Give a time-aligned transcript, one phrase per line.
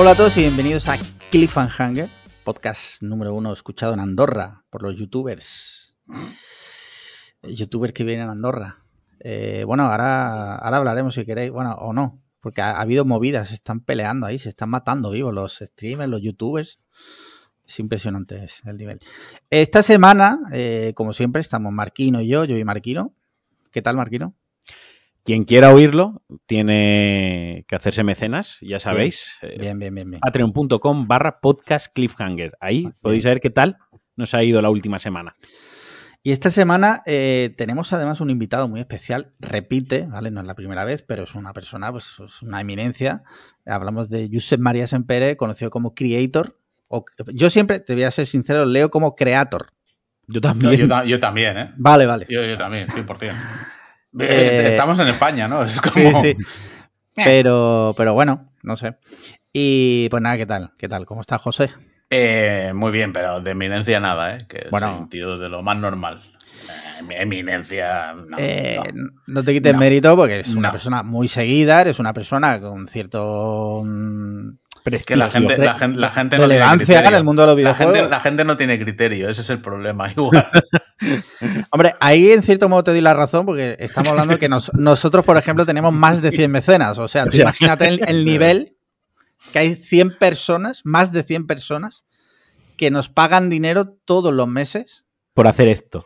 [0.00, 0.96] Hola a todos y bienvenidos a
[1.32, 2.08] Cliffhanger,
[2.44, 5.96] podcast número uno escuchado en Andorra por los youtubers.
[7.42, 8.78] Youtubers que vienen a Andorra.
[9.18, 13.48] Eh, bueno, ahora, ahora hablaremos si queréis, bueno, o no, porque ha, ha habido movidas,
[13.48, 16.78] se están peleando ahí, se están matando vivos los streamers, los youtubers.
[17.66, 19.00] Es impresionante es el nivel.
[19.50, 23.16] Esta semana, eh, como siempre, estamos Marquino y yo, yo y Marquino.
[23.72, 24.36] ¿Qué tal, Marquino?
[25.28, 29.30] Quien quiera oírlo tiene que hacerse mecenas, ya sabéis.
[29.58, 30.20] Bien, bien, bien, bien.
[30.22, 32.56] Patreon.com barra podcast cliffhanger.
[32.60, 32.94] Ahí Bien.
[33.02, 33.76] podéis saber qué tal
[34.16, 35.34] nos ha ido la última semana.
[36.22, 40.30] Y esta semana eh, tenemos además un invitado muy especial, repite, ¿vale?
[40.30, 43.22] No es la primera vez, pero es una persona, pues es una eminencia.
[43.66, 46.58] Hablamos de Josep María Sempere, conocido como Creator.
[46.88, 49.74] O, yo siempre, te voy a ser sincero, leo como Creator.
[50.26, 50.74] Yo también.
[50.74, 51.70] yo ta- yo también, ¿eh?
[51.76, 52.26] Vale, vale.
[52.30, 53.34] Yo, yo también, 100%.
[54.24, 55.62] Eh, Eh, Estamos en España, ¿no?
[55.62, 56.22] Es como...
[56.22, 56.44] Sí, sí.
[57.14, 58.96] Pero, pero bueno, no sé.
[59.52, 60.70] Y pues nada, ¿qué tal?
[60.78, 61.04] ¿Qué tal?
[61.04, 61.70] ¿Cómo está José?
[62.10, 64.46] Eh, muy bien, pero de eminencia nada, ¿eh?
[64.48, 64.88] Que Bueno.
[64.88, 66.20] soy un tío de lo más normal.
[67.00, 68.12] Eh, mi eminencia...
[68.14, 69.10] No, Eh, no.
[69.26, 69.78] no te quites No.
[69.80, 73.82] mérito porque es una persona muy seguida, eres una persona con cierto
[74.96, 77.08] Es que la gente, la gente, la gente no tiene relevancia criterio.
[77.10, 77.94] en el mundo de los La videojuegos.
[77.96, 80.10] gente, la gente no tiene criterio, ese es el problema.
[80.16, 80.46] Igual.
[81.70, 85.24] Hombre, ahí en cierto modo te doy la razón porque estamos hablando que nos- nosotros,
[85.24, 86.98] por ejemplo, tenemos más de 100 mecenas.
[86.98, 88.74] O sea, tú imagínate el, el nivel
[89.52, 92.04] que hay 100 personas, más de 100 personas,
[92.76, 96.04] que nos pagan dinero todos los meses Por hacer esto.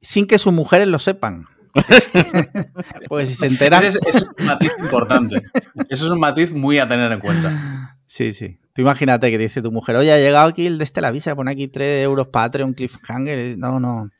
[0.00, 1.46] sin que sus mujeres lo sepan.
[1.88, 2.26] Es que-
[3.08, 3.82] Porque si se enteran...
[3.82, 5.42] Ese, es, ese es un matiz importante.
[5.88, 7.91] Eso es un matiz muy a tener en cuenta.
[8.14, 8.58] Sí, sí.
[8.74, 11.34] Tú imagínate que dice tu mujer, oye, ha llegado aquí el de este la visa,
[11.34, 13.56] pone aquí 3 euros Patreon, cliffhanger.
[13.56, 14.10] No, no.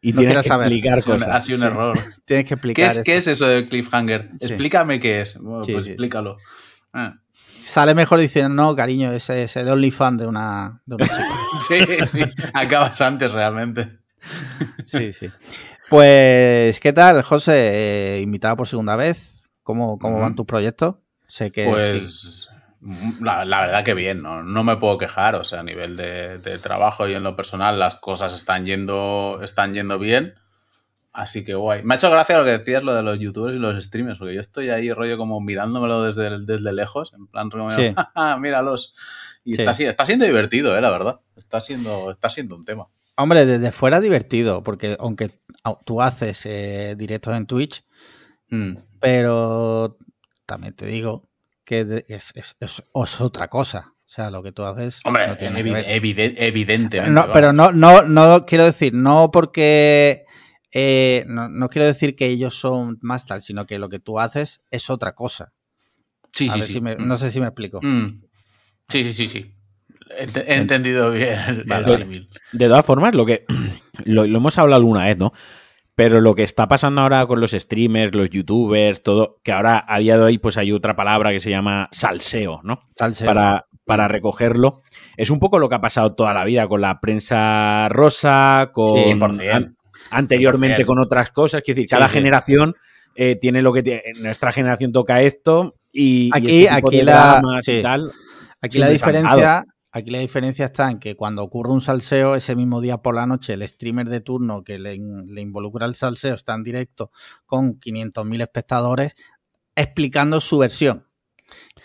[0.00, 0.68] Y No tienes que saber.
[0.68, 1.34] explicar Ha sido un- cosas.
[1.36, 1.66] ha sido un sí.
[1.66, 1.98] error.
[2.24, 2.86] Tienes que ¿Qué explicar.
[2.86, 3.02] es, esto.
[3.04, 4.30] ¿Qué es eso del cliffhanger?
[4.36, 4.46] Sí.
[4.46, 5.36] Explícame qué es.
[5.38, 5.90] Bueno, Sí, pues sí.
[5.90, 6.36] explícalo.
[6.94, 7.18] Ah.
[7.64, 11.28] Sale mejor diciendo, no, cariño, ese es el OnlyFans de una, de una chica.
[11.68, 12.24] Sí, sí.
[12.54, 13.98] Acabas antes realmente.
[14.86, 15.26] Sí, sí.
[15.90, 18.16] Pues, ¿qué tal, José?
[18.16, 19.44] Eh, invitado por segunda vez.
[19.62, 20.96] ¿Cómo, cómo van tus proyectos?
[21.28, 21.70] Sé que sí.
[21.70, 22.48] Pues
[23.20, 24.42] la, la verdad que bien, ¿no?
[24.42, 25.34] no me puedo quejar.
[25.34, 29.40] O sea, a nivel de, de trabajo y en lo personal, las cosas están yendo,
[29.42, 30.34] están yendo bien.
[31.12, 31.82] Así que guay.
[31.82, 34.34] Me ha hecho gracia lo que decías, lo de los youtubers y los streamers, porque
[34.34, 37.92] yo estoy ahí rollo como mirándomelo desde, desde lejos, en plan, como, Sí.
[38.14, 38.94] "Ah, míralos.
[39.44, 39.62] Y Sí.
[39.62, 41.20] está, si- está siendo divertido, eh, la verdad.
[41.36, 42.86] Está siendo, está siendo un tema.
[43.16, 47.84] Hombre, desde fuera divertido, porque aunque au- tú haces eh, directos en Twitch,
[48.50, 48.76] Mm.
[49.00, 49.98] pero
[50.46, 51.27] también te digo
[51.68, 53.92] que de- es, es- es- es otra cosa.
[53.94, 55.84] O sea, lo que tú haces Hombre, no tiene evi- que ver.
[55.86, 57.10] evide- evidentemente.
[57.12, 60.24] No, pero no, no, no quiero decir, no porque
[60.72, 64.18] eh, no, no quiero decir que ellos son más tal, sino que lo que tú
[64.18, 65.52] haces es otra cosa.
[66.32, 66.72] Sí, A sí, ver sí.
[66.74, 67.06] si me- Mm.
[67.06, 67.80] no sé si me explico.
[67.82, 68.22] Mm.
[68.88, 69.54] Sí, sí, sí, sí.
[70.18, 71.96] Ent- He entendido bien Vale.
[71.98, 72.30] símil.
[72.52, 73.44] De todas formas, lo que
[74.06, 75.34] lo, lo hemos hablado alguna vez, ¿no?
[75.98, 79.98] Pero lo que está pasando ahora con los streamers, los youtubers, todo, que ahora a
[79.98, 82.82] día de hoy pues hay otra palabra que se llama salseo, ¿no?
[82.94, 83.26] Salseo.
[83.26, 84.82] Para, para recogerlo.
[85.16, 88.94] Es un poco lo que ha pasado toda la vida con la prensa rosa, con
[88.96, 89.50] 100%.
[89.52, 89.76] an-
[90.12, 90.86] anteriormente 100%.
[90.86, 91.62] con otras cosas.
[91.66, 92.14] Es decir, Sí, cada sí.
[92.14, 92.74] generación
[93.16, 94.02] eh, tiene lo que tiene.
[94.20, 97.72] Nuestra generación toca esto y, y Aquí- este tipo aquí de la- sí.
[97.72, 98.12] y tal.
[98.62, 99.64] Aquí la diferencia.
[99.90, 103.26] Aquí la diferencia está en que cuando ocurre un salseo, ese mismo día por la
[103.26, 107.10] noche, el streamer de turno que le, in- le involucra el salseo está en directo
[107.46, 109.14] con 500.000 espectadores
[109.74, 111.06] explicando su versión.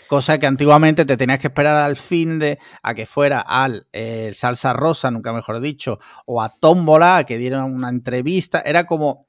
[0.07, 4.31] Cosa que antiguamente te tenías que esperar al fin de a que fuera al eh,
[4.33, 8.61] salsa rosa, nunca mejor dicho, o a Tómbola, a que dieran una entrevista.
[8.65, 9.27] Era como,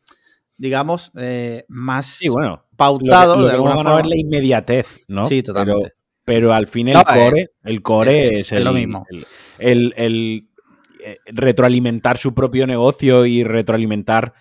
[0.58, 2.64] digamos, eh, más Sí, bueno.
[2.76, 4.08] pautado lo que, lo de que alguna forma.
[4.08, 5.24] la inmediatez, ¿no?
[5.24, 5.88] Sí, totalmente.
[5.90, 8.72] Pero, pero al fin el No, eh, core, el core eh, es, es el, lo
[8.72, 9.06] mismo.
[9.58, 10.48] El, el-
[11.04, 14.32] eh, retroalimentar su propio negocio y retroalimentar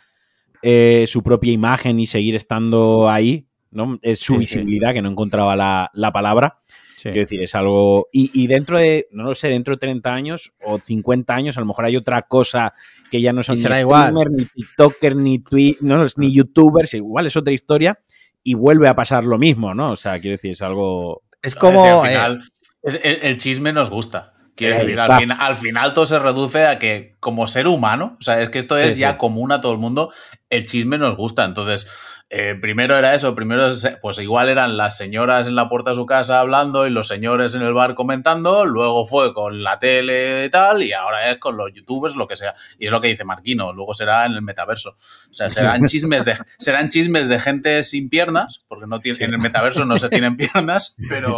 [0.61, 3.99] eh, su propia imagen y seguir estando ahí, ¿no?
[4.01, 4.55] Es su Sí, sí.
[4.59, 6.59] visibilidad, que no encontraba la, la palabra.
[6.95, 7.09] Sí.
[7.09, 8.07] Quiero decir, es algo.
[8.13, 11.59] Y, y dentro de, no lo sé, dentro de 30 años o 50 años, a
[11.59, 12.73] lo mejor hay otra cosa
[13.11, 14.13] que ya no son Y ni será igual.
[14.31, 17.99] ni TikToker, ni tweet, no, no, ni YouTubers, igual es otra historia
[18.41, 19.91] y vuelve a pasar lo mismo, ¿no?
[19.91, 21.23] O sea, quiero decir, es algo.
[21.43, 21.83] Es como.
[22.03, 22.39] Al eh,
[22.81, 24.33] es- el, el chisme nos gusta.
[24.55, 28.23] Quiero decir, al, fin- al final todo se reduce a que como ser humano, o
[28.23, 29.17] sea, es que esto es Sí, ya sí.
[29.17, 30.11] común a todo el mundo,
[30.51, 31.43] el chisme nos gusta.
[31.43, 31.87] Entonces,
[32.35, 33.71] eh, primero era eso, primero
[34.01, 37.53] pues igual eran las señoras en la puerta de su casa hablando y los señores
[37.53, 41.57] en el bar comentando, luego fue con la tele y tal, y ahora es con
[41.57, 42.55] los youtubers, lo que sea.
[42.79, 44.95] Y es lo que dice Marquino, luego será en el metaverso.
[45.29, 49.33] O sea, serán chismes de, serán chismes de gente sin piernas, porque no tiene, en
[49.35, 51.37] el metaverso no se tienen piernas, pero,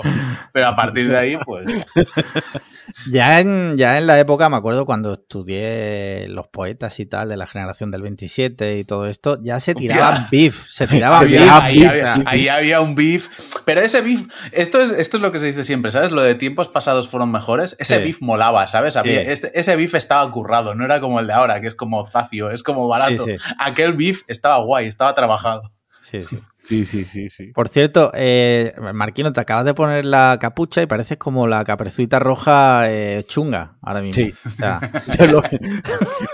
[0.54, 1.66] pero a partir de ahí, pues...
[3.12, 7.38] Ya en, ya en la época, me acuerdo cuando estudié los poetas y tal de
[7.38, 9.88] la generación del 27 y todo esto, ya se Hostia.
[9.88, 11.52] tiraban beef, se tiraban beef.
[11.52, 13.28] ahí, beef, había, ahí un beef.
[13.66, 16.12] Pero ese beef, esto es, esto es lo que se dice siempre, ¿sabes?
[16.12, 17.76] Lo de tiempos pasados fueron mejores.
[17.80, 18.04] Ese Sí.
[18.04, 18.96] beef molaba, ¿sabes?
[18.98, 19.32] Había- Sí.
[19.32, 22.52] este- ese beef estaba currado, no era como el de ahora, que es como zafio,
[22.52, 23.26] es como barato.
[23.26, 23.40] Sí, sí.
[23.60, 25.72] Aquel beef estaba guay, estaba trabajado.
[26.02, 26.38] sí, sí.
[26.68, 27.48] Sí, sí, sí, sí.
[27.54, 32.18] Por cierto, eh, Marquino, te acabas de poner la capucha y pareces como la caprezuita
[32.20, 34.16] roja eh, chunga ahora mismo.
[34.26, 34.34] Sí.
[34.48, 35.44] O sea, Eso, lo-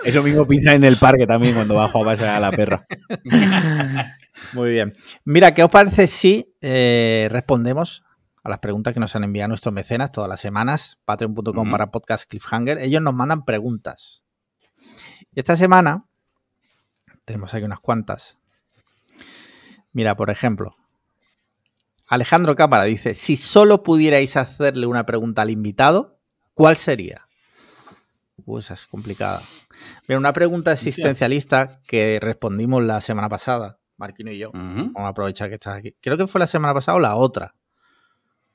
[0.06, 2.86] eso mismo piensa en el parque también cuando bajo a pasear a la perra.
[4.54, 4.94] Muy bien.
[5.26, 8.04] Mira, ¿qué os parece si eh, respondemos
[8.44, 10.98] a las preguntas que nos han enviado nuestros mecenas todas las semanas?
[11.06, 12.80] Patreon.com para podcast Cliffhanger.
[12.80, 14.24] Ellos nos mandan preguntas.
[15.34, 16.06] Y esta semana
[17.26, 18.38] tenemos aquí unas cuantas.
[19.94, 20.76] Mira, por ejemplo,
[22.08, 26.20] Alejandro Cámara dice: Si solo pudierais hacerle una pregunta al invitado,
[26.54, 27.28] ¿cuál sería?
[28.46, 29.42] Uh, esa es complicada.
[30.08, 34.52] Mira, una pregunta existencialista que respondimos la semana pasada, Marquino y yo.
[34.54, 35.96] Vamos a aprovechar que estás aquí.
[36.02, 37.56] Creo que fue la semana pasada o la otra.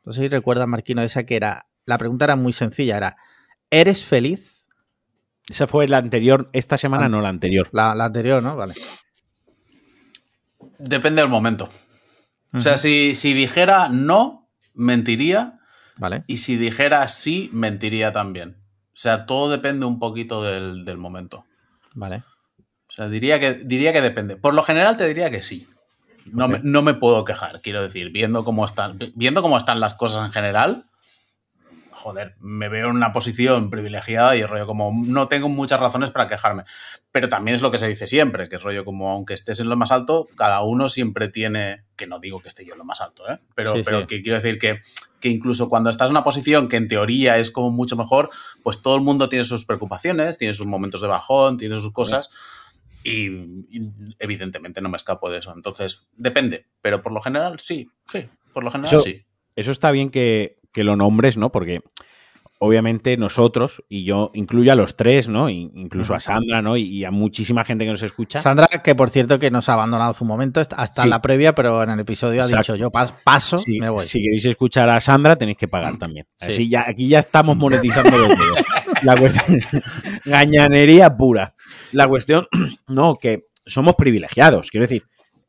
[0.04, 1.68] No sé si recuerdas, Marquino, esa que era.
[1.84, 3.16] La pregunta era muy sencilla: era
[3.70, 4.68] ¿Eres feliz?
[5.48, 7.68] Esa fue la anterior, esta semana no la anterior.
[7.72, 8.56] La, la anterior, ¿no?
[8.56, 8.74] Vale.
[10.78, 11.68] Depende del momento.
[12.52, 15.58] O sea, si, si dijera no, mentiría.
[15.96, 16.24] Vale.
[16.26, 18.56] Y si dijera sí, mentiría también.
[18.88, 21.44] O sea, todo depende un poquito del, del momento.
[21.94, 22.22] Vale.
[22.88, 24.36] O sea, diría que, diría que depende.
[24.36, 25.66] Por lo general te diría que sí.
[26.32, 29.94] No, me, no me puedo quejar, quiero decir, viendo cómo están, viendo cómo están las
[29.94, 30.86] cosas en general,
[32.06, 36.12] joder, me veo en una posición privilegiada y es rollo como no tengo muchas razones
[36.12, 36.62] para quejarme.
[37.10, 39.68] Pero también es lo que se dice siempre, que es rollo como aunque estés en
[39.68, 42.84] lo más alto, cada uno siempre tiene, que no digo que esté yo en lo
[42.84, 43.40] más alto, ¿eh?
[43.56, 44.06] pero, Sí, pero sí.
[44.06, 44.80] que quiero decir que,
[45.18, 48.30] que incluso cuando estás en una posición que en teoría es como mucho mejor,
[48.62, 52.30] pues todo el mundo tiene sus preocupaciones, tiene sus momentos de bajón, tiene sus cosas.
[53.02, 53.26] Y,
[53.70, 55.52] y evidentemente no me escapo de eso.
[55.54, 56.66] Entonces, depende.
[56.82, 57.88] Pero por lo general, sí.
[58.10, 59.22] Sí, por lo general, Eso- sí.
[59.56, 61.50] Eso está bien que, que lo nombres, ¿no?
[61.50, 61.80] Porque
[62.58, 65.48] obviamente nosotros, y yo incluyo a los tres, ¿no?
[65.50, 66.76] In- Incluso a Sandra, ¿no?
[66.76, 68.40] Y, a muchísima gente que nos escucha.
[68.40, 71.08] Sandra, que por cierto que nos ha abandonado hace un momento, hasta Sí.
[71.08, 72.74] la previa, pero en el episodio ha Exacto.
[72.74, 74.06] dicho yo pas- paso, Si, me voy.
[74.06, 76.26] si queréis escuchar a Sandra, tenéis que pagar también.
[76.36, 76.46] Sí.
[76.50, 78.62] Así ya, aquí ya estamos monetizando los dedos.
[79.02, 79.60] La cuestión.
[80.24, 81.54] Gañanería pura.
[81.92, 82.46] La cuestión,
[82.88, 84.70] no, que somos privilegiados.
[84.70, 85.04] Quiero decir,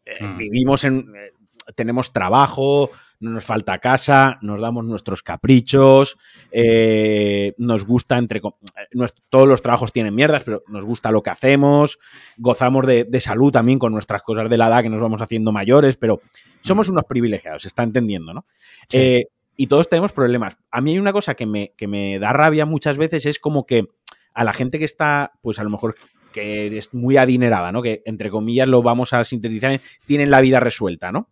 [0.05, 0.37] eh, Mm.
[0.37, 0.99] vivimos en.
[1.15, 1.31] eh,
[1.75, 6.17] tenemos trabajo, no nos falta casa, nos damos nuestros caprichos,
[6.51, 8.39] eh, nos gusta entre.
[8.39, 11.97] eh, todos los trabajos tienen mierdas, pero nos gusta lo que hacemos,
[12.37, 15.51] gozamos de, de salud también con nuestras cosas de la edad que nos vamos haciendo
[15.51, 16.21] mayores, pero
[16.61, 18.45] somos unos privilegiados, se está entendiendo, ¿no?
[18.89, 18.97] Sí.
[18.97, 20.55] Eh, y todos tenemos problemas.
[20.69, 23.65] A mí hay una cosa que me, que me da rabia muchas veces, es como
[23.65, 23.85] que
[24.33, 25.95] a la gente que está, pues a lo mejor
[26.31, 27.81] que es muy adinerada, ¿no?
[27.81, 31.29] Que entre comillas lo vamos a sintetizar, tienen la vida resuelta, ¿no?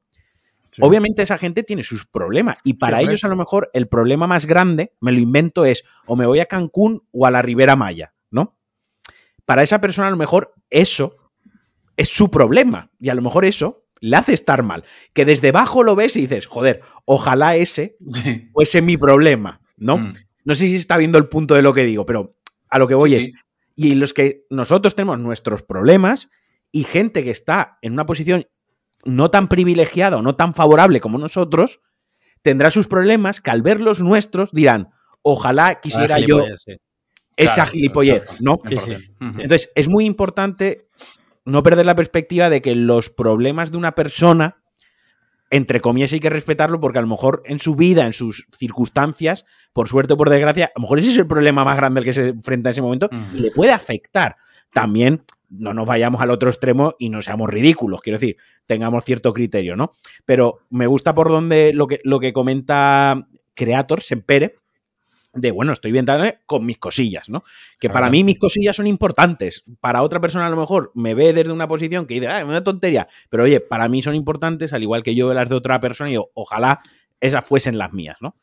[0.76, 0.82] Sí.
[0.84, 4.46] Obviamente esa gente tiene sus problemas y para ellos a lo mejor el problema más
[4.46, 8.14] grande, me lo invento, es o me voy a Cancún o a la Ribera Maya,
[8.30, 8.58] ¿no?
[9.46, 11.16] Para esa persona a lo mejor eso
[11.96, 14.84] es su problema y a lo mejor eso le hace estar mal.
[15.14, 18.50] Que desde abajo lo ves y dices, joder, ojalá ese Sí.
[18.52, 19.98] fuese mi problema, ¿no?
[20.00, 20.14] Mm.
[20.44, 22.36] No sé si está viendo el punto de lo que digo, pero
[22.70, 23.34] a lo que voy Sí, es, sí.
[23.76, 26.28] y los que nosotros tenemos nuestros problemas
[26.72, 28.46] y gente que está en una posición
[29.06, 31.80] no tan privilegiada o no tan favorable como nosotros,
[32.42, 34.90] tendrá sus problemas que al ver los nuestros dirán,
[35.22, 36.78] ojalá quisiera yo sí.
[37.38, 38.42] esa Claro, gilipollez.
[38.42, 38.60] ¿no?
[38.68, 38.98] Sí, 100%.
[38.98, 39.42] Ujú.
[39.42, 40.84] Entonces, es muy importante
[41.46, 44.58] no perder la perspectiva de que los problemas de una persona,
[45.52, 49.46] entre comillas, hay que respetarlo porque a lo mejor en su vida, en sus circunstancias,
[49.74, 52.04] por suerte o por desgracia, a lo mejor ese es el problema más grande al
[52.04, 54.38] que se enfrenta en ese momento y le puede afectar.
[54.74, 59.34] También no nos vayamos al otro extremo y no seamos ridículos, quiero decir, tengamos cierto
[59.34, 59.92] criterio, ¿no?
[60.26, 64.56] Pero me gusta por donde lo que, lo que comenta Creator, Sempere,
[65.36, 66.06] de bueno, estoy bien
[66.46, 67.44] con mis cosillas, ¿no?
[67.80, 69.64] Que para mí mis cosillas son importantes.
[69.82, 72.64] Para otra persona a lo mejor me ve desde una posición que dice, ah, una
[72.64, 73.08] tontería.
[73.30, 76.18] Pero oye, para mí son importantes, al igual que yo las de otra persona y
[76.34, 76.80] ojalá
[77.20, 78.36] esas fuesen las mías, ¿no?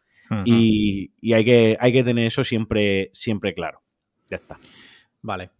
[0.47, 3.82] Y, y hay, que, hay que tener eso siempre, siempre claro.
[4.30, 4.59] Ya está.
[5.21, 5.50] Vale.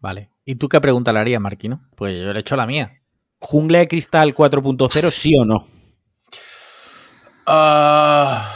[0.00, 0.30] Vale.
[0.44, 1.82] ¿Y tú qué pregunta le harías, Marquino?
[1.96, 3.00] Pues yo le he hecho la mía.
[3.38, 5.66] ¿Jungla de Cristal 4.0 sí o no?
[7.46, 8.52] Ah,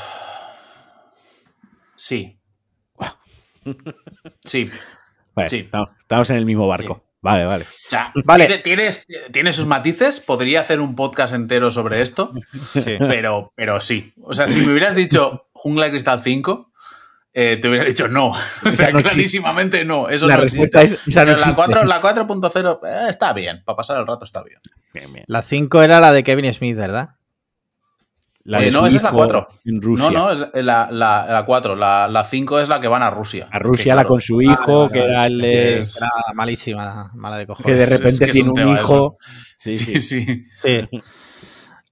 [1.97, 2.37] sí.
[4.44, 4.70] Sí.
[5.35, 5.56] Vale, Sí.
[5.59, 7.04] Estamos, estamos en el mismo barco.
[7.23, 7.64] Vale, vale.
[7.64, 8.47] O sea, Vale.
[8.47, 10.20] tiene, tienes- tiene sus matices.
[10.20, 12.32] Podría hacer un podcast entero sobre esto,
[12.73, 12.97] Sí.
[12.99, 14.14] pero, pero sí.
[14.23, 16.70] O sea, si me hubieras dicho Jungla de Cristal 5,
[17.33, 18.33] eh, te hubiera dicho no.
[18.65, 19.03] O sea, no existe.
[19.03, 20.09] clarísimamente no.
[20.09, 21.03] Eso La no respuesta existe.
[21.05, 21.55] es esa no la existe.
[21.57, 23.63] 4 la 4.0 eh, está bien.
[23.65, 24.59] Para pasar el rato está bien.
[24.95, 25.25] Bien, bien.
[25.29, 27.11] La 5 era la de Kevin Smith, ¿verdad?
[28.43, 29.49] La Eh, no, esa es la hijo 4.
[29.67, 30.11] En Rusia.
[30.11, 31.77] No, no, es la, la, la 4.
[31.77, 33.49] La, la 5 es la que van a Rusia.
[33.53, 37.47] A Rusia, la claro, con su hijo, que era el es- Era malísima, mala de
[37.47, 37.67] cojones.
[37.67, 39.19] que de es- es repente que tiene un hijo.
[39.59, 40.01] Sí, Sí, sí.
[40.01, 40.47] sí.
[40.63, 40.89] Sí.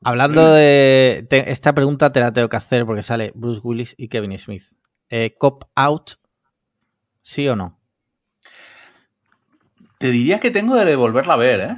[0.02, 1.26] Hablando de.
[1.28, 4.62] te- esta pregunta te la tengo que hacer porque sale Bruce Willis y Kevin Smith.
[5.10, 6.12] Eh, ¿Cop out?
[7.22, 7.78] ¿Sí o no?
[9.98, 11.76] Te diría que tengo de volverla a ver, ¿eh?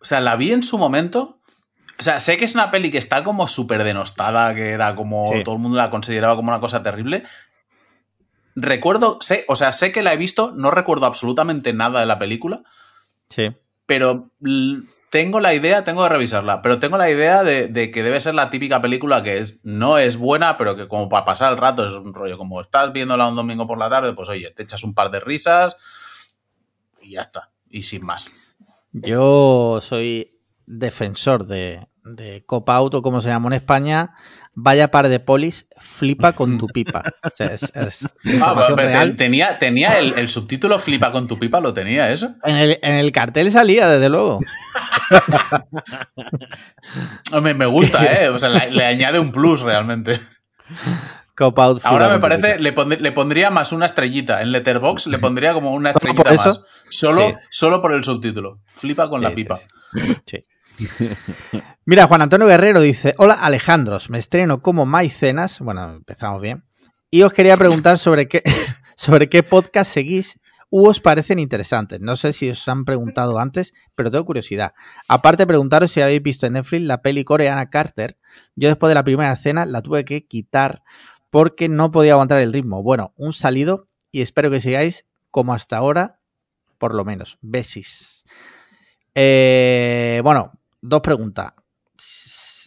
[0.00, 1.40] O sea, la vi en su momento.
[1.98, 5.32] O sea, sé que es una peli que está como súper denostada, que era como
[5.32, 5.42] Sí.
[5.42, 7.24] todo el mundo la consideraba como una cosa terrible.
[8.54, 12.18] Recuerdo, sé, o sea, sé que la he visto, no recuerdo absolutamente nada de la
[12.18, 12.62] película,
[13.30, 13.54] Sí.
[13.86, 14.30] pero
[15.16, 18.50] tengo la idea, tengo que revisarla, pero tengo la idea de, que debe ser la
[18.50, 21.94] típica película que es, no es buena, pero que como para pasar el rato es
[21.94, 24.92] un rollo, como estás viéndola un domingo por la tarde, pues oye, te echas un
[24.92, 25.78] par de risas
[27.00, 28.30] y ya está, y sin más.
[28.92, 34.12] Yo soy defensor de, de Cop Out o como se llama en España.
[34.58, 37.02] Vaya par de polis, flipa con tu pipa.
[37.22, 38.08] O sea, es, es
[38.40, 39.14] Ah, real.
[39.14, 42.34] tenía, tenía el, el subtítulo Flipa con tu pipa, lo tenía eso.
[42.42, 44.40] En el, en el cartel salía, desde luego.
[47.42, 48.28] Me, me gusta, ¿eh?
[48.28, 50.20] O sea, le, le añade un plus realmente.
[51.36, 51.80] Cop Out.
[51.84, 54.40] Ahora me parece, le, pondr- le pondría más una estrellita.
[54.42, 56.60] En Letterbox le pondría como una ¿Solo estrellita más.
[56.88, 57.34] Solo, Sí.
[57.50, 58.60] solo por el subtítulo.
[58.68, 59.60] Flipa con Sí, la sí, pipa.
[60.26, 60.38] Sí.
[61.84, 65.60] Mira, Juan Antonio Guerrero dice: Hola Alejandros, me estreno como Maicenas.
[65.60, 66.64] Bueno, empezamos bien.
[67.10, 68.42] Y os quería preguntar sobre qué,
[68.96, 72.00] sobre qué podcast seguís u os parecen interesantes.
[72.00, 74.74] No sé si os han preguntado antes, pero tengo curiosidad.
[75.08, 78.18] Aparte, preguntaros si habéis visto en Netflix la peli coreana Carter.
[78.56, 80.82] Yo después de la primera escena la tuve que quitar
[81.30, 82.82] porque no podía aguantar el ritmo.
[82.82, 86.20] Bueno, un salido y espero que sigáis como hasta ahora,
[86.78, 87.38] por lo menos.
[87.40, 88.24] Besis.
[89.14, 90.52] Eh, bueno,
[90.88, 91.52] dos preguntas.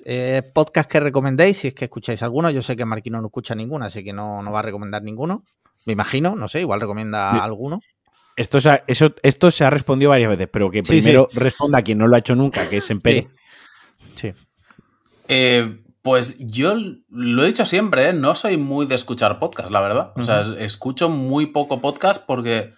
[0.05, 2.49] Eh, podcast que recomendéis, si es que escucháis alguno.
[2.49, 5.43] Yo sé que Marquino no escucha ninguno, así que no, no va a recomendar ninguno.
[5.85, 7.39] Me imagino, no sé, igual recomienda Sí.
[7.41, 7.79] alguno.
[8.35, 11.81] Esto se, ha, eso, esto se ha respondido varias veces, pero que Sí, primero responda
[11.81, 13.29] quien no lo ha hecho nunca, que es en Pere.
[14.15, 14.31] Sí.
[15.27, 16.75] Eh, pues yo
[17.09, 18.13] lo he dicho siempre, ¿eh?
[18.13, 20.13] no soy muy de escuchar podcast, la verdad.
[20.15, 22.73] O sea, escucho muy poco podcast porque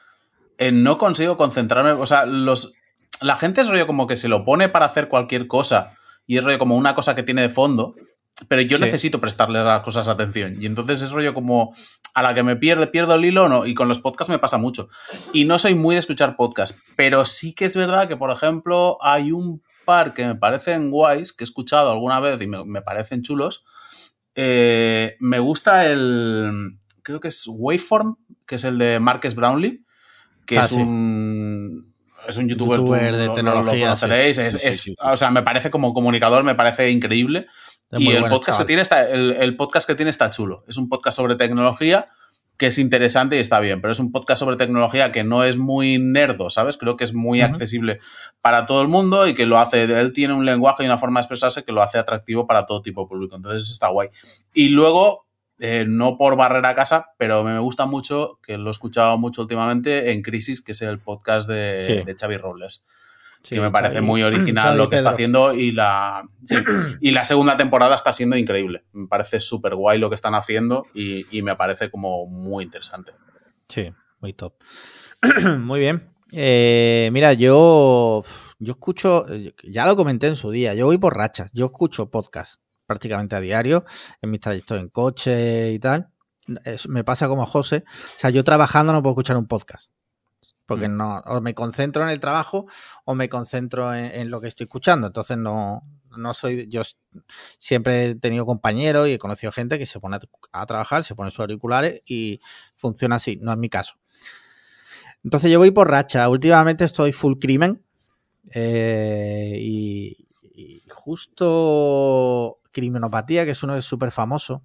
[0.58, 1.92] eh, no consigo concentrarme.
[1.92, 2.74] O sea, los,
[3.22, 5.94] la gente es rollo como que se lo pone para hacer cualquier cosa
[6.28, 7.94] y es rollo como una cosa que tiene de fondo,
[8.48, 8.84] pero yo Sí.
[8.84, 10.56] necesito prestarle a las cosas atención.
[10.60, 11.74] Y entonces es rollo como
[12.14, 13.66] a la que me pierde, pierdo el hilo, no.
[13.66, 14.90] Y con los podcasts me pasa mucho.
[15.34, 18.98] Y no soy muy de escuchar podcast, pero sí que es verdad que, por ejemplo,
[19.02, 22.82] hay un par que me parecen guays, que he escuchado alguna vez y me, me
[22.82, 23.64] parecen chulos.
[24.36, 28.16] Eh, me gusta el, creo que es Waveform,
[28.48, 29.84] que es el de Marques Brownlee,
[30.46, 30.76] que Ah, es sí.
[30.76, 31.91] un...
[32.28, 34.14] Es un youtuber, tú de lo- lo- tecnología, Lo.
[34.16, 37.48] Es, es- o sea, me parece como comunicador, me parece increíble.
[37.92, 38.64] Es y el podcast, chaval.
[38.64, 40.64] que tiene está, el, el podcast que tiene está chulo.
[40.68, 42.06] Es un podcast sobre tecnología
[42.58, 45.58] que es interesante y está bien, pero es un podcast sobre tecnología que no es
[45.58, 46.78] muy nerdo, ¿sabes?
[46.78, 48.00] Creo que es muy accesible
[48.40, 51.20] para todo el mundo y que lo hace, él tiene un lenguaje y una forma
[51.20, 53.36] de expresarse que lo hace atractivo para todo tipo de público.
[53.36, 54.10] Entonces está guay.
[54.54, 55.26] Y luego,
[55.64, 59.44] eh, no por barrera a casa, pero me gusta mucho, que lo he escuchado mucho
[59.44, 62.02] últimamente, en Crisis, que es el podcast de, Sí.
[62.04, 62.84] de Xavi Robles
[63.44, 66.56] Sí, que me parece Xavi- muy original Xavi lo que está haciendo y la, sí,
[67.02, 68.84] y la segunda temporada está siendo increíble.
[68.94, 73.14] Me parece súper guay lo que están haciendo y, y me parece como muy interesante.
[73.68, 74.54] Sí, muy top.
[75.60, 76.08] muy bien.
[76.34, 78.24] Eh, mira, yo,
[78.60, 79.26] yo escucho,
[79.64, 82.62] ya lo comenté en su día, yo voy por rachas, yo escucho podcast
[82.92, 83.86] prácticamente a diario
[84.22, 86.10] en mis trayectos en coche y tal.
[86.66, 89.90] Es- me pasa como a José, o sea, yo trabajando no puedo escuchar un podcast.
[90.66, 90.98] Porque Mm.
[90.98, 92.66] no, o me concentro en el trabajo
[93.06, 95.08] o me concentro en, en lo que estoy escuchando.
[95.08, 95.82] Entonces no,
[96.18, 96.82] no soy, yo
[97.58, 101.14] siempre he tenido compañeros y he conocido gente que se pone a, a trabajar, se
[101.16, 102.40] pone sus auriculares y
[102.76, 103.96] funciona así, no es mi caso.
[105.24, 106.28] Entonces yo voy por racha.
[106.30, 107.84] Últimamente estoy full crimen.
[108.54, 110.28] eh, y,
[110.86, 114.64] y justo Criminopatía, que es uno de súper famoso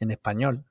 [0.00, 0.64] en español.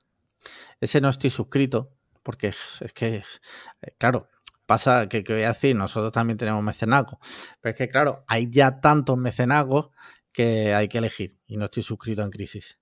[0.80, 4.28] Ese no estoy suscrito, porque es, que, eh, claro,
[4.66, 7.18] Pasa que, que voy a decir, nosotros también tenemos mecenagos.
[7.60, 9.90] Pero es que, claro, hay ya tantos mecenagos
[10.32, 11.38] que hay que elegir.
[11.46, 12.76] Y no estoy suscrito en Crisis.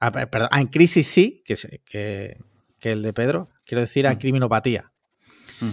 [0.00, 2.36] Ah, pe- perdón, ah, en Crisis sí, que, es- que,
[2.78, 3.48] que el de Pedro.
[3.64, 4.18] Quiero decir a Mm.
[4.18, 4.92] Criminopatía.
[5.62, 5.70] Mm.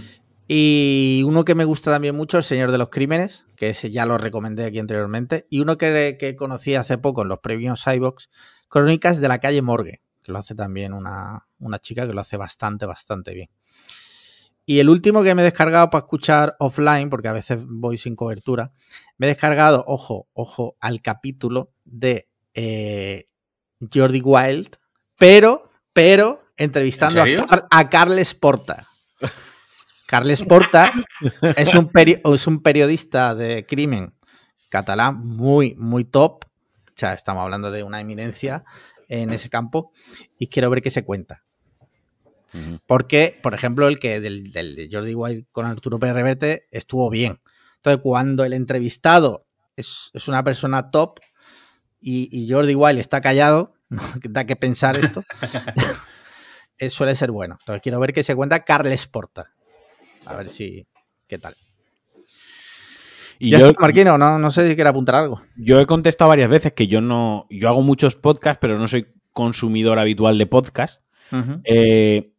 [0.54, 4.06] Y uno que me gusta también mucho, El Señor de los Crímenes, que ese ya
[4.06, 5.48] lo recomendé aquí anteriormente.
[5.50, 8.30] Y uno que, que conocí hace poco en los premios iVox,
[8.68, 12.36] Crónicas de la calle Morgue, que lo hace también una, una chica que lo hace
[12.36, 13.50] bastante, bastante bien.
[14.66, 18.18] Y el último que me he descargado para escuchar offline, porque a veces voy sin
[18.18, 18.74] cobertura,
[19.18, 23.24] me he descargado, ojo, ojo, al capítulo de eh,
[23.80, 24.76] Jordi Wild,
[25.18, 27.24] pero, pero, entrevistando
[27.72, 28.86] a Carles Porta.
[30.12, 30.94] Carles Porta
[31.56, 34.14] es un, peri- es un periodista de crimen
[34.70, 36.44] catalán muy, muy top.
[36.46, 38.64] O sea, estamos hablando de una eminencia
[39.08, 39.92] en ese campo
[40.38, 41.44] y quiero ver qué se cuenta.
[42.86, 47.10] Porque, por ejemplo, el que del, del de Jordi Wild con Arturo Pérez Reverte estuvo
[47.10, 47.40] bien.
[47.78, 51.20] Entonces, cuando el entrevistado es, es una persona top
[52.02, 53.74] y, y Jordi Wild está callado,
[54.30, 55.24] da que pensar esto,
[56.90, 57.56] suele ser bueno.
[57.62, 59.52] Entonces, quiero ver qué se cuenta Carles Porta.
[60.26, 60.86] A ver si.
[61.28, 61.56] ¿Qué tal?
[63.40, 65.42] Y ya yo, está, Marquino, no, no sé si quiere apuntar algo.
[65.56, 67.48] yo he contestado varias veces que yo no.
[67.50, 71.02] Yo hago muchos podcasts, pero no soy consumidor habitual de podcasts.
[71.32, 71.62] Ujú.
[71.64, 72.34] Eh,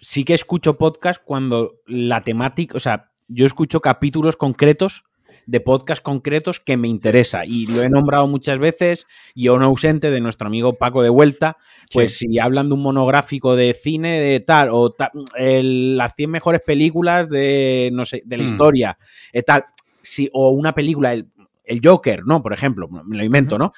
[0.00, 5.04] sí que escucho podcast cuando la temática, o sea, yo escucho capítulos concretos
[5.48, 10.10] de podcast concretos que me interesa y lo he nombrado muchas veces y un ausente
[10.10, 11.56] de nuestro amigo Paco de Vuelta,
[11.90, 16.30] pues si hablan de un monográfico de cine de tal o ta- el- las 100
[16.30, 18.46] mejores películas de no sé, de la Mm.
[18.46, 18.98] historia,
[19.32, 19.64] eh, tal,
[20.02, 21.28] si, o una película el,
[21.64, 22.42] el Joker, ¿no?
[22.42, 23.58] Por ejemplo, me lo invento.
[23.58, 23.72] ¿no?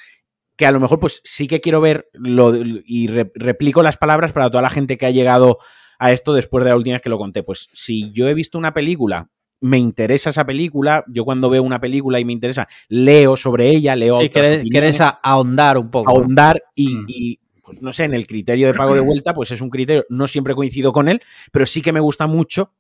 [0.57, 2.53] que a lo mejor pues sí que quiero ver lo,
[2.85, 5.57] y re- replico las palabras para toda la gente que ha llegado
[5.99, 7.43] a esto después de la última vez que lo conté.
[7.43, 11.81] Pues si yo he visto una película, me interesa esa película, yo cuando veo una
[11.81, 15.79] película y me interesa, leo sobre ella, leo Sí, otras quieres, opiniones, quieres a- ahondar
[15.79, 16.11] un poco.
[16.11, 17.05] ahondar y, Mm.
[17.09, 20.05] y, pues, no sé, en el criterio de pago de vuelta, pues es un criterio,
[20.09, 21.21] no siempre coincido con él,
[21.53, 22.73] pero sí que me gusta mucho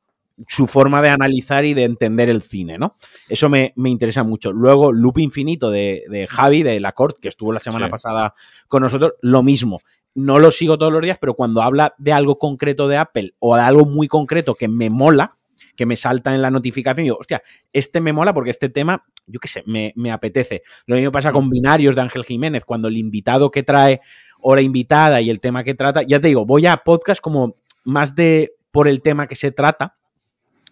[0.49, 2.94] su forma de analizar y de entender el cine, ¿no?
[3.28, 4.52] Eso me, me interesa mucho.
[4.52, 7.90] Luego, Loop Infinito de, de Javi, de La Corte, que estuvo la semana Sí.
[7.90, 8.32] pasada
[8.66, 9.82] con nosotros, lo mismo.
[10.14, 13.54] No lo sigo todos los días, pero cuando habla de algo concreto de Apple o
[13.54, 15.36] de algo muy concreto que me mola,
[15.76, 19.41] que me salta en la notificación, digo, hostia, este me mola porque este tema, yo
[19.41, 20.63] qué sé, me, me apetece.
[20.87, 24.00] Lo mismo pasa con Binarios de Ángel Jiménez, cuando el invitado que trae
[24.41, 27.56] o la invitada y el tema que trata, ya te digo, voy a podcast como
[27.85, 29.97] más de por el tema que se trata,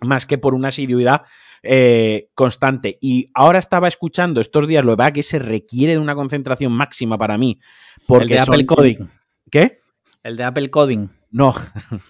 [0.01, 1.23] más que por una asiduidad
[1.63, 2.99] eh, constante.
[3.01, 7.37] Y ahora estaba escuchando estos días, lo que se requiere de una concentración máxima para
[7.39, 7.59] mí.
[8.07, 9.09] Porque el de son- Apple Coding.
[9.51, 9.81] ¿Qué?
[10.23, 11.09] El de Apple Coding.
[11.31, 11.55] No.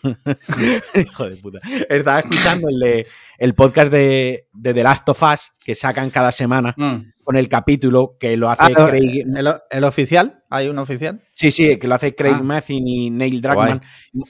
[0.94, 1.58] Hijo de puta.
[1.88, 3.06] Estaba escuchando el, de,
[3.38, 7.12] el podcast de, de The Last of Us que sacan cada semana Mm.
[7.24, 9.24] con el capítulo que lo hace Ah, Craig.
[9.36, 11.20] el, el oficial, hay un oficial.
[11.34, 12.42] Sí, sí, que lo hace Craig Ah.
[12.42, 13.82] Mazin y Neil Druckmann.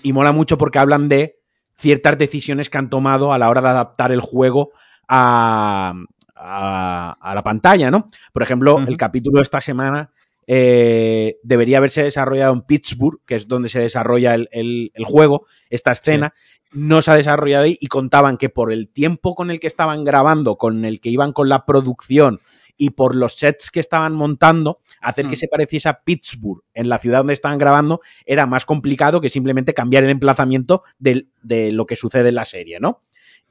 [0.03, 1.37] Y mola mucho porque hablan de
[1.77, 4.71] ciertas decisiones que han tomado a la hora de adaptar el juego
[5.07, 5.93] a,
[6.35, 8.09] a- a la pantalla, ¿no?
[8.33, 10.11] Por ejemplo, el capítulo de esta semana
[10.51, 15.47] eh, debería haberse desarrollado en Pittsburgh, que es donde se desarrolla el, el- el juego,
[15.71, 16.33] esta escena.
[16.73, 20.05] No se ha desarrollado ahí y contaban que por el tiempo con el que estaban
[20.05, 22.41] grabando, con el que iban con la producción
[22.79, 25.37] y por los sets que estaban montando, hacer que Mm.
[25.37, 29.75] se pareciese a Pittsburgh en la ciudad donde estaban grabando era más complicado que simplemente
[29.75, 31.27] cambiar el emplazamiento de,
[31.73, 33.03] lo que sucede en la serie, ¿no?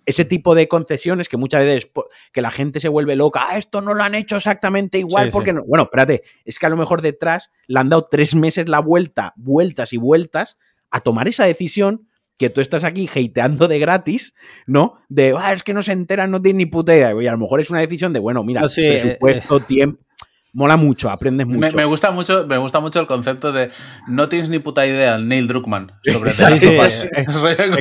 [0.07, 1.91] Ese tipo de concesiones que muchas veces
[2.31, 5.31] que la gente se vuelve loca, ah, esto no lo han hecho exactamente igual, Sí,
[5.31, 5.57] porque sí.
[5.57, 5.65] no.
[5.65, 9.33] Bueno, espérate, es que a lo mejor detrás le han dado tres meses la vuelta,
[9.35, 10.57] vueltas y vueltas
[10.89, 14.33] a tomar esa decisión que tú estás aquí hateando de gratis,
[14.65, 14.99] ¿no?
[15.09, 17.13] De, ah, es que no se enteran, no tienen ni puta idea.
[17.21, 20.06] Y a lo mejor es una decisión de, bueno, mira, No, sí, eh, presupuesto, tiempo.
[20.57, 21.59] Mola mucho, aprendes mucho.
[21.59, 23.69] Me, me gusta mucho, me gusta mucho el concepto de
[24.07, 26.63] no tienes ni puta idea, Neil Druckmann, sobre Sí, Us.
[26.63, 27.37] es- Es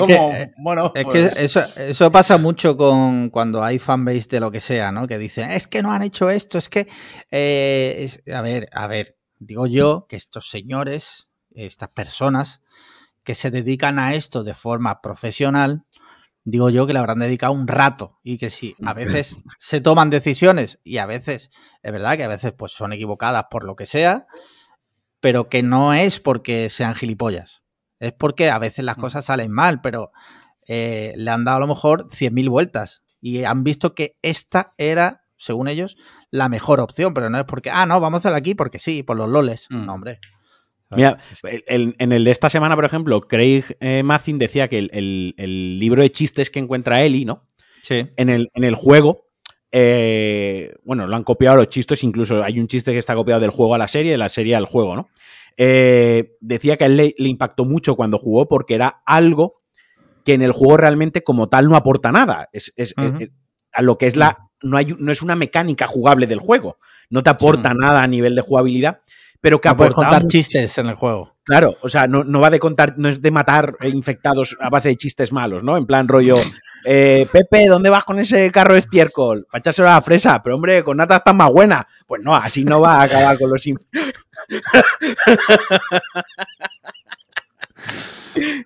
[0.07, 4.51] que- bueno, Es pues, que eso, eso pasa mucho con cuando hay fanbase de lo
[4.51, 5.07] que sea, ¿no?
[5.07, 6.87] Que dicen, es que no han hecho esto, es que.
[7.31, 12.61] eh, es- a ver, a ver, digo yo que estos señores, estas personas
[13.25, 15.86] que se dedican a esto de forma profesional,
[16.47, 20.11] digo yo que le habrán dedicado un rato y que sí, a veces se toman
[20.11, 21.51] decisiones y a veces,
[21.83, 24.29] es verdad que a veces pues son equivocadas por lo que sea,
[25.21, 27.63] pero que no es porque sean gilipollas.
[27.99, 30.13] Es porque a veces las cosas salen mal, pero
[30.69, 35.25] eh, le han dado a lo mejor 100.000 vueltas y han visto que esta era,
[35.37, 35.97] según ellos,
[36.31, 39.03] la mejor opción, pero no es porque, ah, no, vamos a hacerla aquí porque sí,
[39.03, 39.67] por los loles.
[39.69, 39.87] Mm.
[39.87, 40.21] No, hombre.
[40.91, 44.79] Mira, el- el- en el de esta semana, por ejemplo, Craig eh, Mazin decía que
[44.79, 47.45] el, libro de chistes que encuentra Eli, ¿no?
[47.83, 48.09] Sí.
[48.17, 49.27] en el, en juego.
[49.73, 53.51] eh, bueno, lo han copiado los chistes, incluso hay un chiste que está copiado del
[53.51, 55.09] juego a la serie, de la serie al juego, ¿no?
[55.57, 59.63] Eh, decía que a él le, le impactó mucho cuando jugó porque era algo
[60.25, 62.49] que en el juego realmente como tal no aporta nada.
[62.53, 62.93] Es, eh,
[63.73, 64.39] a lo que es la.
[64.63, 66.79] No, hay, no es una mecánica jugable del juego.
[67.11, 69.01] No te aporta nada a nivel de jugabilidad,
[69.41, 71.37] pero que No puedes contar chistes en el juego.
[71.45, 74.89] Claro, o sea, no, no va de contar, no es de matar infectados a base
[74.89, 75.77] de chistes malos, ¿no?
[75.77, 76.35] En plan rollo,
[76.85, 79.47] eh, Pepe, ¿dónde vas con ese carro de estiércol?
[79.51, 81.87] Para echárselo a la fresa, pero hombre, con nata está más buena.
[82.07, 83.65] Pues no, así no va a acabar con los...
[83.67, 83.77] Muy-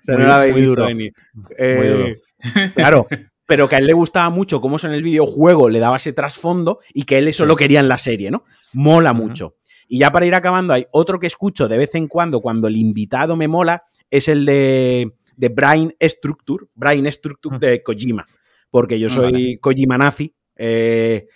[0.07, 0.87] no la muy duro.
[0.87, 1.13] venir.
[1.59, 2.15] Eh,
[2.75, 3.07] Claro,
[3.47, 6.13] pero que a él le gustaba mucho cómo eso en el videojuego le daba ese
[6.15, 8.45] trasfondo y que él eso lo quería en la serie, ¿no?
[8.73, 9.57] Mola mucho.
[9.93, 12.77] Y ya para ir acabando, hay otro que escucho de vez en cuando cuando el
[12.77, 18.25] invitado me mola, es el de, de Brain Structure, Brain Structure de Kojima,
[18.71, 19.59] porque yo soy Vale.
[19.61, 20.33] Kojima nazi.
[20.55, 21.27] eh,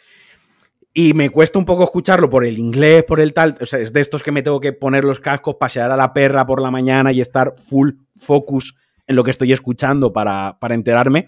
[0.96, 3.56] y me cuesta un poco escucharlo por el inglés, por el tal.
[3.60, 6.12] O sea, es de estos que me tengo que poner los cascos, pasear a la
[6.12, 8.76] perra por la mañana y estar full focus
[9.08, 11.26] en lo que estoy escuchando para, para enterarme.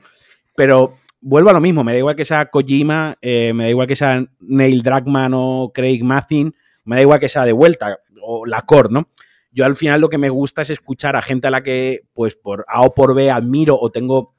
[0.55, 3.89] Pero vuelvo a lo mismo, me da igual que sea Kojima, eh, me da igual
[3.89, 6.55] que sea Neil Druckmann o Craig Mazin,
[6.87, 9.09] me da igual que sea de vuelta o la core, ¿no?
[9.51, 12.37] Yo al final lo que me gusta es escuchar a gente a la que, pues
[12.37, 14.35] por A o por B admiro o tengo,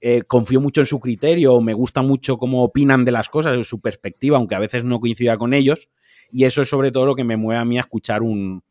[0.00, 3.56] eh, confío mucho en su criterio o me gusta mucho cómo opinan de las cosas,
[3.56, 5.88] de su perspectiva, aunque a veces no coincida con ellos.
[6.30, 8.62] Y eso es sobre todo lo que me mueve a mí a escuchar un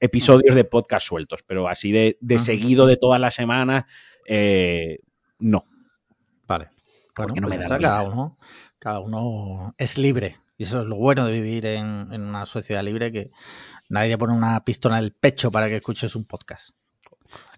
[0.00, 3.84] episodios de podcast sueltos, pero así de, seguido de todas las semanas,
[4.26, 4.98] eh,
[5.38, 5.64] no.
[6.46, 6.66] Vale.
[6.66, 8.36] Bueno, Porque no pues me ya da cada uno,
[8.78, 10.36] cada uno es libre.
[10.58, 13.30] Y eso es lo bueno de vivir en, en una sociedad libre, que
[13.88, 16.70] nadie pone una pistola en el pecho para que escuches un podcast.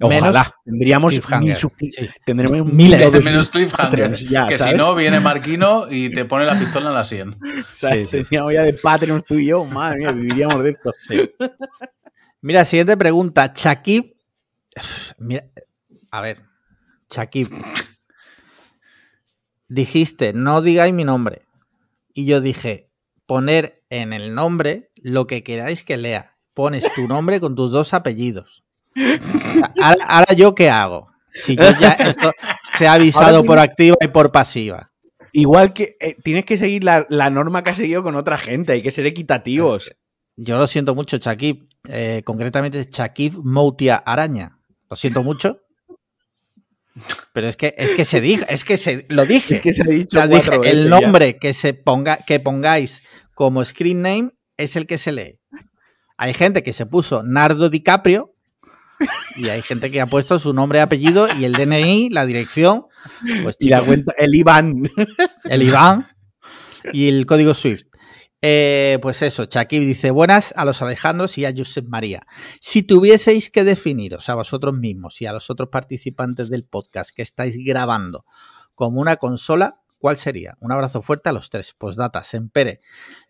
[0.00, 0.54] Menos Ojalá.
[0.64, 1.48] Tendríamos cliffhanger.
[1.48, 2.10] mil suscri- Sí.
[2.26, 3.12] tendremos Miles.
[3.12, 3.90] dos Menos mil cliffhanger.
[3.90, 4.72] Patreons ya, que ¿sabes?
[4.72, 7.38] si no, viene Marquino y te pone la pistola en la sien.
[7.72, 8.10] ¿Sabes?
[8.10, 8.24] Sí, sí.
[8.24, 10.92] Teníamos ya de Patreons tú y yo, madre mía, viviríamos de esto.
[10.98, 11.30] Sí.
[12.42, 13.52] Mira, siguiente pregunta.
[13.54, 14.12] Shakib.
[15.18, 15.44] Mira,
[16.10, 16.42] a ver.
[17.08, 17.48] Shakib.
[19.68, 21.42] Dijiste, no digáis mi nombre.
[22.12, 22.89] Y yo dije,
[23.30, 26.36] poner en el nombre lo que queráis que lea.
[26.52, 28.64] Pones tu nombre con tus dos apellidos.
[29.80, 31.06] Ahora, ahora yo qué hago?
[31.32, 32.32] Si yo ya esto
[32.76, 34.90] se ha avisado por activa y por pasiva.
[35.32, 38.72] Igual que eh, tienes que seguir la, la norma que has seguido con otra gente,
[38.72, 39.92] hay que ser equitativos.
[40.34, 41.68] Yo lo siento mucho, Shakib.
[41.88, 44.58] Eh, concretamente, Shakib Moutia Araña.
[44.90, 45.60] Lo siento mucho.
[47.32, 49.54] Pero es que, es que se dijo, es que se lo dije.
[49.56, 50.90] Es que se ha dicho O sea, dije, cuatro veces el ya.
[50.90, 53.02] nombre que se ponga, que pongáis
[53.34, 55.38] como screen name es el que se lee.
[56.16, 58.34] Hay gente que se puso Nardo DiCaprio
[59.36, 62.84] y hay gente que ha puesto su nombre y apellido y el DNI, la dirección,
[63.42, 64.82] pues Y la cuenta, el Iván.
[65.44, 66.06] el Iván
[66.92, 67.84] y el código Swift.
[68.42, 72.26] Eh, pues eso, Shakib dice buenas a los Alejandros y a Josep María.
[72.60, 77.22] Si tuvieseis que definiros a vosotros mismos y a los otros participantes del podcast que
[77.22, 78.24] estáis grabando
[78.74, 80.56] como una consola, ¿cuál sería?
[80.60, 81.74] Un abrazo fuerte a los tres.
[81.76, 82.80] Postdata, Sempere.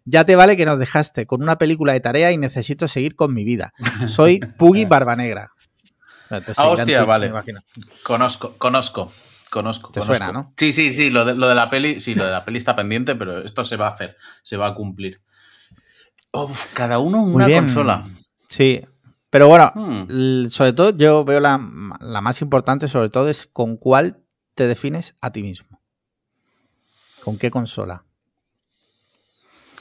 [0.04, 3.34] Ya te vale que nos dejaste con una película de tarea y necesito seguir con
[3.34, 3.74] mi vida.
[4.06, 5.52] Soy Puggy Barbanegra.
[6.30, 7.32] Ah, hostia, Twitch, vale.
[8.04, 9.12] Conozco, conozco,
[9.50, 9.90] conozco.
[9.90, 10.14] Te conozco.
[10.16, 10.52] suena, ¿no?
[10.56, 12.74] Sí, sí, sí, lo de, lo de la peli, sí, lo de la peli está
[12.76, 15.20] pendiente, pero esto se va a hacer, se va a cumplir.
[16.32, 18.06] Uf, cada uno una consola.
[18.48, 18.80] Sí.
[19.30, 20.48] Pero bueno, Hmm.
[20.48, 21.60] sobre todo yo veo la,
[22.00, 24.22] la más importante, sobre todo, es con cuál
[24.54, 25.80] te defines a ti mismo.
[27.22, 28.04] ¿Con qué consola?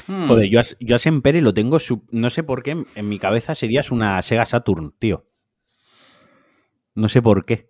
[0.07, 0.27] Hmm.
[0.27, 3.19] Joder, yo a, yo a Sempere lo tengo, sub- no sé por qué, en mi
[3.19, 5.25] cabeza serías una Sega Saturn, tío.
[6.95, 7.68] No sé por qué.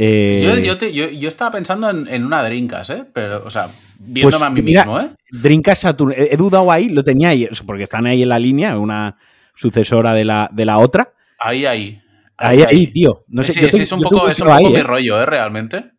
[0.00, 3.04] Eh, Yo, yo te- yo- yo estaba pensando en, en una Drinkas, ¿eh?
[3.12, 5.08] Pero, o sea, viéndome a mí Pues, mira, mismo, ¿eh?
[5.32, 8.78] Dreamcast Saturn, he, he dudado ahí, lo tenía ahí, porque están ahí en la línea,
[8.78, 9.16] una
[9.56, 11.12] sucesora de la, de la otra.
[11.40, 12.00] Ahí, ahí.
[12.36, 13.24] Ahí, ahí, tío.
[13.26, 14.72] No sé, sí, yo sí, tengo- es un poco, tengo es un eso poco ahí,
[14.74, 14.84] mi ¿eh?
[14.84, 15.26] rollo, ¿eh?
[15.26, 15.90] Realmente.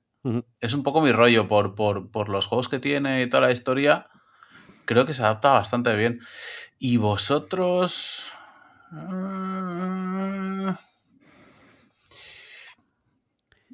[0.61, 3.51] Es un poco mi rollo por, por, por los juegos que tiene y toda la
[3.51, 4.07] historia.
[4.85, 6.19] Creo que se adapta bastante bien.
[6.79, 8.27] Y vosotros.
[8.91, 10.69] Mm,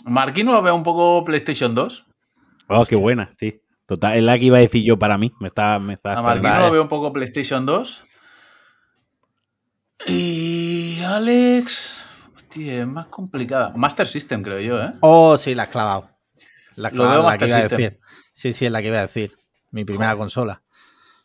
[0.05, 2.05] Marquino lo veo un poco PlayStation 2.
[2.67, 3.61] Oh, qué buena, sí.
[3.85, 5.31] Total, es la que iba a decir yo para mí.
[5.39, 6.21] Me está, me está A.
[6.21, 8.03] Marquino lo veo un poco PlayStation 2.
[10.07, 11.95] Y Alex.
[12.35, 13.71] Hostia, es más complicada.
[13.75, 14.93] Master System, creo yo, ¿eh?
[15.01, 16.09] Oh, sí, la has clavado.
[16.75, 17.79] La has Lo clavado, veo la que Master iba a System.
[17.81, 17.99] decir.
[18.33, 19.35] Sí, sí, es la que iba a decir.
[19.71, 20.61] Mi primera consola.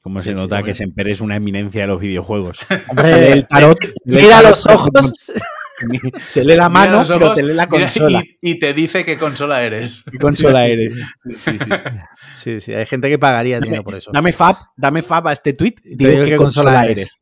[0.02, 0.74] Como Sí, se nota sí, que bueno.
[0.74, 2.58] Sempere es una eminencia de los videojuegos.
[2.88, 3.78] Hombre, el tarot.
[4.04, 4.90] mira los ojos.
[6.34, 8.22] te lee la mano, los pero ojos, te lee la consola.
[8.40, 10.04] y, y te dice qué consola eres.
[10.10, 10.94] ¿Qué consola eres?
[11.36, 11.58] Sí, sí.
[12.36, 14.10] Sí, sí, hay gente que pagaría dinero por eso.
[14.14, 15.72] Dame fab, dame fab a este tweet.
[15.72, 17.20] Te Digo qué qué consola, consola eres.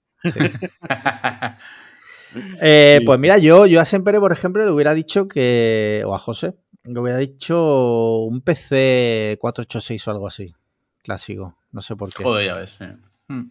[2.60, 3.06] Eh, Sí.
[3.06, 6.02] Pues mira, yo, yo a Sempere, por ejemplo, le hubiera dicho que.
[6.06, 10.54] O a José, le hubiera dicho un PC 486 o algo así.
[11.02, 11.56] Clásico.
[11.72, 12.22] No sé por qué.
[12.22, 12.76] Joder, ya ves.
[12.78, 12.84] Sí,
[13.30, 13.50] Mm.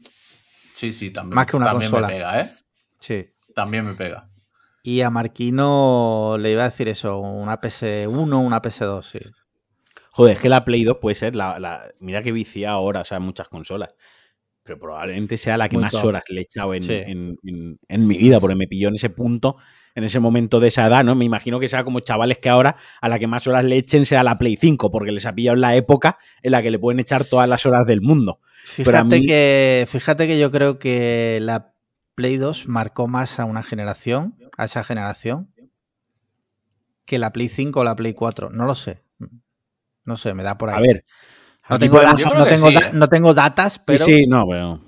[0.73, 2.07] sí, sí, también, Más que una también consola.
[2.07, 2.51] me pega, ¿eh?
[2.99, 3.27] Sí.
[3.53, 4.27] También me pega.
[4.87, 9.19] Y a Marquino le iba a decir eso, una PS1, una PS2, sí.
[10.11, 11.59] Joder, es que la Play 2 puede ser la.
[11.59, 13.89] la- mira que vicia ahora, o sea, en muchas consolas.
[14.63, 16.05] Pero probablemente sea la que Muy más top.
[16.05, 16.93] horas le he echado en, Sí.
[16.93, 19.57] en- en- en mi vida, porque me pilló en ese punto,
[19.93, 21.15] en ese momento de esa edad, ¿no?
[21.15, 24.05] Me imagino que sea como chavales que ahora a la que más horas le echen
[24.05, 26.79] sea la Play 5, porque les ha pillado en la época en la que le
[26.79, 28.39] pueden echar todas las horas del mundo.
[28.77, 31.73] Pero Fíjate, mí- que, fíjate que yo creo que la
[32.17, 35.53] Play 2 marcó más a una generación, a esa generación,
[37.05, 38.49] que la Play 5 o la Play 4.
[38.49, 39.03] No lo sé.
[40.03, 40.77] No sé, me da por ahí.
[40.77, 41.05] A ver.
[41.69, 42.91] no tengo, podemos- no, tengo sí, da- ¿eh?
[42.91, 44.81] no tengo datas, pero Sí, sí, no, pero.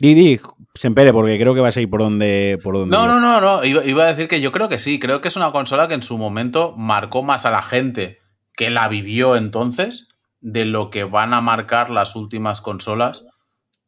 [0.00, 0.40] Didi,
[0.74, 2.58] se empere, porque creo que vas a ir por donde.
[2.64, 3.62] Por donde No, no, no, no.
[3.62, 4.98] Iba, iba a decir que yo creo que sí.
[4.98, 8.20] Creo que es una consola que en su momento marcó más a la gente
[8.56, 10.08] que la vivió entonces
[10.40, 13.26] de lo que van a marcar las últimas consolas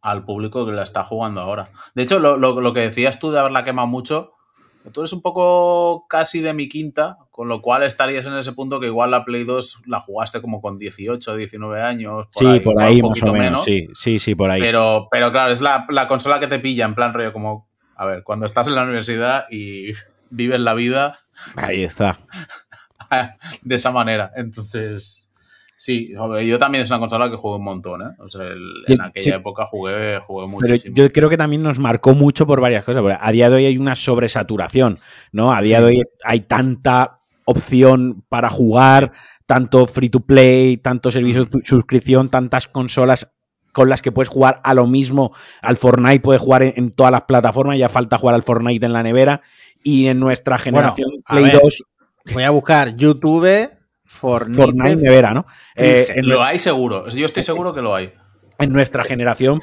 [0.07, 1.71] al público que la está jugando ahora.
[1.95, 4.33] De hecho, lo, lo- lo que decías tú de haberla quemado mucho,
[4.93, 8.79] tú eres un poco casi de mi quinta, con lo cual estarías en ese punto
[8.79, 12.27] que igual la Play 2 la jugaste como con 18 o 19 años.
[12.35, 13.65] sí, por ahí un más o poquito menos.
[13.65, 14.61] Sí, sí, sí, por ahí.
[14.61, 18.07] Pero, pero claro, es la, la consola que te pilla en plan rollo como, a
[18.07, 19.93] ver, cuando estás en la universidad y
[20.31, 21.19] vives la vida
[21.57, 22.21] Ahí está.
[23.63, 24.31] de esa manera.
[24.37, 25.26] Entonces,
[25.77, 28.15] sí, yo también es una consola que jugué un montón, ¿eh?
[28.19, 29.31] O sea, el- Sí, en aquella sí.
[29.31, 30.95] época jugué, jugué Pero muchísimo.
[30.97, 33.03] yo creo que también nos marcó mucho por varias cosas.
[33.03, 34.99] porque a día de hoy hay una sobresaturación,
[35.33, 35.53] ¿no?
[35.53, 39.13] A día de hoy hay tanta opción para jugar,
[39.47, 43.33] tanto free to play, tanto servicios de suscripción, tantas consolas
[43.73, 45.33] con las que puedes jugar a lo mismo.
[45.63, 48.93] Al Fortnite puedes jugar en, en todas las plataformas, ya falta jugar al Fortnite en
[48.93, 49.43] la nevera.
[49.85, 51.61] Y en nuestra generación Play ver.
[51.63, 51.85] 2,
[52.33, 53.69] voy a buscar YouTube,
[54.07, 54.63] Fortnite.
[54.63, 55.47] Fortnite nevera, ¿no?
[55.77, 58.13] Eh, en, lo hay seguro, yo estoy seguro que lo hay.
[58.59, 59.61] en nuestra generación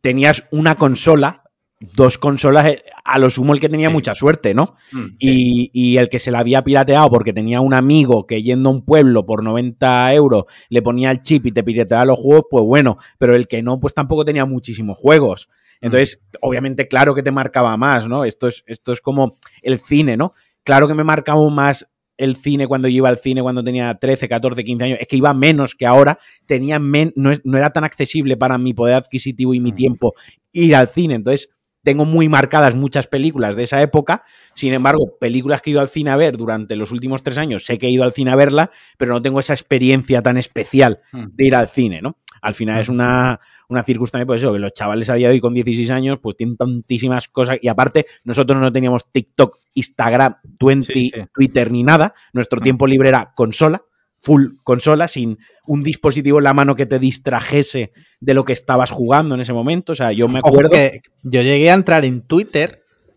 [0.00, 1.42] tenías una consola,
[1.80, 3.92] dos consolas, eh, a lo sumo el que tenía Sí.
[3.94, 4.76] mucha suerte, ¿no?
[4.92, 8.70] Mm, Y, y el que se la había pirateado porque tenía un amigo que yendo
[8.70, 12.44] a un pueblo por 90 euros le ponía el chip y te pirateaba los juegos,
[12.50, 15.48] pues bueno, pero el que no, pues tampoco tenía muchísimos juegos.
[15.80, 18.24] Entonces, obviamente, claro que te marcaba más, ¿no?
[18.24, 20.32] Esto es, esto es como el cine, ¿no?
[20.62, 24.28] Claro que me marcaba más el cine cuando yo iba al cine cuando tenía 13,
[24.28, 24.98] 14, 15 años.
[25.00, 26.18] Es que iba menos que ahora.
[26.46, 29.76] Tenía men- no, es- no era tan accesible para mi poder adquisitivo y mi Mm.
[29.76, 30.14] tiempo
[30.52, 31.14] ir al cine.
[31.14, 31.48] Entonces,
[31.82, 34.24] tengo muy marcadas muchas películas de esa época.
[34.54, 37.66] Sin embargo, películas que he ido al cine a ver durante los últimos tres años,
[37.66, 41.00] sé que he ido al cine a verla, pero no tengo esa experiencia tan especial
[41.12, 41.24] mm.
[41.34, 42.16] de ir al cine, ¿no?
[42.44, 45.40] Al final es una, una circunstancia, pues eso, que los chavales a día de hoy
[45.40, 47.56] con 16 años, pues tienen tantísimas cosas.
[47.62, 51.20] Y aparte, nosotros no teníamos TikTok, Instagram, 20, Sí, sí.
[51.34, 52.14] Twitter ni nada.
[52.32, 53.82] Nuestro tiempo libre era consola,
[54.22, 58.90] full consola, sin un dispositivo en la mano que te distrajese de lo que estabas
[58.90, 59.92] jugando en ese momento.
[59.92, 60.70] O sea, yo me acuerdo.
[60.70, 62.20] que yo llegué a entrar en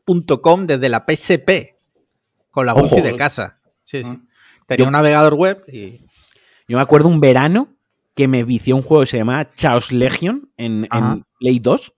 [0.06, 1.76] twitter.com desde la PSP
[2.52, 3.60] con la wifi de casa.
[3.84, 4.12] Sí, sí.
[4.68, 6.00] Tenía Yo- un navegador web y
[6.68, 7.70] Yo me acuerdo un verano
[8.17, 10.88] que me vicié un juego que se llamaba Chaos Legion en.
[11.39, 11.93] Play 2,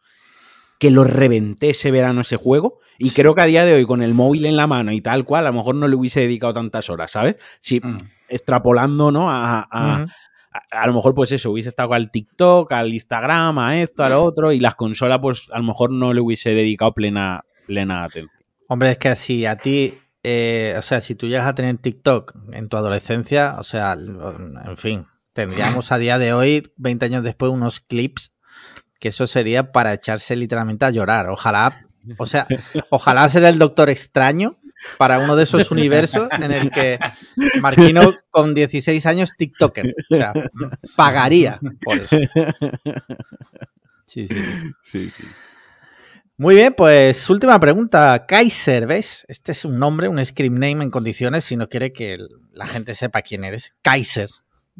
[0.80, 2.80] que lo reventé ese verano ese juego.
[2.98, 5.24] Y creo que a día de hoy, con el móvil en la mano y tal
[5.24, 7.38] cual, a lo mejor no le hubiese dedicado tantas horas, ¿sabes?
[7.62, 7.96] Si Mm.
[8.28, 9.30] extrapolando, ¿no?
[9.32, 10.06] A, a-
[10.72, 14.24] a lo mejor, pues eso, hubiese estado al TikTok, al Instagram, a esto, a lo
[14.24, 18.30] otro, y las consolas, pues a lo mejor no le hubiese dedicado plena, plena atención.
[18.68, 22.34] Hombre, es que si a ti, eh, o sea, si tú llegas a tener TikTok
[22.52, 25.06] en tu adolescencia, o sea, en fin,
[25.40, 28.34] tendríamos a día de hoy, 20 años después, unos clips
[29.00, 31.30] que eso sería para echarse literalmente a llorar.
[31.30, 31.74] Ojalá,
[32.18, 32.46] o sea,
[32.90, 34.60] ojalá ser el Doctor Extraño
[34.98, 37.00] para uno de esos universos en el que
[37.62, 40.34] Marquino con 16 años TikToker, o sea,
[40.98, 42.18] pagaría por eso.
[44.06, 45.14] Sí, sí.
[46.36, 48.26] Muy bien, pues última pregunta.
[48.28, 49.24] Kaiser, ¿ves?
[49.30, 52.18] Este es un nombre, un script name en condiciones si no quiere que
[52.52, 53.74] la gente sepa quién eres.
[53.82, 54.30] Kaiser.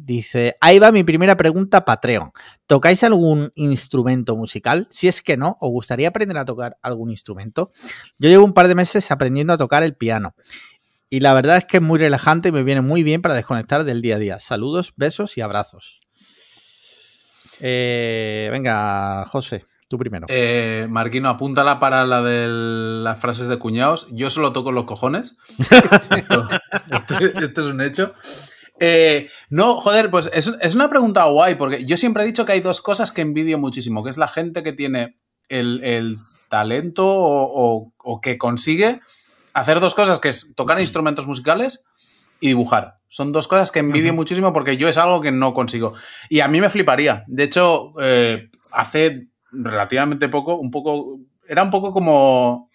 [0.02, 2.32] Dice, ahí va mi primera pregunta, Patreon.
[2.66, 4.86] ¿Tocáis algún instrumento musical?
[4.90, 7.70] Si es que no, ¿os gustaría aprender a tocar algún instrumento?
[8.18, 10.34] Yo llevo un par de meses aprendiendo a tocar el piano.
[11.10, 13.84] Y la verdad es que es muy relajante y me viene muy bien para desconectar
[13.84, 14.40] del día a día.
[14.40, 16.00] Saludos, besos y abrazos.
[17.60, 19.66] Eh, venga, José.
[19.88, 20.26] Tú primero.
[20.30, 24.06] Eh, Marquino, apúntala para la de las frases de cuñados.
[24.12, 25.34] Yo solo toco los cojones.
[25.58, 26.48] esto,
[26.92, 28.14] esto- esto es un hecho.
[28.80, 32.52] Eh, no, joder, pues es, es una pregunta guay, porque yo siempre he dicho que
[32.52, 35.18] hay dos cosas que envidio muchísimo, que es la gente que tiene
[35.50, 36.16] el, el
[36.48, 37.42] talento o,
[37.82, 39.00] o- o que consigue
[39.52, 41.84] hacer dos cosas, que es tocar instrumentos musicales
[42.40, 42.96] y dibujar.
[43.08, 45.92] Son dos cosas que envidio muchísimo porque yo es algo que no consigo.
[46.30, 47.24] Y a mí me fliparía.
[47.26, 52.69] De hecho, eh, hace relativamente poco, un poco, era un poco como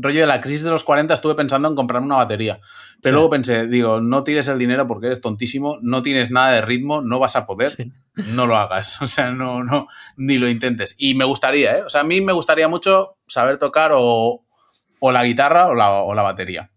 [0.00, 2.60] rollo de la crisis de los 40, estuve pensando en comprarme una batería.
[3.02, 3.16] Pero Sí.
[3.16, 7.02] luego pensé, digo, no tires el dinero porque eres tontísimo, no tienes nada de ritmo,
[7.02, 7.92] no vas a poder, Sí.
[8.28, 8.98] no lo hagas.
[9.02, 10.94] O sea, no, no, ni lo intentes.
[10.98, 11.82] Y me gustaría, ¿eh?
[11.82, 14.44] O sea, a mí me gustaría mucho saber tocar o,
[15.00, 16.70] o la guitarra o la, o la batería.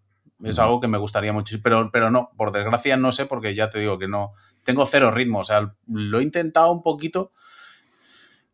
[0.44, 3.70] Es algo que me gustaría mucho, pero, pero no, por desgracia no sé, porque ya
[3.70, 4.32] te digo que no,
[4.66, 7.32] tengo cero ritmo, o sea, lo he intentado un poquito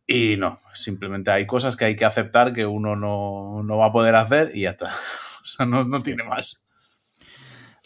[0.08, 3.92] y no, simplemente hay cosas que hay que aceptar que uno no, no va a
[3.92, 4.86] poder hacer y ya está.
[5.42, 6.66] O sea, no, no tiene más.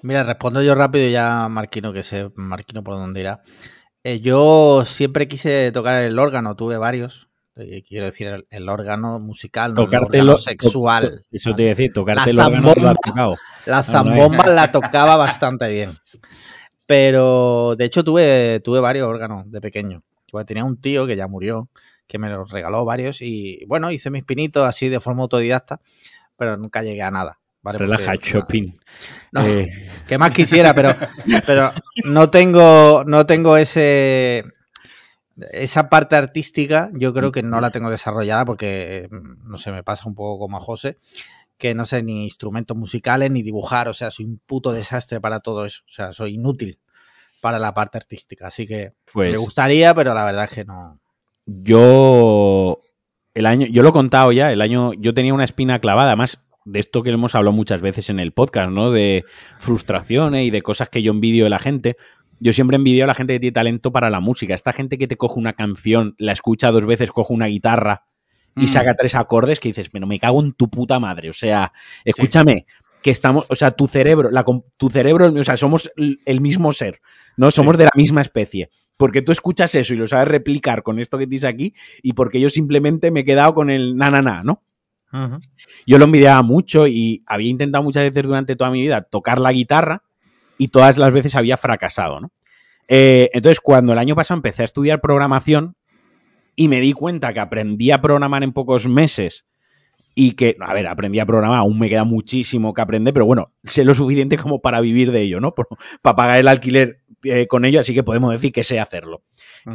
[0.02, 3.40] Mira, respondo yo rápido y ya Marquino, que sé Marquino por dónde irá.
[4.02, 7.28] Eh, yo siempre quise tocar el órgano, tuve varios.
[7.54, 11.10] Eh, quiero decir, el, el órgano musical, no el Tocarte órgano lo- sexual.
[11.10, 13.00] to- Eso te iba a decir, tocarte La el órgano te lo has zambomba.
[13.04, 13.36] tocado.
[13.66, 15.90] La no, zambomba la tocaba bastante bien.
[16.86, 20.02] Pero de hecho tuve, tuve varios órganos de pequeño.
[20.46, 21.68] Tenía un tío que ya murió,
[22.12, 25.80] que me los regaló varios y bueno, hice mis pinitos así de forma autodidacta,
[26.36, 27.40] pero nunca llegué a nada.
[27.62, 27.78] ¿vale?
[27.78, 28.78] Relaja, Chopin.
[29.32, 29.70] No, Eh,
[30.06, 30.94] que más quisiera, pero,
[31.46, 31.72] pero
[32.04, 34.44] no tengo, no tengo ese
[35.52, 40.06] esa parte artística, yo creo que no la tengo desarrollada porque, no sé, me pasa
[40.06, 40.98] un poco como a José,
[41.56, 45.40] que no sé ni instrumentos musicales ni dibujar, o sea, soy un puto desastre para
[45.40, 46.78] todo eso, o sea, soy inútil
[47.40, 51.01] para la parte artística, así que pues me gustaría, pero la verdad es que no.
[51.46, 52.78] Yo
[53.34, 56.40] el año, yo lo he contado ya, el año, yo tenía una espina clavada, además
[56.64, 58.90] de esto que hemos hablado muchas veces en el podcast, ¿no?
[58.92, 59.24] De
[59.58, 61.96] frustraciones y de cosas que yo envidio de la gente.
[62.38, 64.54] Yo siempre envidio a la gente que tiene talento para la música.
[64.54, 68.04] Esta gente que te coge una canción, la escucha dos veces, coge una guitarra
[68.54, 68.68] y Mm.
[68.68, 71.30] saca tres acordes que dices, pero me cago en tu puta madre.
[71.30, 71.72] O sea,
[72.04, 72.66] escúchame,
[73.02, 74.44] que estamos, o sea, tu cerebro, la,
[74.76, 77.00] tu cerebro, o sea, somos el mismo ser,
[77.36, 77.50] ¿no?
[77.50, 78.70] Somos de la misma especie.
[78.96, 82.40] Porque tú escuchas eso y lo sabes replicar con esto que dices aquí, y porque
[82.40, 84.62] yo simplemente me he quedado con el na, na, na, ¿no?
[85.86, 89.52] Yo lo envidiaba mucho y había intentado muchas veces durante toda mi vida tocar la
[89.52, 90.02] guitarra
[90.58, 92.30] y todas las veces había fracasado, ¿no?
[92.88, 95.74] Eh, entonces, cuando el año pasado empecé a estudiar programación
[96.56, 99.46] y me di cuenta que aprendí a programar en pocos meses
[100.14, 103.46] y que, a ver, aprendí a programar, aún me queda muchísimo que aprender, pero bueno,
[103.64, 105.54] sé lo suficiente como para vivir de ello, ¿no?
[105.54, 105.68] Por-
[106.02, 109.22] para pagar el alquiler eh, con ello, así que podemos decir que sé hacerlo.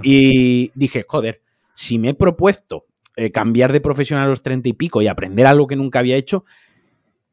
[0.03, 1.41] Y dije, joder,
[1.73, 5.47] si me he propuesto eh, cambiar de profesión a los treinta y pico y aprender
[5.47, 6.45] algo que nunca había hecho,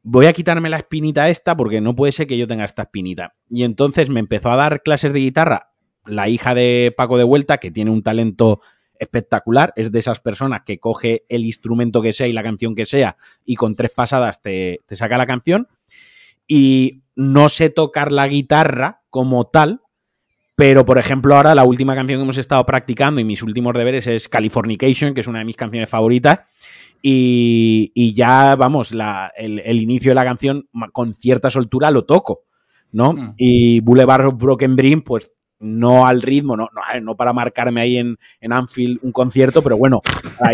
[0.03, 3.35] voy a quitarme la espinita esta porque no puede ser que yo tenga esta espinita.
[3.49, 5.71] Y entonces me empezó a dar clases de guitarra
[6.05, 8.61] la hija de Paco de Vuelta, que tiene un talento
[8.99, 12.85] espectacular, es de esas personas que coge el instrumento que sea y la canción que
[12.85, 15.67] sea y con tres pasadas te, te saca la canción.
[16.47, 19.81] Y no sé tocar la guitarra como tal,
[20.55, 24.07] pero, por ejemplo, ahora la última canción que hemos estado practicando y mis últimos deberes
[24.07, 26.39] es Californication, que es una de mis canciones favoritas.
[27.01, 32.05] Y, y ya, vamos, la- el, el inicio de la canción con cierta soltura lo
[32.05, 32.45] toco,
[32.91, 33.13] ¿no?
[33.13, 33.33] Mm.
[33.37, 37.97] Y Boulevard of Broken Dream, pues no al ritmo, no, no, no para marcarme ahí
[37.97, 40.01] en, en Anfield un concierto, pero bueno,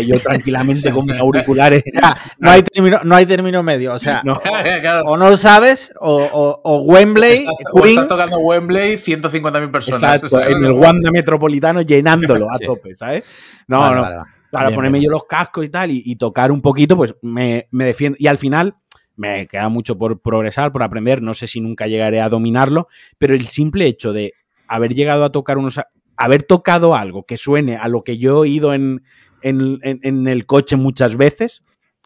[0.06, 1.82] yo tranquilamente con mis auriculares.
[2.38, 5.04] No hay término, no hay término medio, o sea, No, Claro.
[5.06, 10.02] o no sabes, o, o- o Wembley, Estás, Queen, estás tocando Wembley 150.000 personas.
[10.02, 13.24] Exacto, o sea, en el Wanda Metropolitano llenándolo a tope, ¿sabes?
[13.68, 14.02] No, Vale, no.
[14.02, 14.30] vale, vale.
[14.50, 15.08] Para Bien, ponerme bien.
[15.10, 18.16] yo los cascos y tal y, y tocar un poquito, pues me, me defiendo.
[18.20, 18.74] Y al final
[19.16, 21.22] me queda mucho por progresar, por aprender.
[21.22, 24.32] No sé si nunca llegaré a dominarlo, pero el simple hecho de
[24.74, 25.80] haber llegado a tocar unos.
[26.16, 29.02] haber tocado algo que suene a lo que yo he oído en,
[29.42, 31.64] en, en- en el coche muchas veces,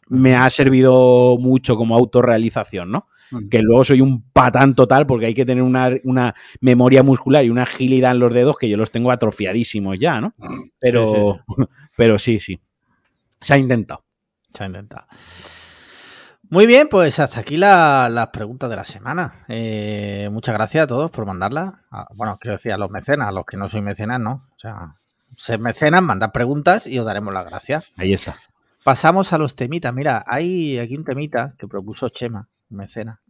[0.08, 3.08] me ha servido mucho como autorrealización, ¿no?
[3.50, 7.50] Que luego soy un patán total porque hay que tener una, una memoria muscular y
[7.50, 10.32] una agilidad en los dedos que yo los tengo atrofiadísimos ya, ¿no?
[10.78, 11.06] Pero
[11.56, 11.62] Sí,
[11.96, 12.60] pero sí, sí.
[13.40, 14.04] Se ha intentado.
[14.54, 15.06] Se ha intentado.
[16.48, 19.32] Muy bien, pues hasta aquí la- las preguntas de la semana.
[19.48, 21.74] Eh, muchas gracias a todos por mandarlas.
[21.90, 24.46] Ah, bueno, quiero decir a los mecenas, a los que no soy mecenas, no.
[24.54, 24.94] O sea,
[25.36, 27.86] ser mecenas, mandad preguntas y os daremos las gracias.
[27.96, 28.36] Ahí está.
[28.84, 29.92] Pasamos a los temitas.
[29.92, 33.20] Mira, hay aquí un temita que propuso Chema, mecena,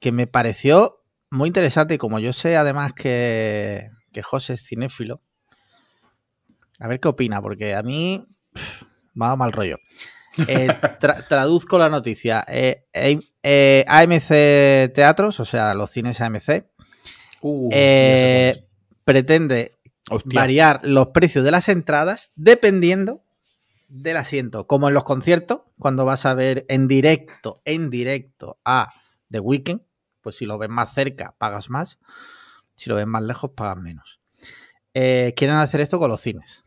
[0.00, 5.20] que me pareció muy interesante y como yo sé además que, que José es cinéfilo,
[6.78, 8.82] a ver qué opina, porque a mí pff,
[9.14, 9.76] me mal rollo.
[10.48, 10.66] Eh,
[11.00, 12.44] tra- traduzco la noticia.
[12.48, 12.86] Eh,
[13.42, 16.66] eh, AMC Teatros, o sea, los cines AMC,
[17.44, 17.70] Uh,
[19.04, 19.72] pretende
[20.08, 20.40] Hostia.
[20.40, 23.24] variar los precios de las entradas dependiendo
[23.88, 24.68] del asiento.
[24.68, 28.92] Como en los conciertos, cuando vas a ver en directo, en directo a
[29.30, 29.80] The Weeknd,
[30.20, 31.98] pues si lo ves más cerca, pagas más.
[32.76, 34.20] Si lo ves más lejos, pagas menos.
[34.92, 36.62] Quieren hacer esto con los cines.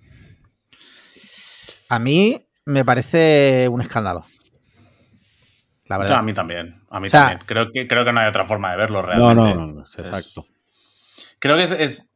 [1.87, 4.25] A mí me parece un escándalo.
[5.87, 6.13] La O verdad.
[6.15, 6.81] sea, a mí también.
[6.89, 7.41] A mí O sea- también.
[7.45, 9.35] Creo que, creo que no hay otra forma de verlo realmente.
[9.35, 10.45] no, no, no, exacto.
[11.39, 11.71] Creo que es.
[11.71, 12.11] es-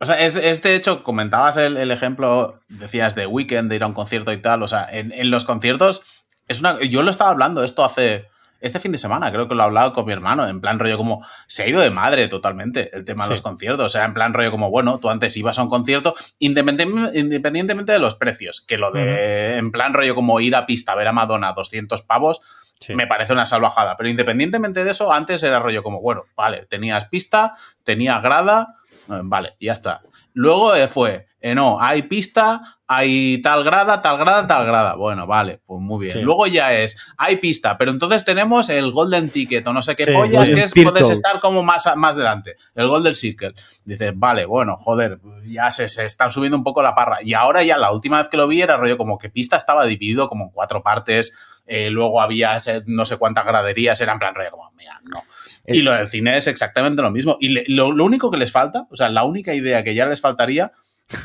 [0.00, 3.84] o sea, es, es de hecho, comentabas el, el ejemplo, decías de weekend, de ir
[3.84, 4.62] a un concierto y tal.
[4.62, 6.02] O sea, en, en los conciertos,
[6.48, 6.80] es una.
[6.82, 8.26] Yo lo estaba hablando esto hace.
[8.60, 10.96] Este fin de semana, creo que lo he hablado con mi hermano, en plan rollo
[10.96, 13.28] como, se ha ido de madre totalmente el tema Sí.
[13.28, 15.68] de los conciertos, o sea, en plan rollo como, bueno, tú antes ibas a un
[15.68, 20.92] concierto, independientemente de los precios, que lo de, en plan rollo como ir a pista
[20.92, 22.40] a ver a Madonna 200 pavos,
[22.80, 22.94] Sí.
[22.94, 23.96] me parece una salvajada.
[23.96, 28.74] Pero independientemente de eso, antes era rollo como, bueno, vale, tenías pista, tenías grada,
[29.08, 30.00] eh, vale, ya está.
[30.34, 34.94] Luego eh, fue, eh, no, hay pista, hay tal grada, tal grada, tal grada.
[34.94, 36.16] Bueno, vale, pues muy bien.
[36.18, 36.22] Sí.
[36.22, 40.06] Luego ya es, hay pista, pero entonces tenemos el Golden Ticket o no sé qué
[40.06, 40.90] Sí, pollas, que es, Circle.
[40.90, 42.56] puedes estar como más, más delante.
[42.74, 43.52] El Golden Circle.
[43.84, 47.18] Dices, vale, bueno, joder, ya se, se están subiendo un poco la parra.
[47.22, 49.84] Y ahora ya la última vez que lo vi era rollo como que pista estaba
[49.84, 51.36] dividido como en cuatro partes.
[51.66, 55.22] eh, luego había ese- no sé cuántas graderías, era en plan rollo como, mira, no.
[55.66, 57.36] Y lo del cine es exactamente lo mismo.
[57.40, 60.04] Y le- lo, lo único que les falta, o sea, la única idea que ya
[60.06, 60.72] les faltaría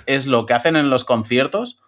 [0.05, 1.79] es lo que hacen en los conciertos,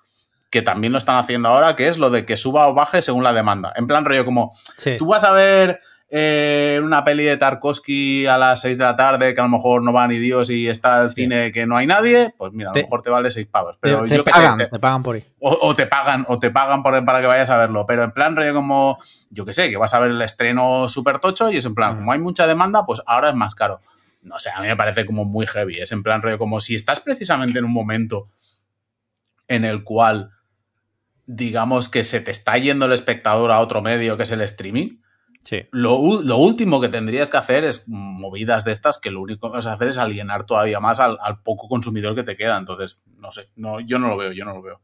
[0.50, 3.24] que también lo están haciendo ahora, que es lo de que suba o baje según
[3.24, 3.72] la demanda.
[3.76, 4.98] En plan rollo como, Sí.
[4.98, 5.80] tú vas a ver
[6.14, 9.82] eh, una peli de Tarkovsky a las 6 de la tarde, que a lo mejor
[9.82, 12.74] no va ni Dios y está el cine que no hay nadie, pues mira, a
[12.74, 13.76] lo Te- mejor te vale 6 pavos.
[13.76, 15.26] Te, Pero te yo sé, pagan, te- te pagan por ahí.
[15.40, 17.86] o, o te pagan, o te pagan por- para que vayas a verlo.
[17.88, 18.98] Pero en plan rollo como,
[19.30, 21.96] yo qué sé, que vas a ver el estreno súper tocho y es en plan,
[22.00, 23.80] como hay mucha demanda, pues ahora es más caro.
[24.22, 25.78] No sé, a mí me parece como muy heavy.
[25.80, 28.28] Es en plan rollo como si estás precisamente en un momento
[29.48, 30.32] en el cual,
[31.26, 34.98] digamos que se te está yendo el espectador a otro medio que es el streaming.
[35.44, 35.64] Sí.
[35.72, 39.58] Lo, lo último que tendrías que hacer es movidas de estas que lo único que
[39.58, 42.58] vas a hacer es alienar todavía más al, al poco consumidor que te queda.
[42.60, 44.82] Entonces, no sé, no, yo no lo veo, yo no lo veo.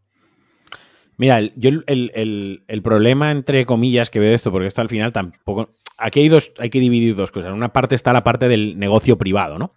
[1.18, 4.90] Mira, el- yo el, el- el- problema, entre comillas, que veo esto, porque esto al
[4.90, 5.74] final tampoco.
[5.98, 7.50] Aquí hay dos, hay que dividir dos cosas.
[7.50, 9.74] En una parte está la parte del negocio privado, ¿no?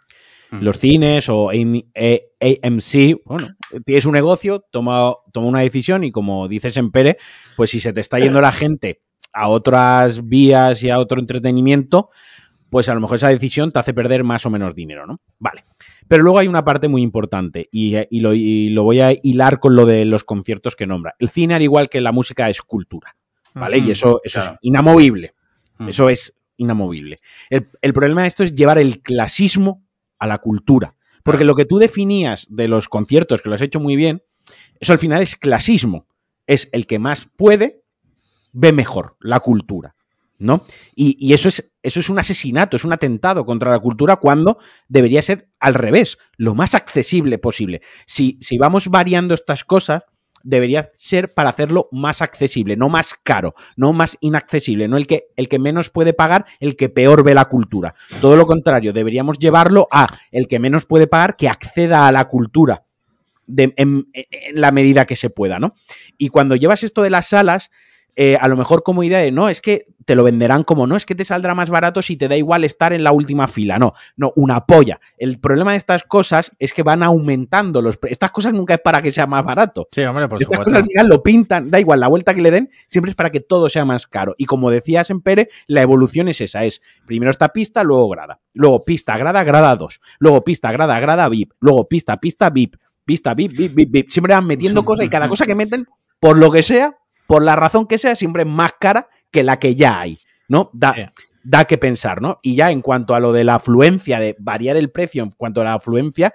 [0.51, 0.63] Mm.
[0.63, 1.85] Los cines o AM-
[2.41, 3.49] AMC, bueno,
[3.85, 7.17] tienes un negocio, toma, toma una decisión y como dices en Pere,
[7.57, 9.01] pues si se te está yendo la gente
[9.33, 12.11] a otras vías y a otro entretenimiento,
[12.69, 15.21] pues a lo mejor esa decisión te hace perder más o menos dinero, ¿no?
[15.39, 15.63] Vale.
[16.09, 19.61] Pero luego hay una parte muy importante y, y lo, y lo voy a hilar
[19.61, 21.15] con lo de los conciertos que nombra.
[21.21, 23.17] El cine, al igual que la música, es cultura,
[23.55, 23.79] ¿vale?
[23.79, 24.53] Ujú, y eso, eso claro.
[24.55, 25.35] es inamovible.
[25.81, 25.89] Mm.
[25.89, 27.19] Eso es inamovible.
[27.49, 29.83] El, el problema de esto es llevar el clasismo
[30.19, 30.95] a la cultura.
[31.25, 34.23] Porque lo que tú definías de los conciertos, que lo has hecho muy bien,
[34.79, 36.07] eso al final es clasismo.
[36.47, 37.83] Es el que más puede,
[38.53, 39.97] ve mejor la cultura.
[40.39, 40.65] ¿No?
[40.97, 44.57] Y, y eso, es, eso es un asesinato, es un atentado contra la cultura cuando
[44.89, 47.83] debería ser al revés, lo más accesible posible.
[48.07, 50.05] Si, si vamos variando estas cosas,
[50.43, 55.29] debería ser para hacerlo más accesible, no más caro, no más inaccesible, no el que,
[55.37, 57.95] el que menos puede pagar, el que peor ve la cultura.
[58.21, 62.27] Todo lo contrario, deberíamos llevarlo a el que menos puede pagar, que acceda a la
[62.29, 62.85] cultura
[63.57, 64.07] en, en
[64.55, 65.75] la medida que se pueda, ¿no?
[66.19, 67.71] Y cuando llevas esto de las salas,
[68.17, 70.97] eh, a lo mejor como idea de no, es que te lo venderán como no,
[70.97, 73.79] es que te saldrá más barato si te da igual estar en la última fila.
[73.79, 75.01] No, no, una polla.
[75.17, 79.03] El problema de estas cosas es que van aumentando los Estas cosas nunca es para
[79.03, 79.89] que sea más barato.
[79.93, 80.65] Sí, hombre, por Estas supuesto.
[80.65, 83.31] cosas al final lo pintan, da igual, la vuelta que le den, siempre es para
[83.31, 84.35] que todo sea más caro.
[84.37, 88.41] Y como decías en Pere, la evolución es esa, es primero esta pista, luego grada.
[88.53, 90.01] Luego pista, grada, grada 2.
[90.19, 91.53] Luego pista, grada, grada, VIP.
[91.61, 92.77] Luego pista, pista, VIP.
[93.05, 94.11] Pista, VIP, VIP, VIP, VIP.
[94.11, 95.87] Siempre van metiendo cosas y cada cosa que meten,
[96.19, 96.97] por lo que sea,
[97.31, 100.19] por la razón que sea, siempre es más cara que la que ya hay,
[100.49, 100.69] ¿no?
[100.73, 101.13] Da,
[101.45, 102.41] da que pensar, ¿no?
[102.43, 105.61] Y ya en cuanto a lo de la afluencia, de variar el precio en cuanto
[105.61, 106.35] a la afluencia,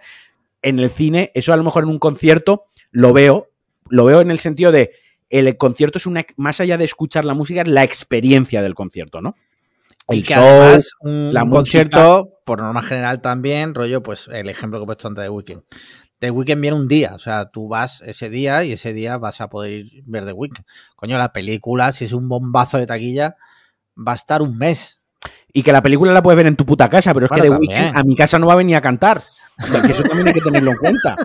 [0.61, 3.49] en el cine, eso a lo mejor en un concierto lo veo,
[3.89, 4.93] lo veo en el sentido de
[5.29, 9.19] el concierto es una, más allá de escuchar la música, es la experiencia del concierto,
[9.19, 9.35] ¿no?
[10.09, 11.57] Y que show, además un, la un música.
[11.57, 15.63] concierto, por norma general también, rollo, pues el ejemplo que he puesto antes de Weekend.
[16.25, 19.41] The Weekend viene un día, o sea, tú vas ese día y ese día vas
[19.41, 20.65] a poder ir ver The Weekend.
[20.95, 23.35] Coño, la película, si es un bombazo de taquilla,
[23.95, 24.99] va a estar un mes.
[25.53, 27.49] y que la película la puedes ver en tu puta casa, pero es que de
[27.49, 27.71] también.
[27.81, 29.23] Weeknd a mi casa no va a venir a cantar.
[29.63, 31.15] O sea, que eso también hay que tenerlo en cuenta.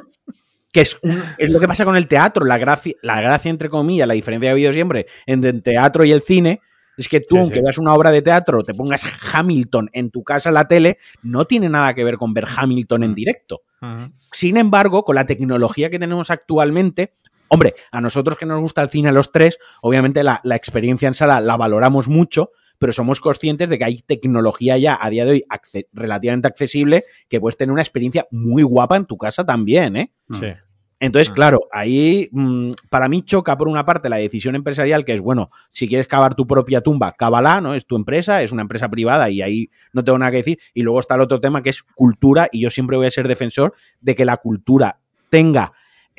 [0.72, 2.44] que es, un- es lo que pasa con el teatro.
[2.46, 6.04] La gracia, la gracia, entre comillas, la diferencia que ha habido siempre entre el teatro
[6.04, 6.60] y el cine,
[7.00, 7.62] es que tú, Sí, aunque sí.
[7.62, 11.68] veas una obra de teatro, te pongas Hamilton en tu casa la tele, no tiene
[11.68, 13.14] nada que ver con ver Hamilton en Mm.
[13.14, 13.62] directo.
[14.32, 17.14] Sin embargo, con la tecnología que tenemos actualmente,
[17.48, 21.08] hombre, a nosotros que nos gusta el cine a los tres, obviamente la, la experiencia
[21.08, 25.24] en sala la valoramos mucho, pero somos conscientes de que hay tecnología ya a día
[25.24, 29.44] de hoy acce- relativamente accesible que puedes tener una experiencia muy guapa en tu casa
[29.44, 30.12] también, ¿eh?
[30.32, 30.46] Sí.
[31.00, 31.34] Entonces, Ah.
[31.34, 35.50] claro, ahí mm, para mí choca por una parte la decisión empresarial, que es, bueno,
[35.70, 37.74] si quieres cavar tu propia tumba, cávala, ¿no?
[37.74, 40.58] Es tu empresa, es una empresa privada y ahí no tengo nada que decir.
[40.74, 43.26] Y luego está el otro tema que es cultura, y yo siempre voy a ser
[43.28, 45.72] defensor de que la cultura tenga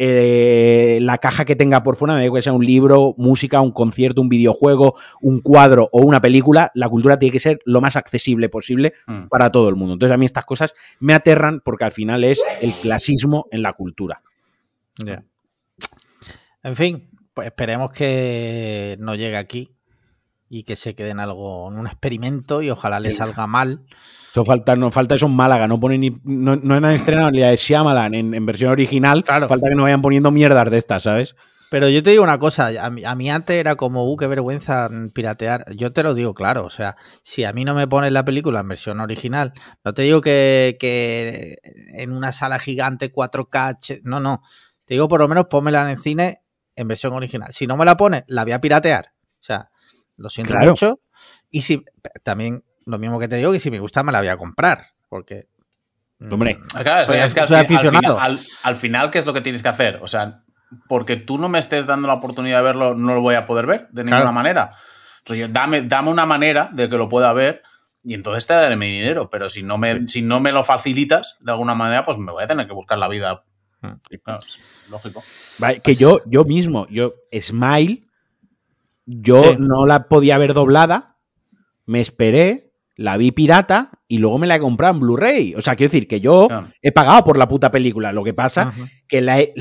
[0.03, 3.71] eh, la caja que tenga por fuera, me igual que sea un libro, música, un
[3.71, 7.95] concierto, un videojuego, un cuadro o una película, la cultura tiene que ser lo más
[7.95, 9.27] accesible posible Mm.
[9.27, 9.93] para todo el mundo.
[9.93, 13.73] Entonces a mí estas cosas me aterran porque al final es el clasismo en la
[13.73, 14.21] cultura.
[15.05, 15.23] Ya.
[16.63, 19.75] En fin, pues esperemos que no llegue aquí
[20.47, 23.17] y que se quede en algo, en un experimento y ojalá le Sí.
[23.17, 23.81] salga mal.
[24.29, 27.39] Eso falta, no falta eso en Málaga, no ponen ni, no, no han estrenado ni
[27.39, 29.47] la de Shyamalan en, en versión original, Claro.
[29.47, 31.35] falta que no vayan poniendo mierdas de estas, ¿sabes?
[31.71, 34.27] Pero yo te digo una cosa, a mí, a mí antes era como, uh, qué
[34.27, 35.63] vergüenza mm, piratear.
[35.75, 38.59] Yo te lo digo claro, o sea, si a mí no me pones la película
[38.59, 41.57] en versión original, no te digo que, que
[41.95, 44.41] en una sala gigante 4K, H- no, no.
[44.91, 46.41] Te digo por lo menos pónmela en el cine
[46.75, 47.53] en versión original.
[47.53, 49.13] Si no me la pones, la voy a piratear.
[49.39, 49.69] O sea,
[50.17, 50.67] lo siento Claro.
[50.71, 50.99] mucho.
[51.49, 51.85] Y si
[52.23, 54.87] también lo mismo que te digo, que si me gusta me la voy a comprar.
[55.07, 55.47] Porque...
[56.29, 56.59] Hombre.
[56.83, 58.15] Claro, Soy- es que al, soy fin- al aficionado.
[58.17, 59.99] final, al- al final, ¿qué es lo que tienes que hacer?
[60.01, 60.43] O sea,
[60.89, 63.67] porque tú no me estés dando la oportunidad de verlo, no lo voy a poder
[63.67, 64.33] ver de ninguna Claro.
[64.33, 64.71] manera.
[65.19, 67.63] Entonces, yo, dame, dame una manera de que lo pueda ver
[68.03, 69.29] y entonces te daré mi dinero.
[69.29, 72.43] Pero si no, me, si no me lo facilitas de alguna manera, pues me voy
[72.43, 73.45] a tener que buscar la vida.
[73.83, 73.93] Mm.
[74.23, 74.41] Claro,
[74.91, 75.23] lógico.
[75.57, 78.03] Vale, que yo, yo mismo, yo, Smile,
[79.05, 79.55] yo Sí.
[79.59, 81.17] no la podía ver doblada,
[81.85, 85.55] me esperé, la vi pirata y luego me la he comprado en Blu-ray.
[85.55, 86.67] O sea, quiero decir que yo Claro.
[86.81, 88.11] he pagado por la puta película.
[88.11, 88.87] Lo que pasa Ujú.
[89.07, 89.53] que la he-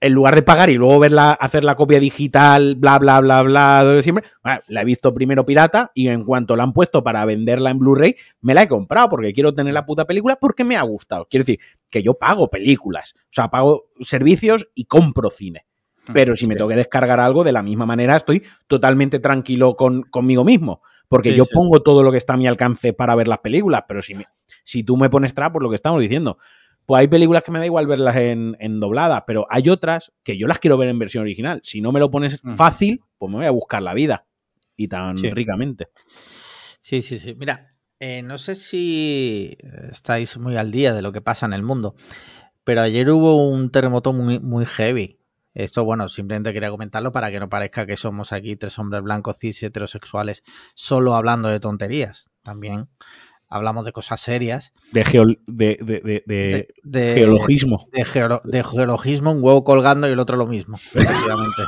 [0.00, 3.98] en lugar de pagar y luego verla, hacer la copia digital, bla, bla, bla, bla,
[4.02, 7.70] siempre, bueno, la he visto primero pirata y en cuanto la han puesto para venderla
[7.70, 10.82] en Blu-ray, me la he comprado porque quiero tener la puta película porque me ha
[10.82, 11.26] gustado.
[11.30, 15.64] Quiero decir que yo pago películas, o sea, pago servicios y compro cine.
[16.12, 20.02] Pero si me tengo que descargar algo, de la misma manera estoy totalmente tranquilo con,
[20.02, 20.80] conmigo mismo.
[21.08, 23.38] Porque Sí, yo sí, pongo todo lo que está a mi alcance para ver las
[23.40, 23.82] películas.
[23.88, 24.26] Pero si, me-
[24.62, 26.38] si tú me pones trap, por lo que estamos diciendo,
[26.86, 30.38] pues hay películas que me da igual verlas en, en doblada, pero hay otras que
[30.38, 31.60] yo las quiero ver en versión original.
[31.64, 32.54] Si no me lo pones Mm.
[32.54, 34.26] fácil, pues me voy a buscar la vida.
[34.76, 35.30] Y tan Sí.
[35.30, 35.88] ricamente.
[36.80, 37.34] Sí, sí, sí.
[37.34, 39.56] Mira, eh, no sé si
[39.90, 41.94] estáis muy al día de lo que pasa en el mundo,
[42.64, 45.18] pero ayer hubo un terremoto muy, muy heavy.
[45.54, 49.38] Esto, bueno, simplemente quería comentarlo para que no parezca que somos aquí tres hombres blancos,
[49.38, 50.42] cis, heterosexuales,
[50.74, 52.26] solo hablando de tonterías.
[52.42, 52.88] También
[53.48, 54.72] hablamos de cosas serias.
[54.92, 57.88] De, geo- de, de- de- de De, de- geologismo.
[57.92, 61.62] de, geolo- de geologismo, un huevo colgando y el otro lo mismo, efectivamente.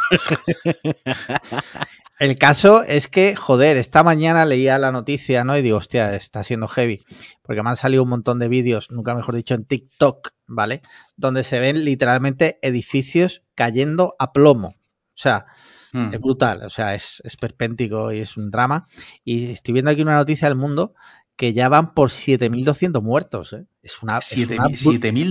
[2.19, 5.57] el caso es que, joder, esta mañana leía la noticia, ¿no?
[5.57, 7.03] Y digo, hostia, está siendo heavy.
[7.43, 10.83] Porque me han salido un montón de vídeos, nunca mejor dicho, en TikTok, ¿vale?
[11.17, 14.69] Donde se ven literalmente edificios cayendo a plomo.
[14.69, 15.47] O sea,
[15.91, 16.13] Mm.
[16.13, 18.85] es brutal, o sea, es, es perpéntico y es un drama.
[19.25, 20.93] Y estoy viendo aquí una noticia del mundo
[21.39, 23.65] que ya van por 7.200 muertos, ¿eh?
[23.83, 24.19] Es una...
[24.19, 24.77] es Siete una mil-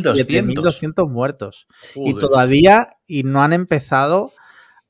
[0.03, 0.93] bru- 7.200.
[0.95, 1.68] 7.200 muertos.
[1.95, 4.32] Y todavía y no han empezado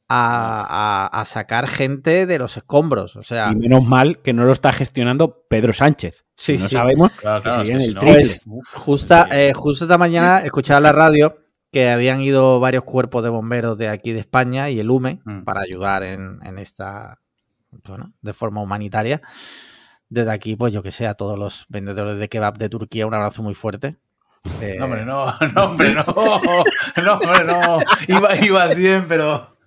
[0.07, 3.15] a, a- a sacar gente de los escombros.
[3.15, 6.26] O sea, Y menos mal que no lo está gestionando Pedro Sánchez.
[6.38, 6.76] Sí, Si no sí.
[6.76, 8.01] sabemos Claro, que si el no-.
[8.01, 8.41] Pues,
[8.74, 11.36] justa, eh, justo esta mañana escuchaba en la radio
[11.72, 15.43] que habían ido varios cuerpos de bomberos de aquí de España y el UME Mm.
[15.43, 17.20] para ayudar en, en esta,
[17.86, 19.22] bueno, de forma humanitaria.
[20.10, 23.14] Desde aquí, pues yo que sé, a todos los vendedores de kebab de Turquía, un
[23.14, 23.97] abrazo muy fuerte.
[24.62, 26.05] Eh, No, hombre, no, no, hombre, no.
[27.03, 27.80] No, hombre, no.
[28.08, 29.58] Iba- ibas bien, pero.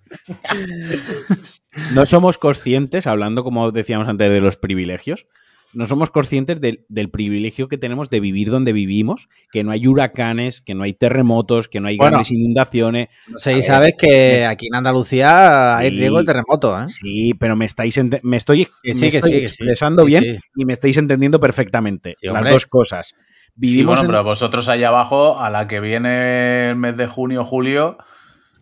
[1.93, 5.27] No somos conscientes, hablando como decíamos antes de los privilegios,
[5.73, 9.87] no somos conscientes del, del privilegio que tenemos de vivir donde vivimos, que no hay
[9.87, 12.11] huracanes, que no hay terremotos, que no hay Bueno.
[12.17, 13.09] grandes inundaciones.
[13.27, 16.87] no sé sabes que aquí en Andalucía hay riesgo de terremoto, ¿eh?
[16.87, 21.39] Sí, pero me estáis me estoy, me sí, sí, expresando bien y me estáis entendiendo
[21.39, 22.15] perfectamente.
[22.21, 23.07] Las dos cosas.
[23.07, 23.15] Sí,
[23.55, 27.43] Vivimos bueno, en- pero vosotros allá abajo, a la que viene el mes de junio,
[27.43, 27.97] julio,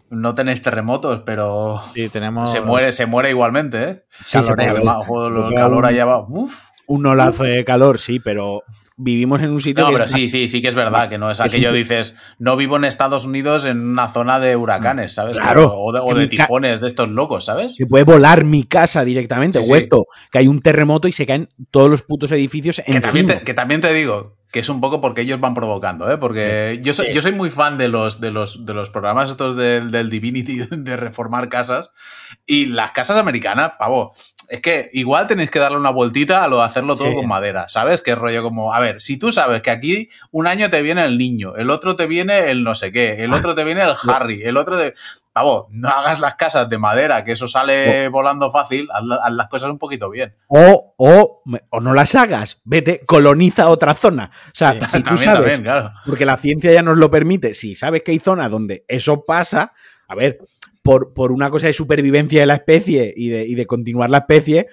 [0.09, 2.51] no tenéis terremotos, pero Sí, tenemos.
[2.51, 4.03] se muere, se muere igualmente, ¿eh?
[4.25, 4.45] Se el
[5.55, 6.25] calor allá abajo.
[6.29, 6.68] Uf.
[6.89, 8.63] Un olazo de calor, sí, pero
[8.97, 9.83] vivimos en un sitio.
[9.85, 11.69] No, que pero es- sí, sí, sí que es verdad, que no es Es aquello
[11.69, 15.37] un- dices, no vivo en Estados Unidos en una zona de huracanes, ¿sabes?
[15.37, 15.71] Claro.
[15.73, 17.75] O de, o de tifones de estos locos, ¿sabes?
[17.77, 19.61] que puede volar mi casa directamente.
[19.63, 19.79] Sí, o sí.
[19.83, 23.41] esto, que hay un terremoto y se caen todos los putos edificios Que también, te,
[23.41, 26.17] que también te digo que es un poco porque ellos van provocando, ¿eh?
[26.17, 29.55] Porque yo soy, yo soy muy fan de los, de los, de los programas estos
[29.55, 31.91] del, del Divinity de reformar casas.
[32.47, 34.13] Y las casas americanas, pavo,
[34.49, 37.15] es que igual tenéis que darle una vueltita a lo de hacerlo todo Sí.
[37.15, 38.01] con madera, ¿sabes?
[38.01, 41.17] Que rollo como, a ver, si tú sabes que aquí un año te viene el
[41.17, 44.41] niño, el otro te viene el no sé qué, el otro te viene el Harry,
[44.43, 44.93] el otro te...
[45.31, 49.31] Pavo, no hagas las casas de madera, que eso sale volando fácil, haz, la- haz
[49.31, 50.35] las cosas un poquito bien.
[50.47, 54.31] O, o, o no las hagas, vete, coloniza otra zona.
[54.47, 55.91] O sea, Sí, si tú sabes, también, claro.
[56.05, 59.71] porque la ciencia ya nos lo permite, si sabes que hay zonas donde eso pasa,
[60.07, 60.39] a ver,
[60.89, 64.19] por, por una cosa de supervivencia de la especie y de, y de continuar la
[64.19, 64.67] especie,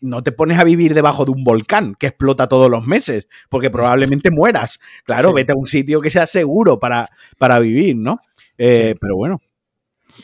[0.00, 3.68] no te pones a vivir debajo de un volcán que explota todos los meses, porque
[3.70, 4.80] probablemente mueras.
[5.04, 5.34] Claro, Sí.
[5.34, 8.20] vete a un sitio que sea seguro para, para vivir, ¿no?
[8.56, 9.40] Eh, Pero bueno.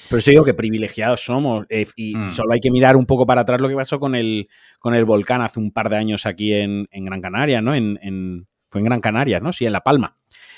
[0.08, 2.30] Pero eso digo que privilegiados somos eh, y Mm.
[2.32, 4.48] solo hay que mirar un poco para atrás lo que pasó con el,
[4.80, 7.74] con el volcán hace un par de años aquí en, en Gran Canaria, ¿no?
[7.74, 9.52] En, en- fue en Gran Canaria, ¿no?
[9.52, 10.16] Sí, en La Palma.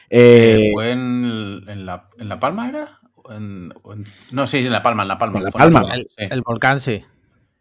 [0.09, 3.01] Eh, ¿Fue en, en la, en La Palma era?
[3.29, 5.39] ¿O en- o en- no, sí, en La Palma, en La Palma.
[5.39, 5.95] En La Palma.
[5.95, 6.25] El, sí.
[6.31, 7.03] el volcán sí.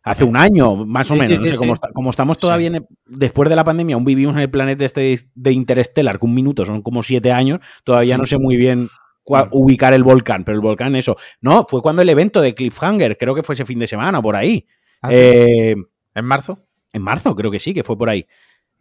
[0.04, 1.30] Hace un año, más o Sí, menos.
[1.30, 1.74] sí, no sé, sí, como, sí.
[1.74, 2.76] esta- como estamos todavía Sí.
[2.78, 6.36] en- después de la pandemia, aún vivimos en el planeta este de Interstellar, que un
[6.36, 8.22] minuto son como siete años, todavía Sí.
[8.22, 8.90] no sé muy bien
[9.24, 9.50] cua- Mm.
[9.54, 11.16] ubicar el volcán, pero el volcán eso.
[11.42, 14.36] No, fue cuando el evento de Cliffhanger, creo que fue ese fin de semana, por
[14.36, 14.68] ahí.
[15.02, 15.16] Ah, sí.
[15.18, 15.76] Eh,
[16.14, 16.60] ¿En marzo?
[16.94, 18.28] en marzo, creo que sí, que fue por ahí.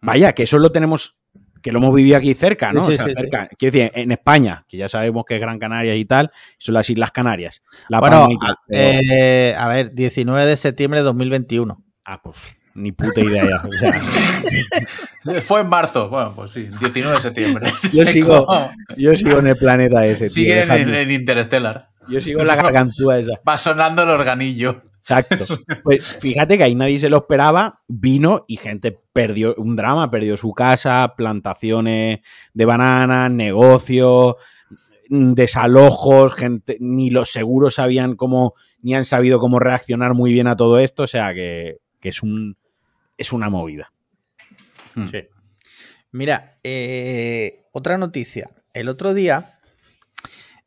[0.02, 1.16] Vaya, que eso lo tenemos,
[1.64, 2.84] que lo hemos vivido aquí cerca, ¿no?
[2.84, 3.20] Sí, o sea, sí, sí.
[3.22, 3.48] cerca.
[3.58, 6.90] Quiero decir, en España, que ya sabemos que es Gran Canaria y tal, son las
[6.90, 7.62] Islas Canarias.
[7.88, 8.28] La bueno,
[8.68, 11.82] pero- eh, a ver, 19 de septiembre de 2021.
[12.04, 12.36] Ah, pues
[12.74, 13.62] ni puta idea ya.
[13.66, 13.94] O sea,
[15.42, 16.10] Fue en marzo.
[16.10, 17.66] Bueno, pues sí, 19 de septiembre.
[17.94, 18.46] yo sigo,
[18.98, 20.26] yo sigo en el planeta ese.
[20.26, 21.00] tío, Sigue en, dejadme.
[21.00, 21.88] en Interstellar.
[22.10, 23.40] Yo sigo en la gargantúa esa.
[23.48, 24.82] Va sonando el organillo.
[25.04, 25.44] Exacto.
[25.84, 30.36] Pues fíjate que ahí nadie se lo esperaba, vino y gente perdió un drama, perdió
[30.38, 32.20] su casa, plantaciones
[32.54, 34.36] de bananas, negocios,
[35.10, 40.46] mm, desalojos, gente, ni los seguros sabían cómo, ni han sabido cómo reaccionar muy bien
[40.46, 42.56] a todo esto, o sea que, que es un
[43.16, 43.92] es una movida.
[44.94, 45.06] Hmm.
[45.06, 45.28] Sí.
[46.12, 48.50] Mira, eh, otra noticia.
[48.72, 49.58] El otro día,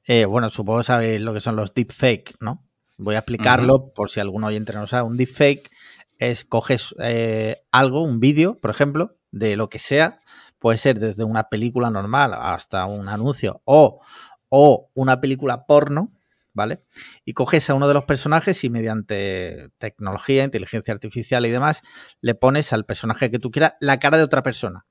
[0.05, 2.66] eh, bueno, supongo que sabéis lo que son los deepfake, ¿no?
[2.97, 5.07] Voy a explicarlo por si algún oyente no sabe.
[5.07, 5.69] Un deepfake
[6.17, 10.19] es coges eh, algo, un vídeo, por ejemplo, de lo que sea,
[10.59, 14.01] puede ser desde una película normal hasta un anuncio o,
[14.49, 16.11] o una película porno,
[16.53, 16.79] ¿vale?
[17.23, 21.83] Y coges a uno de los personajes y mediante tecnología, inteligencia artificial y demás,
[22.21, 24.87] le pones al personaje que tú quieras la cara de otra persona.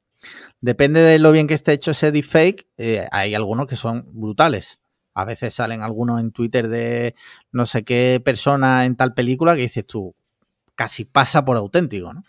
[0.60, 4.78] Depende de lo bien que esté hecho ese deepfake, eh, hay algunos que son brutales.
[5.16, 7.14] A veces salen algunos en Twitter de
[7.50, 10.14] no sé qué persona en tal película que dices tú,
[10.74, 12.22] casi pasa por auténtico, ¿no?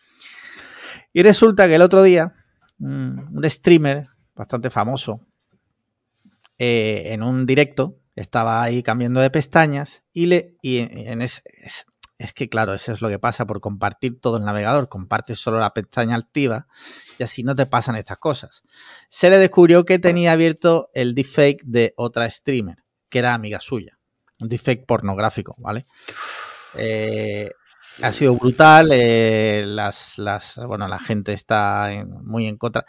[1.12, 2.34] Y resulta que el otro día,
[2.80, 5.20] un streamer bastante famoso,
[6.58, 11.28] eh, en un directo, estaba ahí cambiando de pestañas y le y en, en
[12.18, 15.59] es que claro, eso es lo que pasa por compartir todo el navegador, compartes solo
[15.59, 16.68] la pestaña activa
[17.20, 18.63] y así no te pasan estas cosas.
[19.09, 23.99] Se le descubrió que tenía abierto el deepfake de otra streamer, que era amiga suya,
[24.39, 25.86] un deepfake pornográfico, ¿vale?
[26.76, 27.51] Eh,
[28.01, 32.86] ha sido brutal, eh, las, las, bueno, la gente está en, muy en contra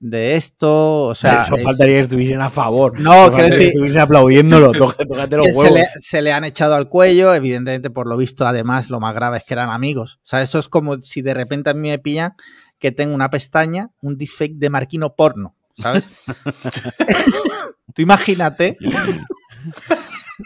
[0.00, 1.42] de esto, o sea...
[1.42, 2.98] Eso es- faltaría es- que estuviesen a favor.
[2.98, 4.72] No, Eso quiero faltaría que decir- estuviesen aplaudiéndolo.
[4.78, 5.78] Tócate, tócate los que se huevos.
[5.78, 9.38] le, se le han echado al cuello, evidentemente por lo visto, además lo más grave
[9.38, 10.14] es que eran amigos.
[10.24, 12.32] O sea, eso es como si de repente a mí me pillan
[12.78, 16.08] que tengo una pestaña, un deepfake de Marquino porno, ¿sabes?
[17.94, 18.76] Tú imagínate.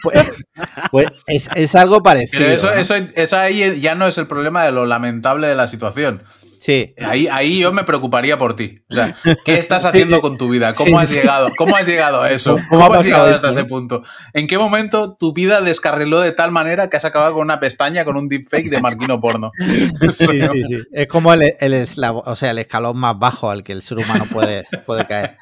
[0.03, 0.43] Pues,
[0.91, 2.41] pues es, es algo parecido.
[2.43, 2.73] Pero eso, ¿no?
[2.73, 6.21] eso, eso ahí ya no es el problema de lo lamentable de la situación.
[6.65, 6.95] Sí.
[7.05, 8.81] Ahí, ahí yo me preocuparía por ti.
[8.89, 10.73] O sea, ¿qué estás haciendo con tu vida?
[10.73, 11.51] ¿Cómo has llegado?
[11.59, 12.55] ¿Cómo has llegado a eso?
[12.55, 14.01] ¿Cómo ¿Cómo, ha has llegado esto, hasta ese punto?
[14.33, 18.03] ¿En qué momento tu vida descarriló de tal manera que has acabado con una pestaña
[18.03, 19.51] con un deepfake de Marquino porno?
[20.09, 20.77] Sí, sí, sí.
[20.91, 23.99] Es como el, el eslavo- o sea, el escalón más bajo al que el ser
[23.99, 25.37] humano puede, puede caer.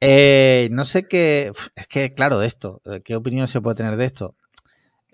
[0.00, 1.52] Eh, no sé qué.
[1.74, 2.80] Es que, claro, de esto.
[2.86, 4.34] eh, ¿Qué opinión se puede tener de esto?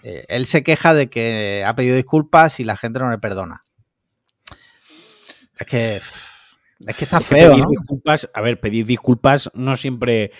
[0.04, 3.62] Eh, él se queja de que ha pedido disculpas y la gente no le perdona.
[5.62, 5.96] Es que.
[6.86, 7.70] Es que está Es que feo, pedir ¿no?
[7.70, 10.32] disculpas, a ver, pedir disculpas no siempre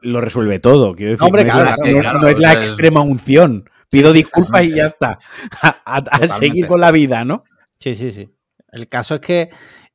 [0.00, 0.94] lo resuelve todo.
[0.94, 2.52] Quiero decir, No, hombre, no, claro, es, la, claro, no- claro, no es la o
[2.52, 3.70] sea, es- extrema unción.
[3.90, 5.18] Pido disculpas y ya está.
[5.62, 6.34] A, a- a Totalmente.
[6.36, 7.44] seguir con la vida, ¿no?
[7.80, 8.28] Sí, sí, sí.
[8.72, 9.50] El caso es que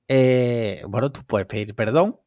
[0.08, 2.18] eh, bueno, tú puedes pedir perdón,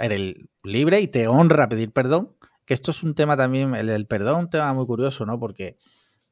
[0.00, 0.34] eres
[0.64, 2.34] libre y te honra pedir perdón,
[2.64, 5.38] que esto es un tema también, el del perdón, un tema muy curioso, ¿no?
[5.38, 5.76] Porque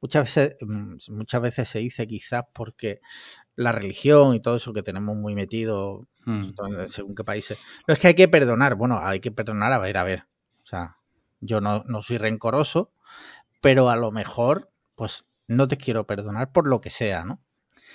[0.00, 3.00] muchas veces, mm, muchas veces se dice quizás porque
[3.56, 6.86] la religión y todo eso que tenemos muy metido, Mm.
[6.86, 9.96] según qué países, no es que hay que perdonar, bueno, hay que perdonar a ver,
[9.98, 10.24] a ver,
[10.62, 10.96] o sea,
[11.40, 12.92] yo no, no soy rencoroso,
[13.60, 17.40] pero a lo mejor, pues no te quiero perdonar por lo que sea, ¿no?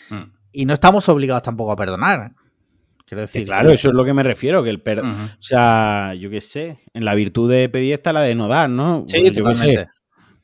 [0.09, 0.31] Mm.
[0.51, 2.33] Y no estamos obligados tampoco a perdonar.
[3.05, 3.75] Quiero decir, claro, sí.
[3.75, 4.99] eso es lo que me refiero, que el per-.
[4.99, 8.69] O sea, yo qué sé, en la virtud de pedir está la de no dar,
[8.69, 9.05] ¿no?
[9.07, 9.89] Sí, Pues sé, totalmente.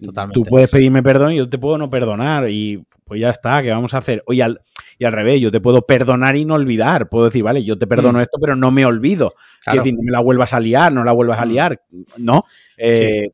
[0.04, 0.34] Totalmente.
[0.34, 3.70] Tú puedes pedirme perdón y yo te puedo no perdonar y pues ya está, ¿qué
[3.70, 4.24] vamos a hacer?
[4.26, 4.62] Oye, al,
[4.98, 7.10] y al revés, yo te puedo perdonar y no olvidar.
[7.10, 8.22] Puedo decir, vale, yo te perdono Mm.
[8.24, 9.30] esto, pero no me olvido.
[9.30, 9.42] Claro.
[9.64, 11.50] Quiero decir, no me la vuelvas a liar, no la vuelvas a Mm.
[11.50, 11.82] liar,
[12.18, 12.44] ¿no?
[12.78, 13.30] Eh,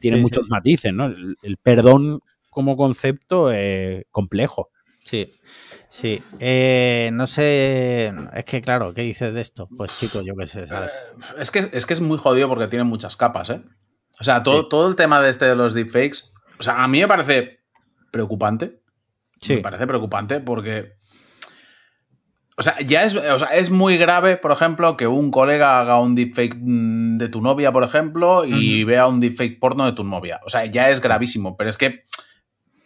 [0.00, 0.50] Tiene Sí, muchos sí.
[0.50, 1.06] matices, ¿no?
[1.06, 2.18] El, el perdón
[2.50, 4.70] como concepto es complejo.
[5.04, 5.32] Sí,
[5.88, 6.20] sí.
[6.40, 9.68] Eh, no sé, es que claro, ¿qué dices de esto?
[9.76, 10.90] Pues chicos, yo qué sé, ¿sabes?
[11.38, 13.62] Es que, es que es muy jodido porque tiene muchas capas, ¿eh?
[14.18, 14.68] O sea, todo, Sí.
[14.70, 17.60] todo el tema de este de los deepfakes, o sea, a mí me parece
[18.10, 18.80] preocupante.
[19.40, 19.54] Sí.
[19.56, 20.95] Me parece preocupante porque.
[22.58, 26.00] O sea, ya es, o sea, es muy grave, por ejemplo, que un colega haga
[26.00, 30.04] un deepfake mm, de tu novia, por ejemplo, y vea un deepfake porno de tu
[30.04, 30.40] novia.
[30.46, 32.04] O sea, ya es gravísimo, pero es que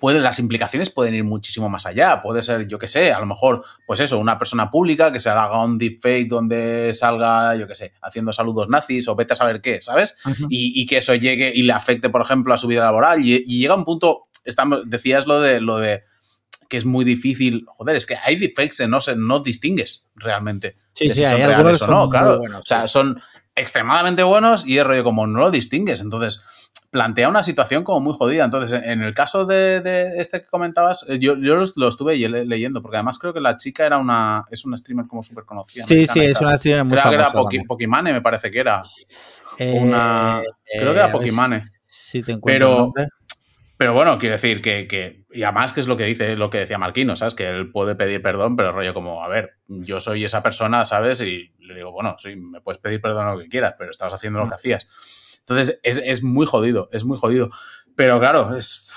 [0.00, 2.20] puede, las implicaciones pueden ir muchísimo más allá.
[2.20, 5.30] Puede ser, yo qué sé, a lo mejor, pues eso, una persona pública que se
[5.30, 9.60] haga un deepfake donde salga, yo qué sé, haciendo saludos nazis o vete a saber
[9.60, 10.16] qué, ¿sabes?
[10.24, 10.46] Ujú.
[10.50, 13.24] y, y que eso llegue y le afecte, por ejemplo, a su vida laboral.
[13.24, 16.02] Y, y llega un punto, estamos, decías lo de lo de
[16.70, 17.66] que es muy difícil.
[17.76, 20.76] Joder, es que hay deepfakes que no se no distingues realmente.
[20.94, 22.38] Sí, de sí, si son reales o no, claro.
[22.38, 23.20] buenos, o sea, son
[23.54, 26.00] extremadamente buenos y es rollo como no lo distingues.
[26.00, 26.44] Entonces,
[26.90, 28.44] plantea una situación como muy jodida.
[28.44, 32.16] Entonces, en, el caso de, de este que comentabas, eh, yo, yo lo, lo estuve
[32.16, 35.44] le- leyendo, porque además creo que la chica era una, es una streamer como súper
[35.44, 35.84] conocida.
[35.84, 37.66] Sí, sí, es una acción muy Creo que era Poki-.
[37.66, 38.80] Pokimane, me parece que era.
[39.58, 41.62] Eh, una- creo que era ver Pokimane.
[41.82, 43.10] Si te encuentro Pero-.
[43.80, 46.58] Pero bueno, quiero decir que, que- y además que es lo que dice, lo que
[46.58, 47.34] decía Marquino, ¿sabes?
[47.34, 51.22] Que él puede pedir perdón, pero rollo como, a ver, yo soy esa persona, ¿sabes?
[51.22, 54.38] Y le digo, bueno, sí, me puedes pedir perdón lo que quieras, pero estabas haciendo
[54.38, 54.86] lo que hacías.
[55.38, 57.48] Entonces, es, es muy jodido, es muy jodido.
[57.96, 58.90] Pero claro, es,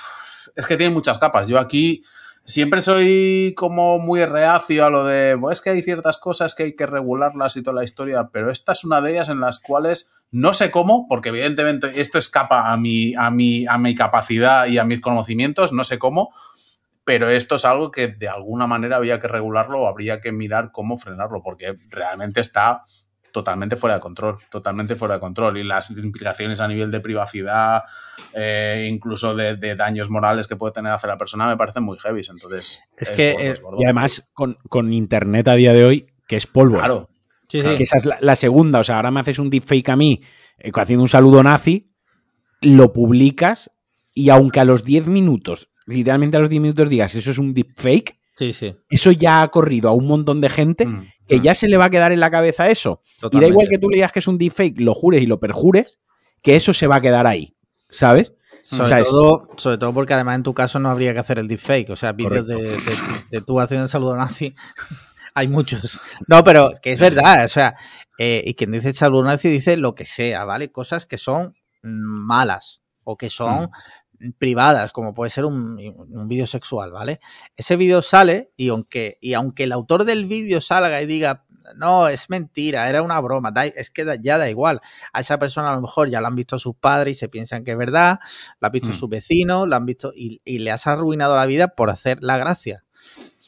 [0.54, 1.48] es que tiene muchas capas.
[1.48, 2.04] Yo aquí
[2.44, 6.64] siempre soy como muy reacio a lo de, "Buah, es que hay ciertas cosas que
[6.64, 9.60] hay que regularlas y toda la historia, pero esta es una de ellas en las
[9.60, 14.66] cuales no sé cómo, porque evidentemente esto escapa a mi, a mi, a mi capacidad
[14.66, 16.32] y a mis conocimientos, no sé cómo,
[17.04, 20.72] pero esto es algo que de alguna manera había que regularlo o habría que mirar
[20.72, 22.82] cómo frenarlo, porque realmente está
[23.34, 25.58] totalmente fuera de control, totalmente fuera de control.
[25.58, 27.82] Y las implicaciones a nivel de privacidad,
[28.32, 31.98] eh, incluso de, de daños morales que puede tener hacia la persona, me parecen muy
[31.98, 32.22] heavy.
[32.30, 33.78] Entonces, Es que, gordo, eh, gordo.
[33.80, 36.78] Y además, con, con internet a día de hoy, que es polvo.
[36.78, 37.10] claro,
[37.48, 37.76] Sí, Es sí.
[37.78, 38.78] que esa es la, la segunda.
[38.80, 40.22] O sea, ahora me haces un deepfake a mí
[40.58, 41.90] eh, haciendo un saludo nazi,
[42.60, 43.70] lo publicas
[44.14, 47.52] y aunque a los 10 minutos, literalmente a los 10 minutos digas eso es un
[47.52, 48.74] deepfake, Sí, sí.
[48.90, 51.42] eso ya ha corrido a un montón de gente Mm, que mm.
[51.42, 53.00] ya se le va a quedar en la cabeza eso.
[53.32, 55.38] Y da igual que tú le digas que es un deepfake, lo jures y lo
[55.40, 55.98] perjures,
[56.42, 57.56] que eso se va a quedar ahí.
[57.90, 58.32] ¿Sabes?
[58.62, 61.18] Sobre, O sea, es- todo, sobre todo porque además en tu caso no habría que
[61.20, 61.90] hacer el deepfake.
[61.90, 62.76] O sea, vídeos de, de-
[63.30, 64.54] de tú haciendo el saludo nazi.
[65.34, 66.00] Hay muchos.
[66.28, 67.44] No, pero que es verdad.
[67.44, 67.74] O sea,
[68.18, 70.70] eh, y quien dice saludo nazi dice lo que sea, ¿vale?
[70.72, 73.68] Cosas que son malas o que son
[74.38, 75.78] privadas, como puede ser un,
[76.10, 77.20] un vídeo sexual, ¿vale?
[77.56, 81.44] Ese vídeo sale y aunque, y aunque el autor del vídeo salga y diga,
[81.76, 84.80] no, es mentira, era una broma, da- es que da- ya da igual.
[85.12, 87.64] A esa persona a lo mejor ya la han visto sus padres y se piensan
[87.64, 88.18] que es verdad,
[88.60, 88.92] la han visto Hmm.
[88.94, 92.36] sus vecinos, la han visto y, y le has arruinado la vida por hacer la
[92.36, 92.84] gracia.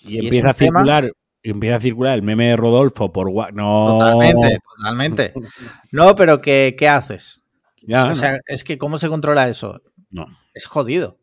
[0.03, 1.11] Y, empieza a tema- circular.
[1.43, 3.99] y Empieza a circular el meme de Rodolfo por No.
[3.99, 5.33] Totalmente, totalmente.
[5.93, 7.43] No, pero ¿qué, qué haces?
[7.83, 8.15] Ya, o ¿no?
[8.15, 9.81] sea, es que ¿cómo se controla eso?
[10.11, 10.27] No.
[10.55, 11.19] Es jodido.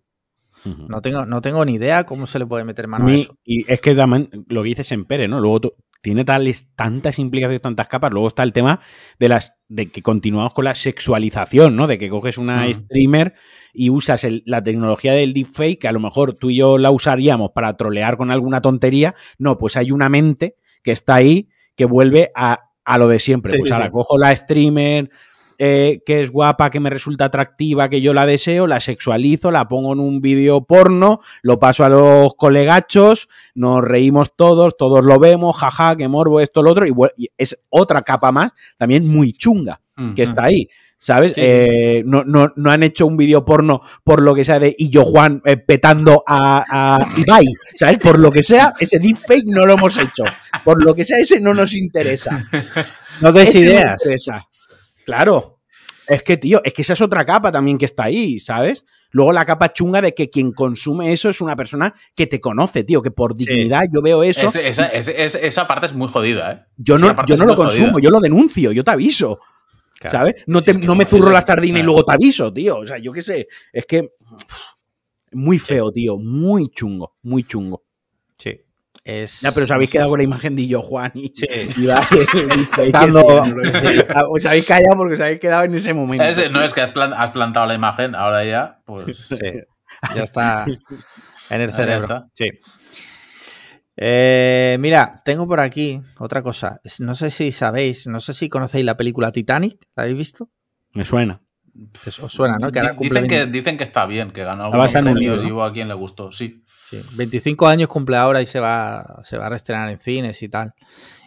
[0.88, 3.38] No tengo, no tengo ni idea cómo se le puede meter mano a eso.
[3.44, 5.42] y es que también lo que dices en Pere, ¿no?
[5.42, 8.12] Luego tú- tiene tales, tantas implicaciones, tantas capas.
[8.12, 8.80] Luego está el tema
[9.20, 11.88] de las de que continuamos con la sexualización, ¿no?
[11.88, 12.74] De que coges una Mm.
[12.76, 13.34] streamer
[13.74, 16.92] y usas el- la tecnología del deepfake, que a lo mejor tú y yo la
[16.92, 19.16] usaríamos para trolear con alguna tontería.
[19.38, 23.52] No, pues hay una mente que está ahí que vuelve a, a lo de siempre.
[23.54, 23.92] Sí, pues sí, ahora sí.
[23.92, 25.10] cojo la streamer.
[25.58, 29.68] Eh, que es guapa, que me resulta atractiva, que yo la deseo, la sexualizo, la
[29.68, 35.20] pongo en un vídeo porno, lo paso a los colegachos, nos reímos todos, todos lo
[35.20, 36.94] vemos, jaja, que morbo, esto, lo otro, y,
[37.38, 39.80] es otra capa más, también muy chunga,
[40.16, 40.68] que está ahí,
[41.04, 41.34] ¿Sabes?
[41.36, 41.48] Sí, sí.
[41.48, 44.90] Eh, no, no, no han hecho un vídeo porno por lo que sea de y
[44.90, 47.46] yo Juan eh, petando a, a Ibai,
[47.76, 47.98] ¿sabes?
[47.98, 50.24] Por lo que sea, ese deepfake no lo hemos hecho.
[50.64, 52.46] Por lo que sea, ese no nos interesa.
[53.22, 54.02] No des no ideas.
[55.06, 55.60] Claro.
[56.08, 58.84] Es que, tío, es que esa es otra capa también que está ahí, ¿sabes?
[59.12, 62.84] Luego la capa chunga de que quien consume eso es una persona que te conoce,
[62.84, 64.48] tío, que por dignidad yo veo eso.
[64.48, 66.66] Esa, parte es muy jodida, ¿eh?
[66.78, 68.04] yo no, yo no lo consumo, jodida.
[68.04, 69.40] yo lo denuncio, yo te aviso.
[70.00, 70.18] Claro.
[70.18, 70.44] ¿Sabes?
[70.48, 72.80] No, te- Es que no es me zurro la sardina y luego te aviso, tío.
[72.80, 73.48] O sea, yo qué sé.
[73.72, 74.10] Es que.
[75.32, 76.18] Muy feo, tío.
[76.18, 77.16] Muy chungo.
[77.22, 77.84] Muy chungo.
[78.38, 78.60] Sí.
[79.06, 79.42] Es...
[79.42, 81.46] Ya, pero os habéis quedado con la imagen de yo, Juan, y, Sí.
[81.78, 83.24] y va- y lo
[83.74, 84.08] sé.
[84.30, 86.24] Os habéis callado porque os habéis quedado en ese momento.
[86.24, 89.18] Es- no es que has, plan- has plantado la imagen, ahora ya, pues.
[89.28, 89.36] Sí.
[90.16, 90.66] Ya está
[91.50, 92.26] en el cerebro.
[92.34, 92.50] Sí.
[93.96, 96.80] Eh, mira, tengo por aquí otra cosa.
[97.00, 99.78] No sé si sabéis, no sé si conocéis la película Titanic.
[99.96, 100.50] ¿La habéis visto?
[100.94, 101.43] Me suena.
[102.22, 102.72] Os suena, ¿no?
[102.72, 105.44] Que ahora Di- cumple dicen, que, 20 dicen que está bien, que ganó algunos premios
[105.44, 106.64] y hubo a quien le gustó, sí.
[106.90, 110.50] sí, 25 años cumple ahora y se va, se va a reestrenar en cines y
[110.50, 110.74] tal.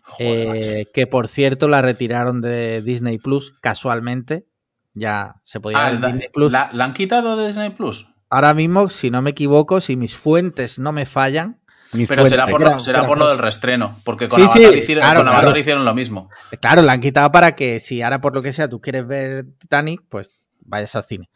[0.05, 0.57] Joder.
[0.57, 4.47] Eh, que por cierto la retiraron de Disney Plus casualmente.
[4.95, 6.53] Ya se podía Ah, ver la, Disney Plus.
[6.53, 8.09] la- ¿la han quitado de Disney Plus?
[8.31, 11.61] Ahora mismo, si no me equivoco, si mis fuentes no me fallan,
[12.09, 13.35] Pero será por, será por lo cosa.
[13.37, 15.59] del restreno, porque con Sí, Avatar, sí, hicieron, claro, con Avatar claro.
[15.61, 16.29] hicieron lo mismo.
[16.61, 19.45] Claro, la han quitado para que si ahora por lo que sea tú quieres ver
[19.59, 20.31] Titanic, pues
[20.67, 21.31] vayas al cine.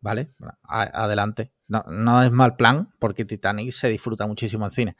[0.00, 0.30] ¿Vale?
[0.64, 1.50] A- adelante.
[1.66, 4.96] No, no es mal plan porque Titanic se disfruta muchísimo en cine.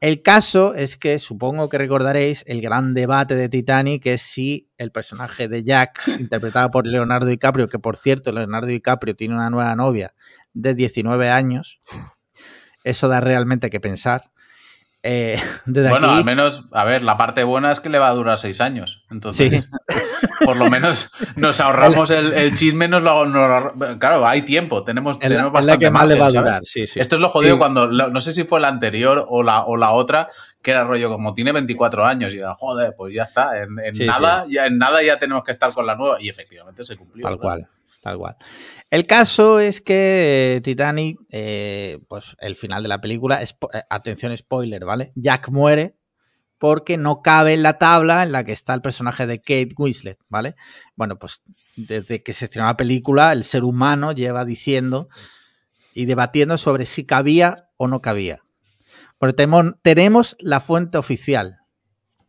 [0.00, 4.90] El caso es que supongo que recordaréis el gran debate de Titanic es si el
[4.90, 9.76] personaje de Jack, interpretado por Leonardo DiCaprio, que por cierto Leonardo DiCaprio tiene una nueva
[9.76, 10.14] novia
[10.52, 11.80] de 19 años,
[12.82, 14.32] eso da realmente que pensar.
[15.02, 18.08] Eh, desde Bueno, aquí, al menos, a ver, la parte buena es que le va
[18.08, 19.02] a durar seis años.
[19.10, 19.68] Entonces,
[20.44, 22.86] por lo menos nos ahorramos el, el chisme.
[22.88, 26.06] Nos lo, nos lo- claro, hay tiempo, tenemos, la, tenemos es la bastante que más
[26.06, 26.62] le va a durar.
[26.64, 27.00] Sí, sí.
[27.00, 29.76] Esto es lo jodido cuando, lo- no sé si fue la anterior o la, o
[29.76, 30.28] la otra,
[30.60, 34.06] que era rollo como tiene 24 años y era, joder, pues ya está, en, en
[34.06, 36.18] nada, Ya, en nada ya tenemos que estar con la nueva.
[36.20, 37.22] Y efectivamente se cumplió.
[37.26, 37.66] Tal cual,
[38.02, 38.36] tal cual.
[38.90, 43.46] El caso es que eh, Titanic, eh, pues el final de la película, eh,
[43.90, 45.12] atención spoiler, ¿vale?
[45.14, 45.96] Jack muere
[46.58, 50.18] porque no cabe en la tabla en la que está el personaje de Kate Winslet,
[50.28, 50.56] ¿vale?
[50.94, 51.42] Bueno, pues
[51.76, 55.08] desde que se estrenó la película, el ser humano lleva diciendo
[55.94, 58.42] y debatiendo sobre si cabía o no cabía.
[59.20, 61.59] Temo- tenemos la fuente oficial.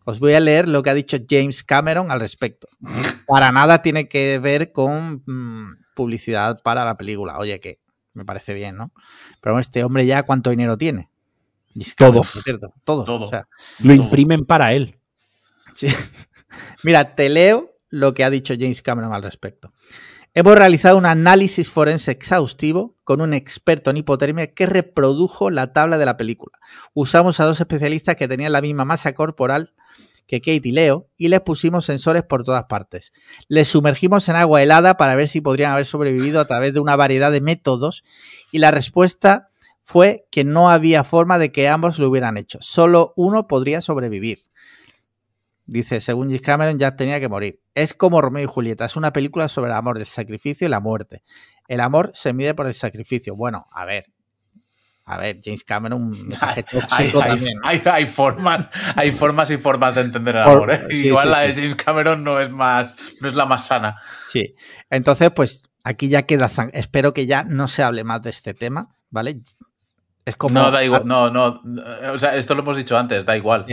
[0.03, 2.67] Os voy a leer lo que ha dicho James Cameron al respecto
[3.31, 7.37] para nada tiene que ver con mm, publicidad para la película.
[7.37, 7.79] Oye, que
[8.13, 8.91] me parece bien, ¿no?
[9.39, 11.09] Pero este hombre ya, ¿cuánto dinero tiene?
[11.73, 12.23] James Todo.
[12.23, 13.05] Cierto, todo.
[13.05, 13.23] Todo.
[13.25, 13.47] O sea,
[13.79, 14.03] Lo Todo.
[14.03, 14.99] imprimen para él.
[15.75, 15.87] sí.
[16.83, 19.71] Mira, te leo lo que ha dicho James Cameron al respecto.
[20.33, 25.97] Hemos realizado un análisis forense exhaustivo con un experto en hipotermia que reprodujo la tabla
[25.97, 26.57] de la película.
[26.93, 29.73] Usamos a dos especialistas que tenían la misma masa corporal
[30.27, 33.11] que Kate y Leo y les pusimos sensores por todas partes.
[33.49, 36.95] Les sumergimos en agua helada para ver si podrían haber sobrevivido a través de una
[36.95, 38.05] variedad de métodos
[38.53, 39.49] y la respuesta
[39.83, 42.59] fue que no había forma de que ambos lo hubieran hecho.
[42.61, 44.43] Solo uno podría sobrevivir.
[45.71, 47.61] Dice, según James Cameron, Jack tenía que morir.
[47.73, 50.81] Es como Romeo y Julieta, es una película sobre el amor, el sacrificio y la
[50.81, 51.23] muerte.
[51.65, 53.37] El amor se mide por el sacrificio.
[53.37, 54.07] Bueno, a ver.
[55.05, 58.67] A ver, James Cameron, un mensaje Hay, formas,
[58.97, 60.71] hay formas y formas de entender el amor.
[60.71, 60.81] ¿eh?
[60.89, 61.53] sí, Igual sí, la de.
[61.53, 64.01] James Cameron no es más, no es la más sana.
[64.27, 64.53] Sí.
[64.89, 66.49] Entonces, pues aquí ya queda.
[66.73, 69.39] Espero que ya no se hable más de este tema, ¿vale?
[70.25, 70.53] Es como.
[70.53, 71.61] No, da igual, no, no.
[72.13, 73.65] O sea, esto lo hemos dicho antes, da igual.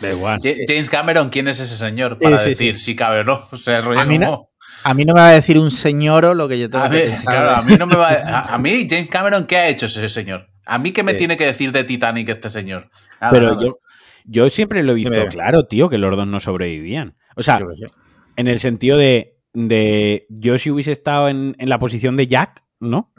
[0.00, 0.40] Da igual.
[0.42, 3.46] Ja- James Cameron, ¿quién es ese señor para sí, decir si cabe o no?
[3.52, 4.48] O sea, rollo A mí no- como-
[4.84, 6.96] A mí no me va a decir un señor lo que yo tengo A que
[6.96, 7.34] mí, pensar.
[7.34, 10.08] claro, a mí no me va a, a mí, James Cameron, ¿qué ha hecho ese
[10.08, 10.48] señor?
[10.66, 11.18] ¿A mí qué me Sí.
[11.18, 12.90] tiene que decir de Titanic este señor?
[13.20, 13.62] Nada, Pero nada.
[13.64, 13.78] yo,
[14.24, 17.16] yo siempre lo he visto claro, tío, que los dos no sobrevivían.
[17.36, 17.60] O sea,
[18.36, 22.62] en el sentido de, de yo si hubiese estado en, en la posición de Jack,
[22.80, 23.12] ¿no?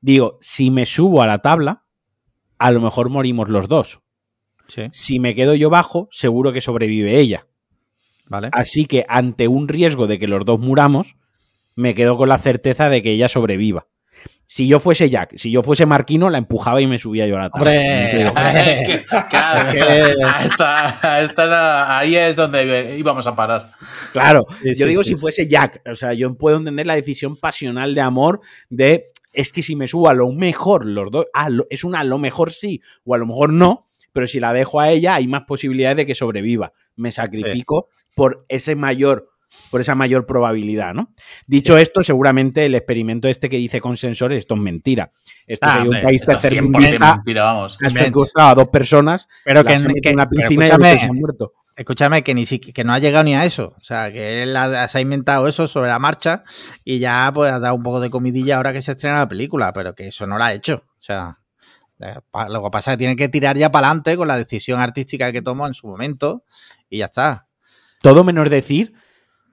[0.00, 1.84] Digo, si me subo a la tabla,
[2.58, 4.00] a lo mejor morimos los dos.
[4.68, 7.46] Sí, Si me quedo yo bajo, seguro que sobrevive ella.
[8.28, 8.50] vale.
[8.52, 11.16] Así que ante un riesgo de que los dos muramos,
[11.74, 13.86] me quedo con la certeza de que ella sobreviva.
[14.44, 17.40] Si yo fuese Jack, si yo fuese Marquino, la empujaba y me subía yo a
[17.40, 17.70] la tabla.
[17.70, 18.32] Hombre,
[19.30, 19.66] claro,
[21.88, 23.72] ahí es donde íbamos a parar.
[24.12, 25.10] Claro, Sí, yo sí, digo sí.
[25.14, 29.52] si fuese Jack, o sea, yo puedo entender la decisión pasional de amor de es
[29.52, 32.18] que si me subo a lo mejor los dos, ah, lo- es una a lo
[32.18, 33.86] mejor sí o a lo mejor no,
[34.18, 36.72] pero si la dejo a ella hay más posibilidades de que sobreviva.
[36.96, 39.28] Me sacrifico por ese mayor
[39.70, 41.10] por esa mayor probabilidad, ¿no?
[41.46, 45.12] Dicho esto, seguramente el experimento este que dice con sensores, esto es mentira.
[45.46, 47.22] Esto Ah, es que un país Esto es 100% tercermundista
[47.84, 51.14] ha secuestrado a dos personas, Pero que, metido que- en una piscina y se han
[51.16, 51.52] muerto.
[51.76, 53.74] escúchame, que ni siquiera, que no ha llegado ni a eso.
[53.78, 56.42] O sea, que él ha- se ha inventado eso sobre la marcha
[56.84, 59.72] y ya pues ha dado un poco de comidilla ahora que se estrena la película,
[59.72, 60.74] pero que eso no lo ha hecho.
[60.88, 61.37] O sea,
[61.98, 65.32] lo que pasa es que tiene que tirar ya para adelante con la decisión artística
[65.32, 66.44] que tomó en su momento
[66.88, 67.46] y ya está.
[68.00, 68.92] Todo menos decir,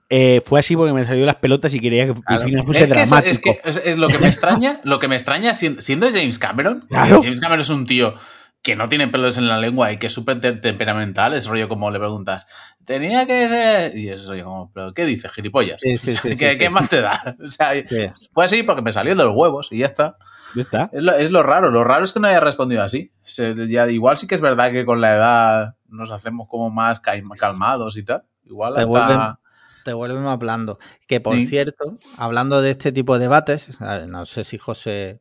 [0.09, 2.41] eh, fue así porque me salió las pelotas y quería que Claro.
[2.43, 3.49] el final fuese Es que, es, dramático.
[3.49, 6.85] es que es, es lo que me extraña, lo que me extraña siendo, James Cameron.
[6.89, 7.21] Claro.
[7.23, 8.13] James Cameron es un tío
[8.61, 11.33] que no tiene pelos en la lengua y que es súper te- temperamental.
[11.33, 12.45] Es rollo como le preguntas,
[12.83, 13.97] tenía que ser.
[13.97, 15.79] Y es rollo como, ¿pero qué dices, gilipollas?
[15.79, 17.35] Sí, sí, sí, ¿Qué, más te da?
[17.43, 18.07] O sea, Sí.
[18.31, 20.17] fue así porque me salió de los huevos y ya está.
[20.55, 20.89] Ya está.
[20.93, 21.69] Es lo, es lo raro.
[21.71, 23.11] Lo raro es que no haya respondido así.
[23.21, 26.99] Se- ya, igual sí que es verdad que con la edad nos hacemos como más
[27.01, 28.23] calma- calmados y tal.
[28.43, 29.37] Igual Te hasta- vuelven-
[29.83, 30.79] te vuelve más blando.
[31.07, 31.45] Que por Sí.
[31.47, 35.19] cierto, hablando de este tipo de debates, no sé si José.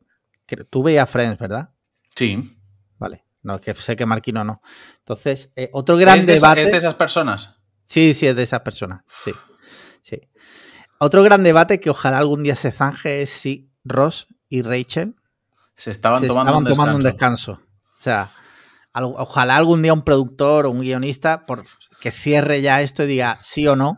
[0.69, 1.69] Tú veías Friends, ¿verdad?
[2.15, 2.57] Sí.
[2.97, 3.23] Vale.
[3.43, 4.61] No, que sé que Marquino no.
[4.99, 6.61] Entonces, eh, otro gran ¿Es de, esa- debate.
[6.63, 7.59] es de esas personas?
[7.83, 9.03] Sí, sí, es de esas personas.
[9.23, 9.31] Sí.
[10.01, 10.21] sí.
[10.99, 15.15] Otro gran debate que ojalá algún día se zanje es si Ross y Rachel
[15.75, 17.61] Se estaban se tomando, estaban un, tomando un descanso.
[17.99, 18.31] O sea,
[18.93, 21.63] al- ojalá algún día un productor o un guionista por,
[21.99, 23.97] que cierre ya esto y diga sí o no.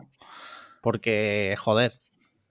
[0.80, 1.92] Porque, joder.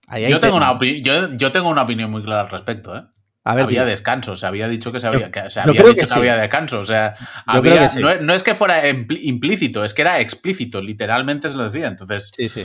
[0.06, 3.02] ahí Yo tengo, una yo, yo tengo una opinión muy clara al respecto, ¿eh?
[3.44, 3.92] A ver, había dime.
[3.92, 6.12] descanso, se había dicho que se había, que se había dicho que sí.
[6.14, 6.80] había descanso.
[6.80, 8.00] O sea, Yo había- creo que sí.
[8.00, 11.86] no, es- no es que fuera implícito, es que era explícito, literalmente se lo decía.
[11.88, 12.64] Entonces, Sí, sí.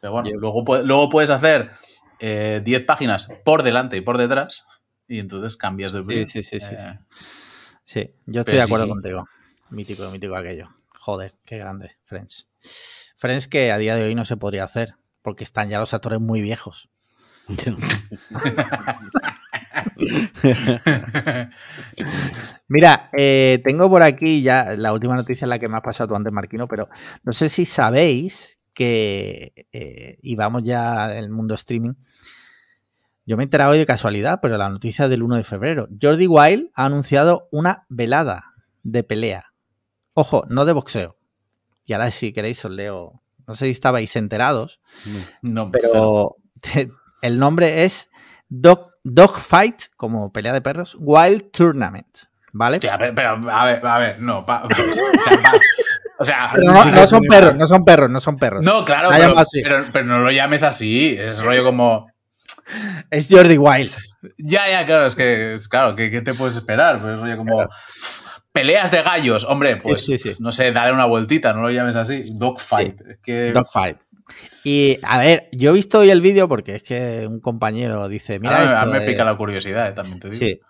[0.00, 1.70] pero bueno, Yo- luego, luego puedes hacer
[2.18, 4.64] eh, 10 páginas por delante y por detrás
[5.08, 6.26] y entonces cambias de opinión.
[6.26, 6.98] sí, sí, sí, Eh,
[7.84, 9.26] Sí, yo estoy de acuerdo contigo.
[9.70, 10.68] Mítico, mítico aquello.
[10.90, 11.92] Joder, qué grande.
[12.04, 12.48] Friends.
[13.16, 16.20] Friends que a día de hoy no se podría hacer, porque están ya los actores
[16.20, 16.90] muy viejos.
[22.68, 26.14] Mira, eh, tengo por aquí ya la última noticia, la que me has pasado tú
[26.16, 26.88] antes, Marquino, pero
[27.24, 31.94] no sé si sabéis que, eh, y vamos ya al mundo streaming,
[33.26, 35.88] yo me he enterado hoy de casualidad, pero la noticia del 1 de febrero.
[36.00, 38.52] Jordi Wild ha anunciado una velada
[38.82, 39.52] de pelea.
[40.14, 41.16] Ojo, no de boxeo.
[41.84, 44.80] Y ahora si queréis os leo, no sé si estabais enterados,
[45.40, 46.36] no, pero
[47.22, 48.08] el nombre es
[48.48, 52.18] Dog, Dog Fight, como pelea de perros, Wild Tournament.
[52.54, 52.76] ¿Vale?
[52.76, 54.44] Hostia, pero, pero, a ver, a ver, no.
[54.44, 55.60] pa- o sea, pa-
[56.18, 58.62] o sea, Pero no, no son perros, no son perros, no son perros.
[58.62, 59.08] no, claro,
[59.64, 61.16] pero, pero no lo llames así.
[61.18, 62.11] Es rollo como.
[63.10, 63.90] Es Jordi Wild.
[64.38, 67.00] Ya, ya, claro, es que, es, claro, ¿qué, te puedes esperar?
[67.00, 67.68] Pues rollo como.
[68.52, 70.36] Peleas de gallos, hombre, pues sí, sí.
[70.38, 72.24] no sé, dale una vueltita, no lo llames así.
[72.32, 73.00] Dogfight.
[73.00, 73.52] Es que.
[73.52, 73.96] Dogfight.
[74.64, 78.38] Y a ver, yo he visto hoy el vídeo porque es que un compañero dice,
[78.38, 78.76] mira me- esto.
[78.76, 80.38] a mí me eh, pica la curiosidad, eh, también te digo.
[80.38, 80.60] Sí.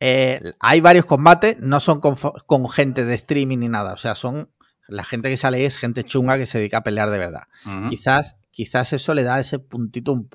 [0.00, 3.92] Eh, hay varios combates, no son con, gente de streaming ni nada.
[3.92, 4.50] O sea, son.
[4.88, 7.44] La gente que sale es gente chunga que se dedica a pelear de verdad.
[7.88, 10.12] Quizás, quizás eso le da ese puntito.
[10.12, 10.28] un-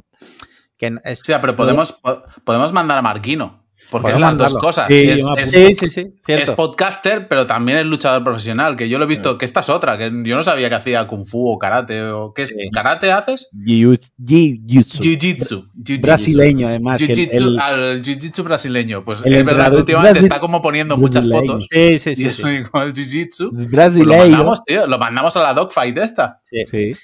[0.77, 3.65] que es, O sea, pero podemos, po- podemos mandar a Marquino.
[3.89, 4.87] Porque es las dos cosas.
[4.89, 8.75] Sí, es, es- Sí, sí, sí, es podcaster, pero también es luchador profesional.
[8.75, 11.07] Que yo lo he visto, que esta es otra, que yo no sabía que hacía
[11.07, 12.01] kung fu o karate.
[12.01, 12.49] o ¿Qué es?
[12.49, 12.55] Sí.
[12.73, 13.47] ¿Karate haces?
[13.55, 14.99] Jiu- Jiu-Jitsu.
[15.01, 16.01] Jiu-jitsu.
[16.01, 16.99] Brasileño, además.
[17.01, 19.05] Jiu-jitsu, el- al jiu-jitsu brasileño.
[19.05, 21.53] Pues el es verdad que últimamente está como poniendo muchas brasileño.
[21.53, 21.67] fotos.
[21.71, 22.31] Sí, sí, Y sí.
[22.43, 22.63] sí.
[22.69, 23.45] con el jiu-jitsu.
[23.45, 24.17] es Pues lo brasileño.
[24.31, 24.85] mandamos, tío.
[24.87, 26.41] Lo mandamos a la dogfight esta.
[26.43, 26.65] Sí.
[26.69, 26.95] Sí.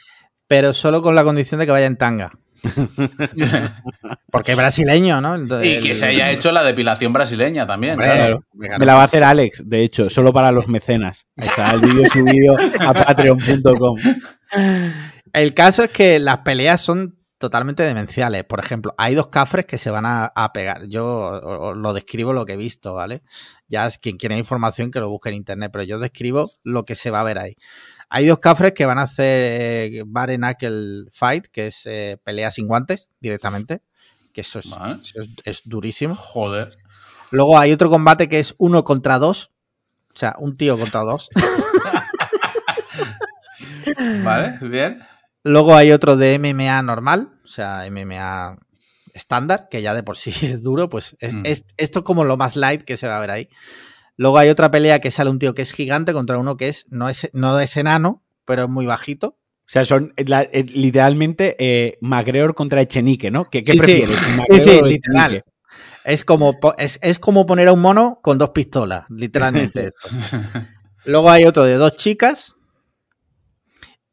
[0.47, 2.31] Pero solo con la condición de que vaya en tanga.
[4.31, 5.37] Porque es brasileño, ¿no?
[5.37, 7.93] Y que el- se haya hecho la depilación brasileña también.
[7.93, 8.43] Hombre, claro.
[8.53, 11.27] Me la va a hacer Alex, de hecho, solo para los mecenas.
[11.37, 13.97] Ahí está el vídeo subido a patreon.com.
[15.33, 18.43] El caso es que las peleas son totalmente demenciales.
[18.45, 20.85] Por ejemplo, hay dos cafres que se van a, a pegar.
[20.87, 23.21] Yo o- o lo describo lo que he visto, ¿vale?
[23.67, 26.95] Ya es quien quiera información que lo busque en internet, pero yo describo lo que
[26.95, 27.55] se va a ver ahí.
[28.15, 32.51] Hay dos cafres que van a hacer eh, bare knuckle fight, que es eh, pelea
[32.51, 33.81] sin guantes directamente,
[34.31, 34.99] que eso es, Vale.
[35.01, 36.13] eso es- es durísimo.
[36.13, 36.75] Joder.
[37.31, 39.51] Luego hay otro combate que es uno contra dos,
[40.13, 41.31] o sea, un tío contra dos.
[44.23, 45.01] Vale, bien.
[45.43, 48.57] Luego hay otro de MMA normal, o sea, MMA
[49.13, 51.41] estándar, que ya de por sí es duro, pues es, Mm.
[51.45, 53.49] es- esto es como lo más light que se va a ver ahí.
[54.17, 56.85] Luego hay otra pelea que sale un tío que es gigante contra uno que es
[56.89, 59.37] no es, no es enano, pero es muy bajito.
[59.65, 63.45] O sea, son eh, la- eh, literalmente eh, McGregor contra Echenique, ¿no?
[63.45, 63.83] ¿Qué, qué Sí, sí.
[63.85, 64.19] prefieres?
[64.19, 65.43] Sí, ¿McGregor sí, literal.
[66.03, 70.09] Es como, es, es como poner a un mono con dos pistolas, literalmente esto.
[71.05, 72.57] Luego hay otro de dos chicas.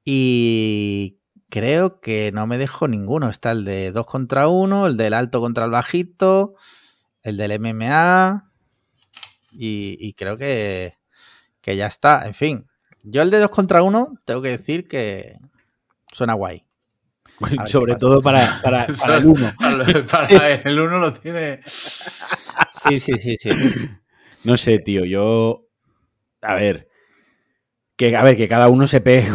[0.05, 1.19] Y
[1.51, 3.29] creo que no me dejo ninguno.
[3.29, 6.55] Está el de 2 contra 1, el del alto contra el bajito,
[7.23, 8.50] el del MMA.
[9.53, 10.95] Y, y creo que,
[11.61, 12.27] que ya está.
[12.27, 12.67] En fin,
[13.03, 15.39] yo el de 2 contra 1 tengo que decir que
[16.13, 16.65] suena guay.
[17.67, 19.55] Sobre todo para, para, para el 1.
[20.11, 21.61] Para el 1 lo tiene.
[22.87, 23.51] Sí, sí, sí, sí.
[24.45, 25.67] No sé, tío, yo.
[26.43, 26.89] A ver.
[27.97, 29.29] Que, a ver, que cada uno se pegue,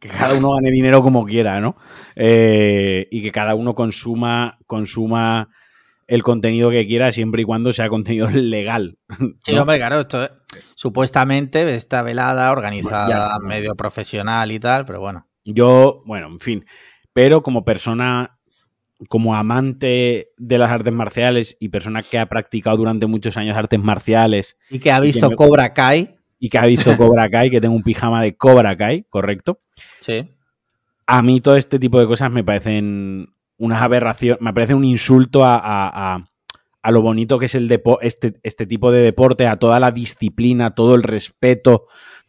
[0.00, 1.76] que cada uno gane dinero como quiera, ¿no?
[2.16, 5.50] Eh, y que cada uno consuma, consuma
[6.08, 8.98] el contenido que quiera siempre y cuando sea contenido legal.
[9.44, 10.30] Sí, hombre, claro, esto es-
[10.74, 13.38] supuestamente esta velada organizada Ya.
[13.46, 15.26] medio profesional y tal, pero bueno.
[15.44, 16.64] Yo, bueno, en fin.
[17.12, 18.38] Pero como persona,
[19.08, 23.78] como amante de las artes marciales y persona que ha practicado durante muchos años artes
[23.80, 26.16] marciales Y que ha que visto me- Cobra Kai.
[26.38, 29.60] y que ha visto Cobra Kai, que tengo un pijama de Cobra Kai, correcto.
[30.00, 30.30] Sí.
[31.06, 33.28] A mí todo este tipo de cosas me parecen
[33.58, 36.24] unas aberraciones, me parece un insulto a, a- a-
[36.82, 39.90] a lo bonito que es el depo este, este tipo de deporte, a toda la
[39.90, 41.86] disciplina, todo el respeto,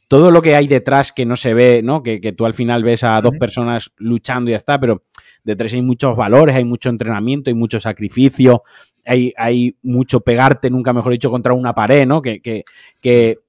[0.08, 2.02] todo lo que hay detrás que no se ve, ¿no?
[2.02, 5.04] Que, que tú al final ves a dos personas luchando y ya está, pero
[5.44, 8.64] detrás hay muchos valores, hay mucho entrenamiento, hay mucho sacrificio,
[9.06, 12.22] hay, hay mucho pegarte, nunca mejor dicho, contra una pared, ¿no?
[12.22, 12.64] Que, que,
[13.02, 13.40] que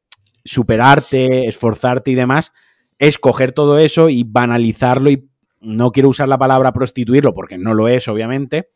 [0.44, 2.52] superarte, esforzarte y demás,
[2.98, 5.27] es coger todo eso y banalizarlo y
[5.60, 8.68] no quiero usar la palabra prostituirlo porque no lo es, obviamente,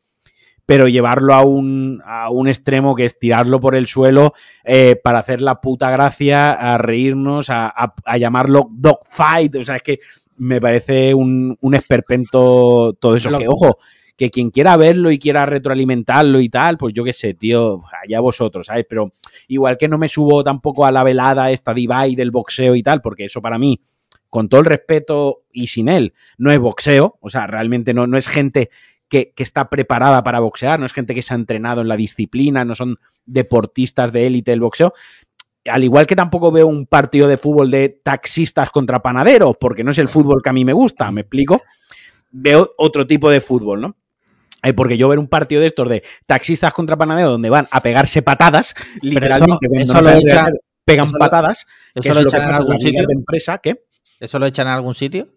[0.67, 4.33] pero llevarlo a un, a un extremo que es tirarlo por el suelo
[4.65, 9.57] eh, para hacer la puta gracia, a reírnos, a, a- a llamarlo dogfight.
[9.57, 10.01] O sea, es que
[10.37, 13.29] me parece un, un esperpento todo eso.
[13.31, 13.79] Lo- Que, ojo,
[14.17, 18.21] que quien quiera verlo y quiera retroalimentarlo y tal, pues yo qué sé, tío, allá
[18.21, 18.87] vosotros, ¿sabes?
[18.89, 19.11] Pero
[19.49, 23.01] igual que no me subo tampoco a la velada esta divide del boxeo y tal,
[23.01, 23.81] porque eso para mí,
[24.33, 28.17] con todo el respeto y sin él, no es boxeo, o sea, realmente no, no
[28.17, 28.71] es gente
[29.11, 31.99] que, que está preparada para boxear, no es gente que se ha entrenado en la
[31.99, 34.95] disciplina, no son deportistas de élite del boxeo.
[35.67, 39.91] Al igual que tampoco veo un partido de fútbol de taxistas contra panaderos, porque no
[39.91, 41.61] es el fútbol que a mí me gusta, ¿me explico?
[42.31, 43.97] Veo otro tipo de fútbol, ¿no?
[44.63, 47.83] Eh, porque yo ver un partido de estos de taxistas contra panaderos donde van a
[47.83, 50.53] pegarse patadas, literalmente, cuando eso no lo echan- regatear,
[50.87, 53.07] pegan eso patadas, que ¿Eso es lo lo que echan en pasa en algún sitio?
[53.07, 53.83] de empresa, ¿qué?
[54.23, 55.29] ¿Eso lo echan en algún sitio?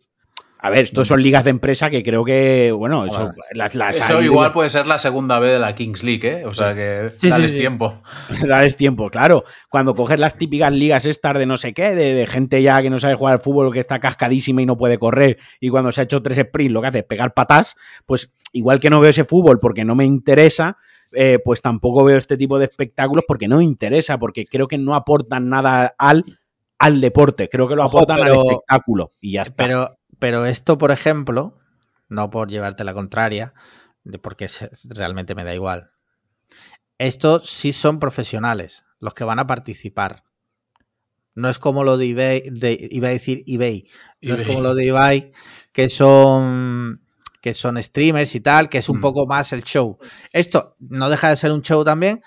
[0.60, 4.18] A ver, estos son ligas de empresa que creo que, bueno, eso, las, las Eso
[4.18, 6.46] hay- igual puede ser la segunda vez de la Kings League, ¿eh?
[6.46, 7.58] O sea que Sí, dales sí.
[7.58, 8.02] tiempo.
[8.48, 9.44] Darles tiempo, claro.
[9.70, 12.90] Cuando coges las típicas ligas estas de no sé qué, de, de gente ya que
[12.90, 16.02] no sabe jugar al fútbol, que está cascadísima y no puede correr, y cuando se
[16.02, 17.76] ha hecho tres sprints lo que hace es pegar patas,
[18.08, 20.78] pues igual que no veo ese fútbol porque no me interesa,
[21.12, 24.78] eh, pues tampoco veo este tipo de espectáculos porque no me interesa, porque creo que
[24.80, 26.24] no aportan nada al,
[26.80, 29.56] al deporte, creo que lo Ojo, aportan pero- al espectáculo y ya está.
[29.56, 31.58] Pero, pero esto, por ejemplo,
[32.10, 33.54] no por llevarte la contraria,
[34.22, 34.48] porque
[34.90, 35.92] realmente me da igual.
[36.98, 40.24] Estos sí son profesionales, los que van a participar.
[41.34, 43.90] No es como lo de eBay, de- iba a decir eBay,
[44.22, 45.32] no es como lo de eBay,
[45.74, 47.02] que son
[47.42, 49.02] que son streamers y tal, que es un Mm.
[49.02, 50.00] poco más el show.
[50.34, 52.24] Esto no deja de ser un show también,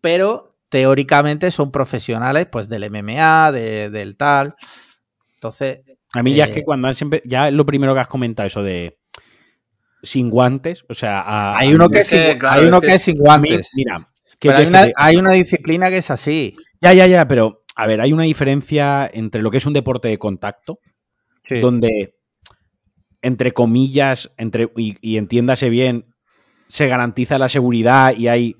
[0.00, 4.54] pero teóricamente son profesionales pues del MMA, de- del tal.
[5.34, 5.80] Entonces,
[6.12, 8.08] A mí ya Eh, es que cuando han siempre, ya es lo primero que has
[8.08, 8.98] comentado, eso de
[10.02, 13.02] sin guantes, o sea, a- hay uno que es, sin, claro, hay uno que es-
[13.02, 13.70] sin mí, guantes.
[13.74, 14.08] mira,
[14.40, 16.54] ¿qué pero hay una, que te- hay una disciplina que es así.
[16.80, 20.08] Ya, ya, ya, pero a ver, hay una diferencia entre lo que es un deporte
[20.08, 20.78] de contacto,
[21.60, 22.14] donde,
[23.22, 26.06] entre comillas, entre, y, y entiéndase bien,
[26.68, 28.56] se garantiza la seguridad y hay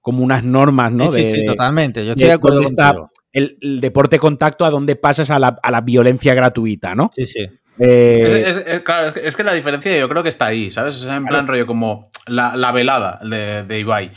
[0.00, 1.10] como unas normas, ¿no?
[1.10, 2.04] Sí, sí, de, sí, totalmente.
[2.04, 2.94] Yo estoy de acuerdo dónde está
[3.32, 7.10] el, el deporte contacto a donde pasas a la, a la violencia gratuita, ¿no?
[7.14, 7.48] Sí, sí.
[7.78, 10.46] Eh, Es, es- es- claro, es que, es que la diferencia yo creo que está
[10.46, 10.96] ahí, ¿sabes?
[10.96, 14.10] O sea, en plan rollo como la, la velada de, de Ibai.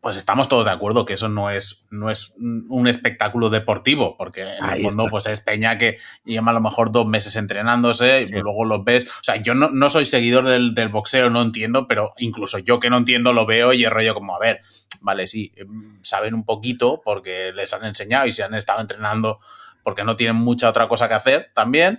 [0.00, 4.42] Pues estamos todos de acuerdo que eso no es, no es un espectáculo deportivo, porque
[4.42, 5.10] en Ahí el fondo está.
[5.12, 9.04] pues es Peña que lleva a lo mejor dos meses entrenándose y luego los ves.
[9.06, 12.80] O sea, yo no, no soy seguidor del, del boxeo, no entiendo, pero incluso yo
[12.80, 14.58] que no entiendo lo veo y es rollo como, a ver,
[15.02, 19.38] vale, sí, em, saben un poquito porque les han enseñado y se han estado entrenando
[19.82, 21.98] porque no tienen mucha otra cosa que hacer también,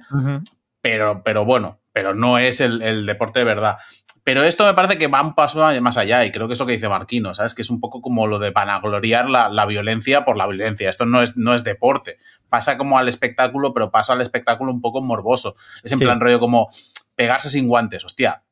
[0.82, 3.78] pero, pero bueno, pero no es el, el deporte de verdad.
[4.26, 6.66] Pero esto me parece que va un paso más allá y creo que es lo
[6.66, 7.54] que dice Marquino, ¿sabes?
[7.54, 10.90] Que es un poco como lo de vanagloriar la, la violencia por la violencia.
[10.90, 12.20] Esto no es, no es deporte.
[12.48, 15.56] Pasa como al espectáculo, pero pasa al espectáculo un poco morboso.
[15.84, 16.06] Es en Sí.
[16.06, 16.70] plan rollo como
[17.16, 18.06] pegarse sin guantes.
[18.06, 18.43] Hostia,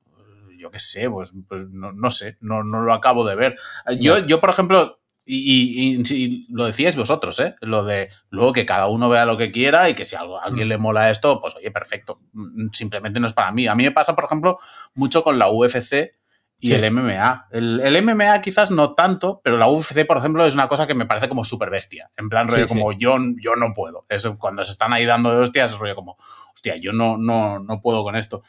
[0.61, 3.55] yo qué sé, pues, pues no, no sé, no, no lo acabo de ver.
[3.99, 7.55] Yo, yo, por ejemplo, Y, y- y lo decíais vosotros, ¿eh?
[7.61, 10.67] Lo de luego que cada uno vea lo que quiera y que si a alguien
[10.67, 12.19] le mola esto, pues oye, perfecto.
[12.33, 13.67] Mm, Simplemente no es para mí.
[13.67, 14.57] A mí me pasa, por ejemplo,
[14.95, 16.13] mucho con la UFC
[16.59, 16.73] y Sí.
[16.73, 17.47] el MMA.
[17.51, 20.95] El, el MMA quizás no tanto, pero la UFC, por ejemplo, es una cosa que
[20.95, 22.09] me parece como súper bestia.
[22.17, 24.05] En plan, rollo Sí, como yo, yo no puedo.
[24.09, 26.17] Es cuando se están ahí dando de hostias, es rollo como,
[26.53, 28.41] hostia, yo no, no, no puedo con esto.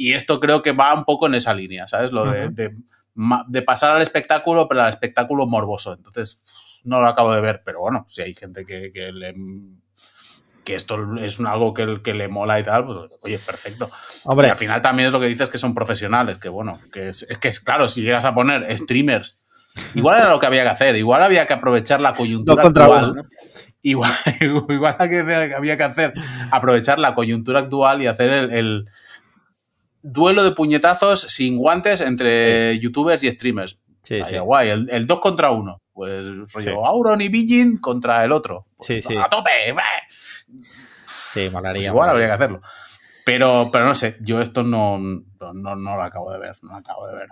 [0.00, 2.10] Y esto creo que va un poco en esa línea, ¿sabes?
[2.10, 5.92] Lo de, de pasar al espectáculo, pero al espectáculo morboso.
[5.92, 6.42] Entonces,
[6.84, 9.34] no lo acabo de ver, pero bueno, si hay gente que, que le
[10.64, 13.90] que esto es un algo que, que le mola y tal, pues oye, perfecto.
[14.24, 17.10] Hombre, Y al final también es lo que dices que son profesionales, que bueno, que
[17.10, 19.42] es, es que es claro, si llegas a poner streamers,
[19.94, 23.10] igual era lo que había que hacer, igual había que aprovechar la coyuntura contra actual.
[23.10, 23.28] uno, ¿no?
[23.82, 26.14] Igual, igual que había que hacer,
[26.50, 28.90] aprovechar la coyuntura actual y hacer el, el
[30.02, 33.82] duelo de puñetazos sin guantes entre youtubers y streamers.
[34.02, 34.38] Sí, sí.
[34.38, 35.82] guay, el, el dos contra uno.
[35.92, 36.86] Pues rollo.
[36.86, 38.66] Auron y Bijin contra el otro.
[38.76, 39.14] Pues, Sí, sí.
[39.16, 39.82] A tope, ¡bah!
[41.32, 41.80] Sí, molaría.
[41.80, 42.60] Pues igual habría que hacerlo.
[43.24, 46.76] Pero, pero no sé, yo esto no, no, no lo acabo de ver, no lo
[46.78, 47.28] acabo de ver.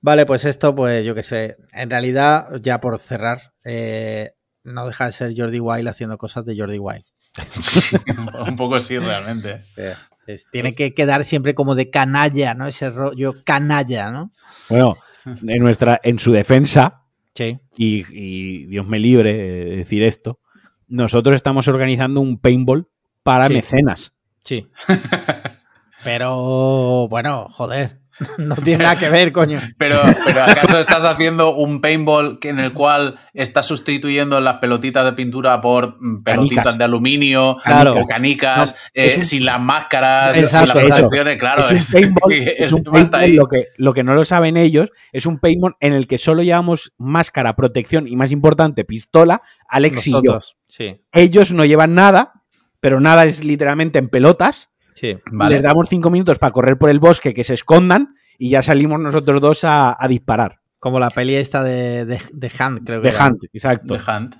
[0.00, 1.56] Vale, pues esto, pues yo qué sé.
[1.72, 4.32] En realidad, ya por cerrar, eh,
[4.64, 7.04] no deja de ser Jordi Wild haciendo cosas de Jordi Wild.
[8.46, 9.62] Un poco sí, realmente.
[10.26, 12.66] Es- tiene que quedar siempre como de canalla, ¿no?
[12.66, 14.30] Ese rollo canalla, ¿no?
[14.68, 14.96] Bueno,
[15.26, 17.02] en, nuestra, en su defensa,
[17.34, 17.58] Sí.
[17.76, 20.38] y, y Dios me libre de decir esto,
[20.86, 22.88] nosotros estamos organizando un paintball
[23.22, 23.54] para Sí.
[23.54, 24.12] mecenas.
[24.44, 24.68] Sí.
[26.04, 28.00] Pero, bueno, joder.
[28.38, 29.60] No tiene nada que ver, coño.
[29.76, 35.04] Pero, pero ¿acaso estás haciendo un paintball que- en el cual estás sustituyendo las pelotitas
[35.04, 36.78] de pintura por mm, pelotitas Canicas.
[36.78, 37.94] de aluminio Claro.
[37.94, 41.38] o canicas, No, eh, un- sin las máscaras, Exacto, sin las protecciones?
[41.38, 44.90] Claro, es un paintball, es un paintball, lo, que, lo que no lo saben ellos,
[45.12, 50.06] es un paintball en el que solo llevamos máscara, protección y, más importante, pistola, Alex
[50.06, 50.16] y yo.
[50.18, 50.56] Nosotros.
[50.68, 52.32] Sí, Ellos no llevan nada,
[52.80, 54.70] pero nada es literalmente en pelotas.
[54.94, 55.16] Sí.
[55.30, 55.56] Vale.
[55.56, 58.98] Les damos cinco minutos para correr por el bosque, que se escondan, y ya salimos
[59.00, 60.60] nosotros dos a, a disparar.
[60.78, 63.26] Como la peli esta de, de, de Hunt, creo que De era.
[63.28, 63.96] Hunt, exacto.
[63.96, 64.34] The Hunt.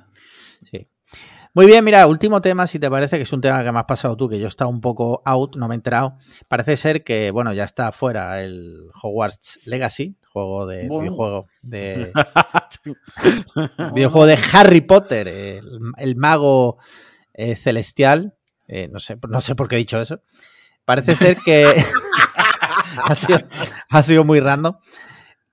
[0.70, 0.88] Sí.
[1.54, 3.84] Muy bien, mira, último tema, si te parece, que es un tema que me has
[3.84, 6.16] pasado tú, que yo estaba un poco out, no me he enterado.
[6.48, 11.02] Parece ser que, bueno, ya está fuera el Hogwarts Legacy, juego de Bueno.
[11.02, 12.12] videojuego de
[13.94, 15.62] videojuego de Harry Potter, el,
[15.98, 16.78] el mago
[17.32, 18.34] eh, celestial.
[18.68, 20.20] Eh, no sé, no sé por qué he dicho eso.
[20.84, 21.64] Parece ser que
[23.04, 23.38] ha, sido,
[23.90, 24.76] ha sido muy random.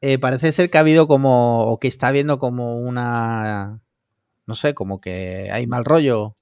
[0.02, 3.80] Eh, parece ser que ha habido como, o que está habiendo como una,
[4.48, 6.36] no sé, como que hay mal rollo.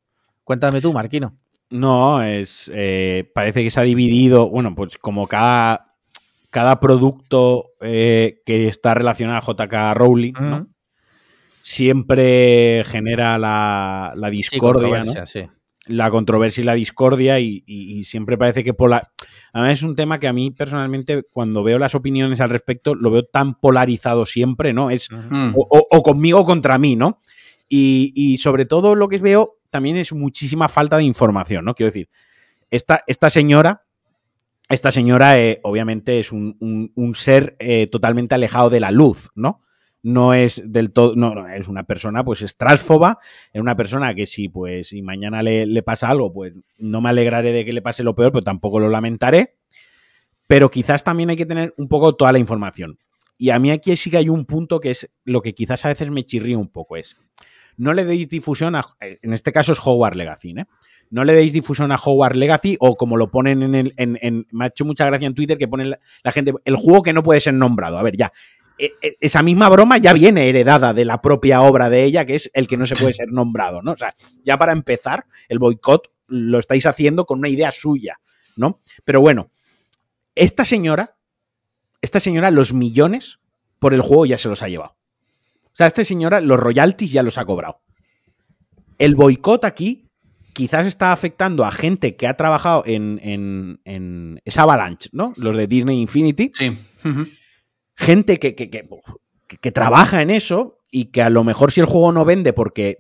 [0.44, 1.38] Cuéntame tú, Marquino.
[1.70, 2.72] No, es.
[2.74, 4.50] eh, parece que se ha dividido.
[4.50, 5.94] Bueno, pues como cada,
[6.50, 10.34] cada producto eh, que está relacionado a JK Rowling,
[11.62, 15.26] siempre genera la, la Sí, discordia, ¿no?
[15.26, 15.48] sí.
[15.90, 19.12] La controversia y la discordia y, y- y siempre parece que pola...
[19.54, 23.12] Además es un tema que a mí personalmente cuando veo las opiniones al respecto lo
[23.12, 24.92] veo tan polarizado siempre, ¿no?
[24.92, 25.54] Es Mm.
[25.56, 27.20] o, o- o conmigo o contra mí, ¿no?
[27.68, 31.74] Y, y sobre todo lo que veo también es muchísima falta de información, ¿no?
[31.76, 32.10] Quiero decir,
[32.72, 33.84] esta, esta señora,
[34.70, 39.30] esta señora eh, obviamente es un, un- un ser eh, totalmente alejado de la luz,
[39.36, 39.62] ¿no?
[40.02, 43.20] No es del todo, no, no, es una persona pues es transfoba,
[43.52, 47.10] es una persona que si pues si mañana le, le pasa algo, pues no me
[47.10, 49.56] alegraré de que le pase lo peor, pero tampoco lo lamentaré.
[50.48, 52.98] Pero quizás también hay que tener un poco toda la información.
[53.38, 55.90] Y a mí aquí sí que hay un punto que es lo que quizás a
[55.90, 57.16] veces me chirría un poco, es
[57.78, 60.66] no le deis difusión a, en este caso es Hogwarts Legacy, ¿eh?
[61.12, 64.46] No le deis difusión a Hogwarts Legacy o como lo ponen en el, en, en-
[64.52, 65.92] me ha hecho mucha gracia en Twitter que ponen
[66.24, 67.98] la, gente, el juego que no puede ser nombrado.
[67.98, 68.32] A ver, ya,
[69.20, 72.68] esa misma broma ya viene heredada de la propia obra de ella, que es el
[72.68, 73.92] que no se puede ser nombrado, ¿no?
[73.92, 78.20] O sea, ya para empezar, el boicot lo estáis haciendo con una idea suya,
[78.56, 78.82] ¿no?
[79.04, 79.52] Pero bueno,
[80.36, 81.18] esta señora,
[82.02, 83.40] esta señora, los millones
[83.80, 84.96] por el juego ya se los ha llevado.
[85.66, 87.82] O sea, esta señora, los royalties ya los ha cobrado.
[88.98, 90.10] El boicot aquí
[90.54, 95.34] quizás está afectando a gente que ha trabajado en, en, en esa Avalanche, ¿no?
[95.38, 96.78] Los de Disney Infinity Sí.
[98.00, 98.88] Gente que, que- que-
[99.62, 102.98] que- trabaja en eso y que a lo mejor si el juego no vende porque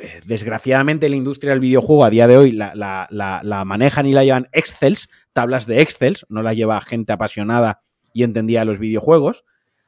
[0.00, 4.06] eh, desgraciadamente la industria del videojuego a día de hoy la, la- la- la manejan
[4.06, 7.80] y la llevan Excels, tablas de Excels, no la lleva gente apasionada
[8.14, 9.44] y entendida de los videojuegos,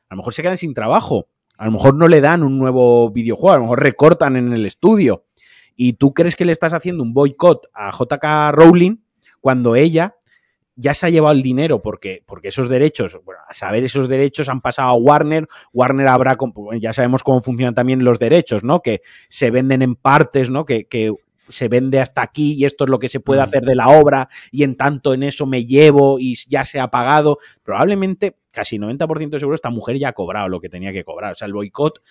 [0.09, 3.11] a lo mejor se quedan sin trabajo, a lo mejor no le dan un nuevo
[3.11, 5.25] videojuego, a lo mejor recortan en el estudio.
[5.77, 8.97] Y tú crees que le estás haciendo un boicot a JK Rowling
[9.41, 10.17] cuando ella
[10.77, 14.49] ya se ha llevado el dinero porque, porque esos derechos, bueno, a saber esos derechos
[14.49, 16.37] han pasado a Warner, Warner habrá,
[16.79, 18.81] ya sabemos cómo funcionan también los derechos, ¿no?
[18.81, 20.65] Que se venden en partes, ¿no?
[20.65, 21.13] Que, que
[21.49, 24.29] se vende hasta aquí y esto es lo que se puede hacer de la obra
[24.51, 27.39] y en tanto en eso me llevo y ya se ha pagado.
[27.63, 31.33] Probablemente casi 90% seguro esta mujer ya ha cobrado lo que tenía que cobrar.
[31.33, 32.03] O sea, el boicot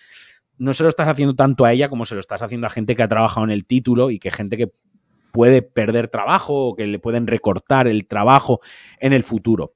[0.58, 2.96] no se lo estás haciendo tanto a ella como se lo estás haciendo a gente
[2.96, 4.72] que ha trabajado en el título y que gente que
[5.36, 8.62] puede perder trabajo o que le pueden recortar el trabajo
[9.02, 9.74] en el futuro.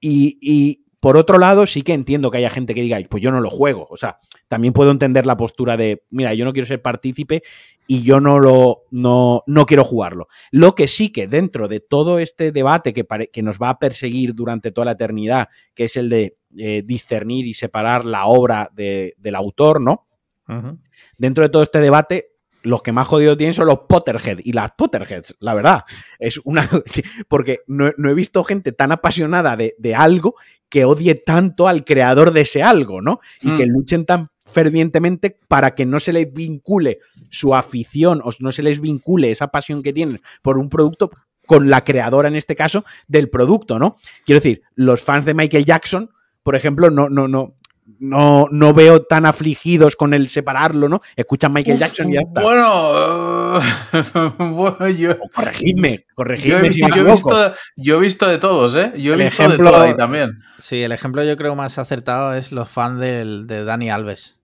[0.00, 3.30] Y, y, por otro lado, sí que entiendo que haya gente que diga, pues yo
[3.30, 3.86] no lo juego.
[3.90, 7.42] O sea, también puedo entender la postura de, mira, yo no quiero ser partícipe
[7.86, 10.28] y yo no lo no, no quiero jugarlo.
[10.50, 14.34] Lo que sí que dentro de todo este debate que, que nos va a perseguir
[14.34, 19.14] durante toda la eternidad, que es el de eh, discernir y separar la obra de,
[19.18, 20.06] del autor, ¿no?
[20.48, 20.78] Uh -huh.
[21.18, 22.33] Dentro de todo este debate,
[22.64, 25.84] los que más jodido tienen son los Potterheads y las Potterheads, la verdad.
[26.18, 26.68] Es una.
[27.28, 30.34] Porque no, no he visto gente tan apasionada de, de, algo
[30.68, 33.20] que odie tanto al creador de ese algo, ¿no?
[33.42, 33.56] Y mm.
[33.56, 36.98] que luchen tan fervientemente para que no se les vincule
[37.30, 41.10] su afición o no se les vincule esa pasión que tienen por un producto
[41.46, 43.96] con la creadora, en este caso, del producto, ¿no?
[44.24, 46.10] Quiero decir, los fans de Michael Jackson,
[46.42, 47.54] por ejemplo, no, no, no,
[47.98, 51.00] no, no veo tan afligidos con el separarlo, ¿no?
[51.16, 52.40] Escuchan Michael Uf, Jackson y ya está.
[52.40, 55.12] Bueno, uh, bueno yo.
[55.12, 56.60] O corregidme, corregidme.
[56.60, 58.92] Yo he, si yo, he visto, yo he visto de todos, ¿eh?
[58.96, 60.42] Yo he el visto ejemplo, de todo ahí también.
[60.58, 64.40] Sí, el ejemplo yo creo más acertado es los fans del, de Dani Alves.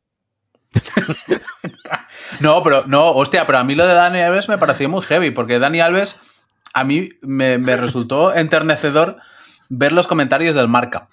[2.41, 5.31] no, pero, no, hostia, pero a mí lo de Dani Alves me pareció muy heavy,
[5.31, 6.21] porque Dani Alves
[6.75, 9.17] a mí me, me resultó enternecedor
[9.69, 11.09] ver los comentarios del marca.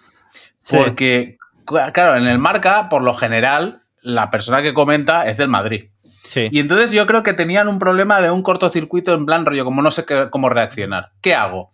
[0.69, 1.46] Porque, sí.
[1.67, 5.91] Claro, en el marca, por lo general, la persona que comenta es del Madrid.
[6.27, 6.49] Sí.
[6.51, 9.81] Y entonces yo creo que tenían un problema de un cortocircuito en plan rollo, como
[9.81, 11.11] no sé qué, cómo reaccionar.
[11.21, 11.71] ¿Qué hago?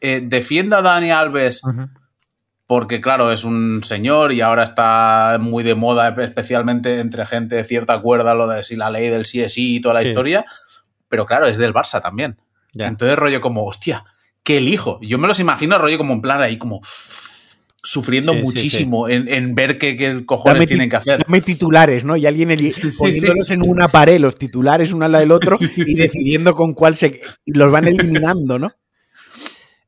[0.00, 1.62] Eh, ¿Defiendo a Dani Alves?
[1.64, 1.88] Uh -huh
[2.72, 7.64] porque claro, es un señor y ahora está muy de moda, especialmente entre gente de
[7.64, 10.08] cierta cuerda, lo de si la ley del sí es sí y toda la sí.
[10.08, 10.46] historia,
[11.06, 12.38] pero claro, es del Barça también.
[12.72, 12.86] Ya.
[12.86, 14.06] Entonces rollo como, hostia,
[14.42, 14.98] ¿qué elijo?
[15.02, 16.80] Yo me los imagino rollo como en plan ahí como
[17.82, 21.22] sufriendo sí, muchísimo sí, en, en, ver qué, qué cojones dame tienen que hacer.
[21.26, 22.16] Dame titulares, ¿no?
[22.16, 25.94] Y alguien el, poniéndolos en una pared, los titulares uno al lado del otro y
[25.94, 28.72] decidiendo con cuál se los van eliminando, ¿no?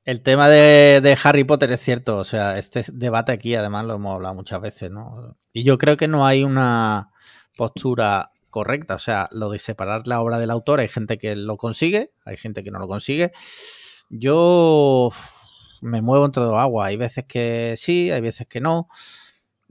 [0.04, 3.94] El tema de, de, Harry Potter es cierto, o sea, este debate aquí además lo
[3.94, 5.38] hemos hablado muchas veces, ¿no?
[5.52, 7.10] Y yo creo que no hay una
[7.56, 11.56] postura correcta, o sea, lo de separar la obra del autor, hay gente que lo
[11.56, 13.32] consigue, hay gente que no lo consigue.
[14.10, 15.10] Yo
[15.84, 18.88] me muevo entre dos aguas, hay veces que sí, hay veces que no,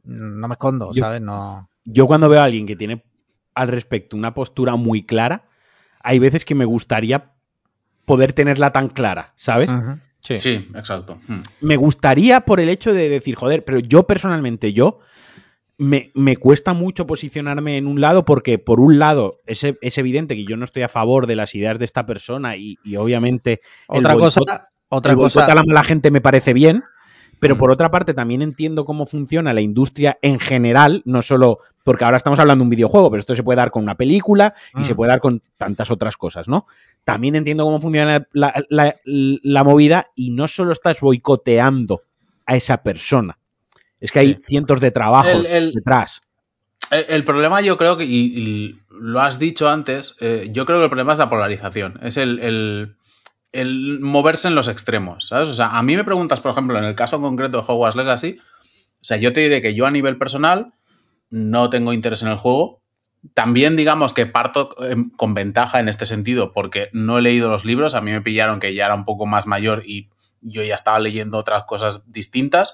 [0.04, 1.22] no me escondo, yo, ¿sabes?
[1.22, 1.70] No...
[1.86, 3.04] Yo cuando veo a alguien que tiene
[3.56, 5.46] al respecto una postura muy clara,
[6.02, 7.32] hay veces que me gustaría
[8.06, 9.70] poder tenerla tan clara, ¿sabes?
[9.70, 10.00] Uh -huh.
[10.22, 10.40] Sí.
[10.40, 11.18] sí, exacto.
[11.28, 11.42] Hmm.
[11.60, 15.00] Me gustaría por el hecho de decir, joder, pero yo personalmente, yo,
[15.78, 20.36] me, me, cuesta mucho posicionarme en un lado porque, por un lado, es, es, evidente
[20.36, 23.60] que yo no estoy a favor de las ideas de esta persona y, y obviamente.
[23.88, 24.70] Otra boicot, cosa.
[24.94, 25.46] Otra el cosa.
[25.46, 26.84] a la mala gente me parece bien,
[27.40, 32.06] pero por otra parte también entiendo cómo funciona la industria en general, no solo porque
[32.06, 34.80] ahora estamos hablando de un videojuego, pero esto se puede dar con una película y
[34.80, 34.84] mm.
[34.84, 36.68] se puede dar con tantas otras cosas, ¿no?
[37.04, 42.04] También entiendo cómo funciona la, la, la, la movida y no solo estás boicoteando
[42.46, 43.38] a esa persona,
[44.00, 44.46] es que hay sí.
[44.46, 46.22] cientos de trabajos el, el, detrás.
[46.92, 50.78] El, el, problema yo creo que, y, y lo has dicho antes, eh, yo creo
[50.80, 52.96] que el problema es la polarización, es el
[53.54, 55.48] el moverse en los extremos, ¿sabes?
[55.48, 58.40] O sea, a mí me preguntas, por ejemplo, en el caso concreto de Hogwarts Legacy,
[58.40, 60.74] o sea, yo te diré que yo a nivel personal
[61.30, 62.82] no tengo interés en el juego.
[63.34, 64.76] También digamos que parto
[65.16, 68.60] con ventaja en este sentido porque no he leído los libros, a mí me pillaron
[68.60, 70.10] que ya era un poco más mayor y
[70.42, 72.74] yo ya estaba leyendo otras cosas distintas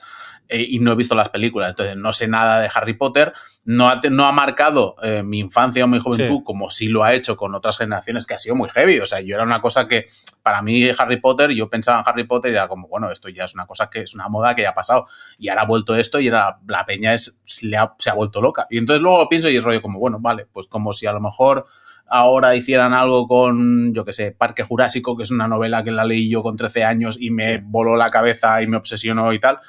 [0.50, 3.32] eh, y no he visto las películas, entonces no sé nada de Harry Potter,
[3.66, 6.44] no ha, no ha marcado eh, mi infancia o mi juventud sí.
[6.44, 9.22] como sí lo ha hecho con otras generaciones que ha sido muy heavy, o sea,
[9.22, 10.08] yo era una cosa que
[10.42, 13.44] para mí Harry Potter, yo pensaba en Harry Potter y era como, bueno, esto ya
[13.44, 15.06] es una cosa que es una moda que ya ha pasado
[15.38, 18.42] y ahora ha vuelto esto y era, la peña es, se, ha, se ha vuelto
[18.42, 18.66] loca.
[18.70, 21.22] Y entonces luego pienso y es rollo como, bueno, vale, pues como si a lo
[21.22, 21.66] mejor
[22.10, 26.06] ahora hicieran algo con, yo que sé, Parque Jurásico, que es una novela que la
[26.06, 29.60] leí yo con 13 años y me voló la cabeza y me obsesionó y tal,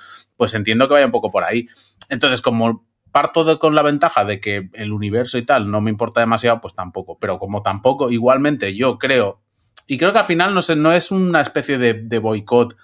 [0.41, 1.69] pues entiendo que vaya un poco por ahí.
[2.09, 5.91] Entonces, como parto de, con la ventaja de que el universo y tal no me
[5.91, 7.19] importa demasiado, pues tampoco.
[7.21, 9.43] Pero como tampoco, igualmente yo creo,
[9.87, 12.75] y creo que al final no, sé, no es una especie de, boicot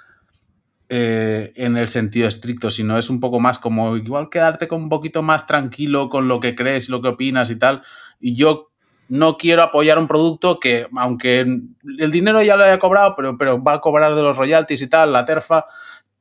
[0.90, 4.90] eh, en el sentido estricto, sino es un poco más como igual quedarte con un
[4.90, 7.80] poquito más tranquilo con lo que crees lo que opinas y tal.
[8.20, 8.68] Y yo
[9.08, 13.62] no quiero apoyar un producto que, aunque el dinero ya lo haya cobrado, pero, pero
[13.62, 15.64] va a cobrar de los royalties y tal, la terfa,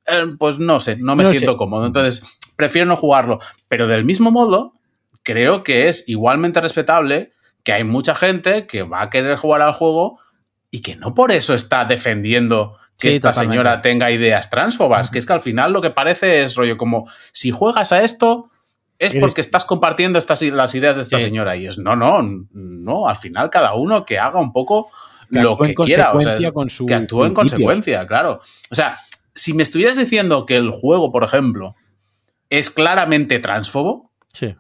[0.08, 1.58] eh, pues no sé, no me No siento sé.
[1.58, 1.86] cómodo.
[1.86, 3.40] Entonces, prefiero no jugarlo.
[3.68, 4.74] Pero del mismo modo,
[5.24, 7.32] creo que es igualmente respetable
[7.64, 10.20] que hay mucha gente que va a querer jugar al juego
[10.72, 13.62] y que no por eso está defendiendo que Sí, esta totalmente.
[13.64, 17.10] señora tenga ideas transfobas, que es que al final lo que parece es rollo como
[17.32, 18.50] si juegas a esto
[19.00, 21.26] es porque estás compartiendo estas las ideas de esta Sí.
[21.26, 22.22] señora y es no, no,
[22.54, 24.90] no, al final cada uno que haga un poco
[25.30, 28.40] Que lo que quiera, o sea, es- con que actúe en consecuencia, claro.
[28.70, 28.98] O sea,
[29.36, 31.76] si me estuvieras diciendo que el juego, por ejemplo,
[32.50, 34.56] es claramente transfobo, Sí.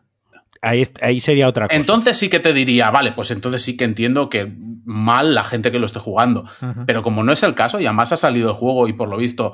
[0.61, 1.76] Ahí, ahí sería otra cosa.
[1.77, 4.52] entonces sí que te diría, vale, pues entonces sí que entiendo que
[4.85, 6.45] mal la gente que lo esté jugando.
[6.88, 9.18] Pero como no es el caso, y además ha salido el juego y por lo
[9.18, 9.53] visto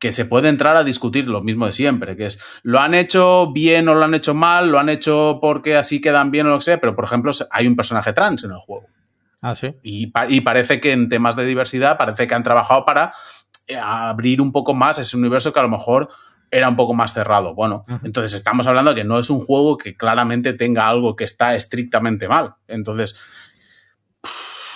[0.00, 3.52] que se puede entrar a discutir lo mismo de siempre, que es, lo han hecho
[3.52, 6.58] bien o lo han hecho mal, lo han hecho porque así quedan bien o lo
[6.58, 8.86] que sea, pero por ejemplo hay un personaje trans en el juego.
[9.42, 9.74] Ah, sí.
[9.82, 13.12] Y, pa- y parece que en temas de diversidad, parece que han trabajado para
[13.82, 16.08] abrir un poco más ese universo que a lo mejor
[16.50, 17.54] era un poco más cerrado.
[17.54, 21.24] Bueno, entonces estamos hablando de que no es un juego que claramente tenga algo que
[21.24, 22.54] está estrictamente mal.
[22.66, 23.16] Entonces,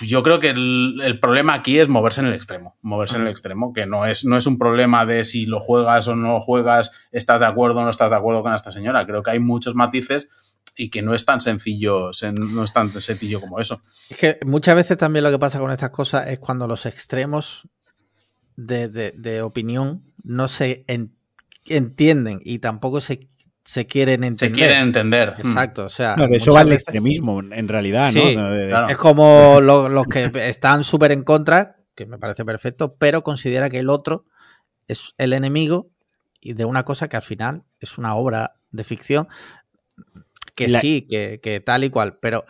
[0.01, 2.77] yo creo que el, el problema aquí es moverse en el extremo.
[2.81, 6.07] Moverse en el extremo, que no es, no es un problema de si lo juegas
[6.09, 9.05] o no lo juegas, estás de acuerdo o no estás de acuerdo con esta señora.
[9.05, 10.29] Creo que hay muchos matices
[10.77, 13.81] y que no es tan sencillo, sen- no es tan sencillo como eso.
[14.09, 17.69] Es que muchas veces también lo que pasa con estas cosas es cuando los extremos
[18.55, 21.15] de, de- de opinión no se en-
[21.67, 23.27] entienden y tampoco se,
[23.63, 24.53] se quieren Se entender.
[24.57, 25.29] quieren entender.
[25.37, 25.47] Mm.
[25.47, 28.49] Exacto, o sea, No, que eso va al extremismo, en realidad, Sí, ¿no?
[28.51, 28.89] De- de- claro.
[28.89, 33.69] Es como lo- los que están súper en contra, que me parece perfecto, pero considera
[33.69, 34.25] que el otro
[34.87, 35.89] es el enemigo
[36.39, 39.27] y de una cosa que al final es una obra de ficción
[40.55, 42.45] que La- sí, que, que tal y cual, pero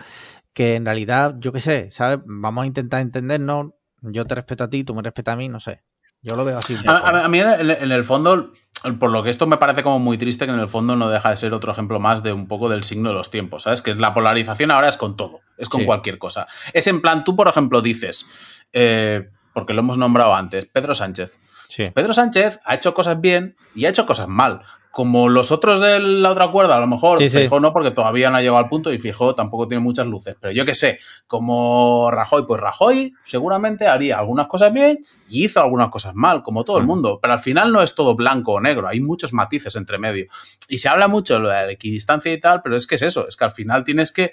[0.53, 2.19] que en realidad, yo qué sé, ¿sabes?
[2.26, 3.72] Vamos a intentar entendernos,
[4.02, 5.82] yo te respeto a ti, tú me respetas a mí, no sé.
[6.26, 6.76] Yo lo veo así.
[6.76, 6.90] A, poco.
[6.92, 8.52] a- a mí en el, en el fondo,
[9.00, 11.30] por lo que esto me parece como muy triste, que en el fondo no deja
[11.30, 13.82] de ser otro ejemplo más de un poco del signo de los tiempos, ¿sabes?
[13.82, 15.86] Que la polarización ahora es con todo, es con Sí.
[15.86, 16.48] cualquier cosa.
[16.74, 18.26] Es en plan, tú por ejemplo dices,
[18.74, 21.32] eh, porque lo hemos nombrado antes, Pedro Sánchez.
[21.70, 21.92] Sí.
[21.94, 24.62] Pedro Sánchez ha hecho cosas bien y ha hecho cosas mal.
[24.96, 27.36] Como los otros de la otra cuerda, a lo mejor, Sí, sí.
[27.40, 30.38] Feijóo no, porque todavía no ha llegado al punto y Fijo tampoco tiene muchas luces.
[30.40, 35.60] Pero yo qué sé, como Rajoy, pues Rajoy seguramente haría algunas cosas bien y hizo
[35.60, 36.94] algunas cosas mal, como todo el Ujú.
[36.94, 37.20] mundo.
[37.22, 40.28] Pero al final no es todo blanco o negro, hay muchos matices entre medio.
[40.70, 43.02] Y se habla mucho de lo de la equidistancia y tal, pero es que es
[43.02, 44.32] eso, es que al final tienes que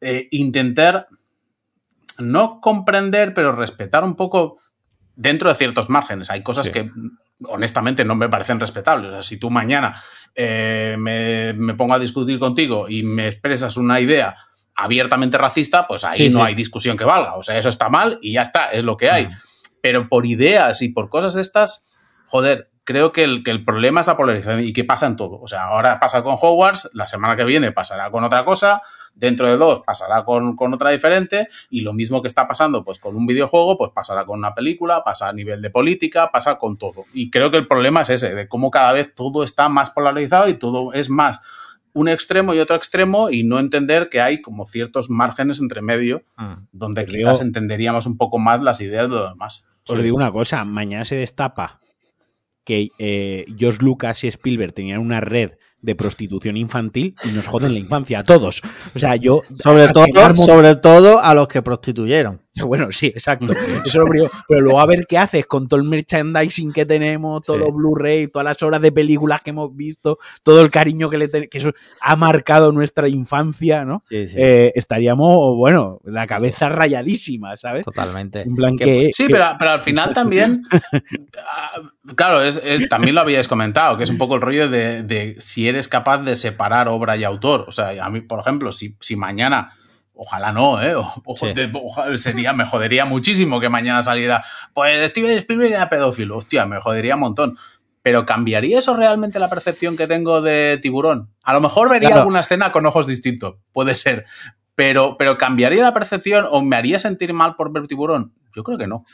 [0.00, 1.08] eh, intentar
[2.18, 4.56] no comprender, pero respetar un poco
[5.14, 6.30] dentro de ciertos márgenes.
[6.30, 6.72] Hay cosas Sí.
[6.72, 6.90] que
[7.48, 9.10] honestamente no me parecen respetables.
[9.10, 9.94] O sea, si tú mañana
[10.34, 14.34] eh, me, me pongo a discutir contigo y me expresas una idea
[14.76, 16.46] abiertamente racista, pues ahí Sí, no sí.
[16.46, 17.34] hay discusión que valga.
[17.36, 19.28] O sea, eso está mal y ya está, es lo que hay.
[19.82, 21.90] Pero por ideas y por cosas de estas,
[22.26, 25.40] joder, creo que el, que el problema es la polarización y que pasa en todo.
[25.40, 28.82] O sea, ahora pasa con Hogwarts, la semana que viene pasará con otra cosa,
[29.20, 32.98] dentro de dos pasará con, con otra diferente y lo mismo que está pasando pues
[32.98, 36.76] con un videojuego, pues pasará con una película, pasa a nivel de política, pasa con
[36.78, 37.04] todo.
[37.14, 40.48] Y creo que el problema es ese, de cómo cada vez todo está más polarizado
[40.48, 41.40] y todo es más
[41.92, 46.22] un extremo y otro extremo y no entender que hay como ciertos márgenes entre medio
[46.38, 46.52] Mm.
[46.72, 49.64] donde quizás digo- entenderíamos un poco más las ideas de los demás.
[49.88, 50.02] Os Sí.
[50.02, 51.80] digo una cosa, mañana se destapa
[52.64, 55.52] que eh, George Lucas y Spielberg tenían una red
[55.82, 58.62] de prostitución infantil y nos joden la infancia a todos.
[58.94, 59.42] O sea, yo...
[59.62, 62.40] Sobre todo, sobre todo a los que prostituyeron.
[62.66, 63.52] Bueno, sí, exacto.
[63.52, 64.30] Eso es lo primero.
[64.48, 67.64] Pero luego a ver qué haces con todo el merchandising que tenemos, todos Sí.
[67.64, 71.28] los Blu-ray, todas las horas de películas que hemos visto, todo el cariño que le
[71.28, 74.02] ten- que eso ha marcado nuestra infancia, ¿no?
[74.08, 74.34] Sí, sí.
[74.36, 77.84] Eh, estaríamos, bueno, la cabeza rayadísima, ¿sabes?
[77.84, 78.42] Totalmente.
[78.42, 79.10] En plan Que- que...
[79.14, 80.60] Sí, que- pero, pero al final también,
[81.38, 81.80] ah,
[82.16, 85.36] claro, es, es- también lo habíais comentado, que es un poco el rollo de, de
[85.38, 87.64] si eres capaz de separar obra y autor.
[87.68, 89.72] O sea, a mí, por ejemplo, si, si mañana,
[90.22, 90.94] ojalá no, ¿eh?
[90.96, 91.46] O- Sí.
[91.72, 94.44] ojalá- sería, me jodería muchísimo que mañana saliera,
[94.74, 97.56] pues Steven Spielberg era pedófilo, hostia, me jodería un montón.
[98.02, 101.30] Pero ¿cambiaría eso realmente la percepción que tengo de tiburón?
[101.42, 102.22] A lo mejor vería Claro.
[102.22, 104.24] alguna escena con ojos distintos, puede ser.
[104.74, 108.32] Pero, pero ¿cambiaría la percepción o me haría sentir mal por ver tiburón?
[108.56, 109.04] Yo creo que no.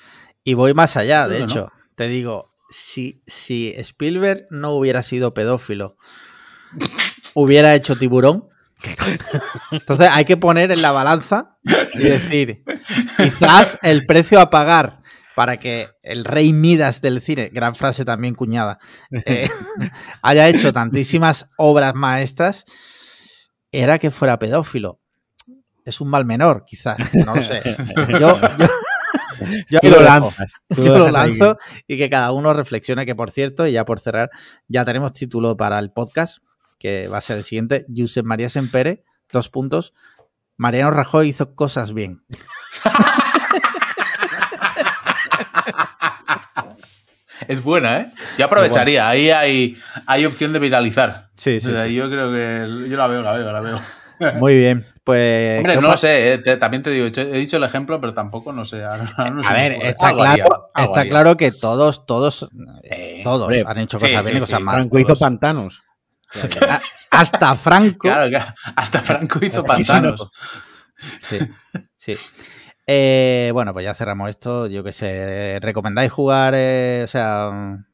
[0.45, 1.69] Y voy más allá, de hecho.
[1.97, 5.97] Te digo, si, si Spielberg no hubiera sido pedófilo,
[7.35, 8.49] hubiera hecho tiburón.
[9.71, 11.59] Entonces hay que poner en la balanza
[11.95, 12.65] y decir,
[13.17, 15.01] quizás el precio a pagar
[15.35, 18.79] para que el rey Midas del cine, gran frase también cuñada,
[19.27, 19.49] eh,
[20.23, 22.65] haya hecho tantísimas obras maestras,
[23.71, 25.01] era que fuera pedófilo.
[25.85, 26.97] es un mal menor, quizás.
[27.13, 27.61] No lo sé.
[28.19, 28.67] Yo, yo,
[29.69, 30.53] yo Tú lo lanzas.
[30.71, 34.31] Yo lanzo y que cada uno reflexione que, por cierto, y ya por cerrar,
[34.69, 36.39] ya tenemos título para el podcast,
[36.79, 39.95] que va a ser el siguiente, Josep María Sempere, dos puntos,
[40.57, 42.25] Mariano Rajoy hizo cosas bien.
[47.49, 48.13] Es buena, ¿eh?
[48.39, 49.09] Yo aprovecharía.
[49.09, 49.77] Ahí hay,
[50.07, 51.29] hay opción de viralizar.
[51.35, 52.89] Sí, O sea, Yo creo que.
[52.89, 53.81] Yo la veo, la veo, la veo.
[54.41, 55.59] Muy bien, pues...
[55.59, 58.15] Hombre, ¿qué no lo sé, eh, te- también te digo, he dicho el ejemplo, pero
[58.15, 58.83] tampoco no sé.
[58.83, 60.45] ahora- no A me ver, está claro, haría,
[60.75, 62.49] está claro que todos, todos,
[62.83, 64.77] Eh, todos hombre, han hecho sí, cosas sí, bien y sí, cosas mal.
[64.77, 65.19] Franco hizo todos.
[67.11, 68.09] Hasta Franco.
[68.09, 68.37] Claro.
[68.77, 70.29] Hasta Franco hizo Hasta pantanos.
[71.23, 71.39] Sí,
[71.95, 72.17] sí.
[72.87, 74.67] Eh, bueno, pues ya cerramos esto.
[74.69, 76.55] Yo que sé, ¿recomendáis jugar?
[76.57, 77.51] eh, o sea,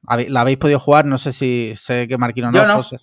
[0.06, 1.04] ¿habe- ¿la habéis podido jugar?
[1.06, 2.76] No sé si sé que Marquino no, no.
[2.76, 2.98] José.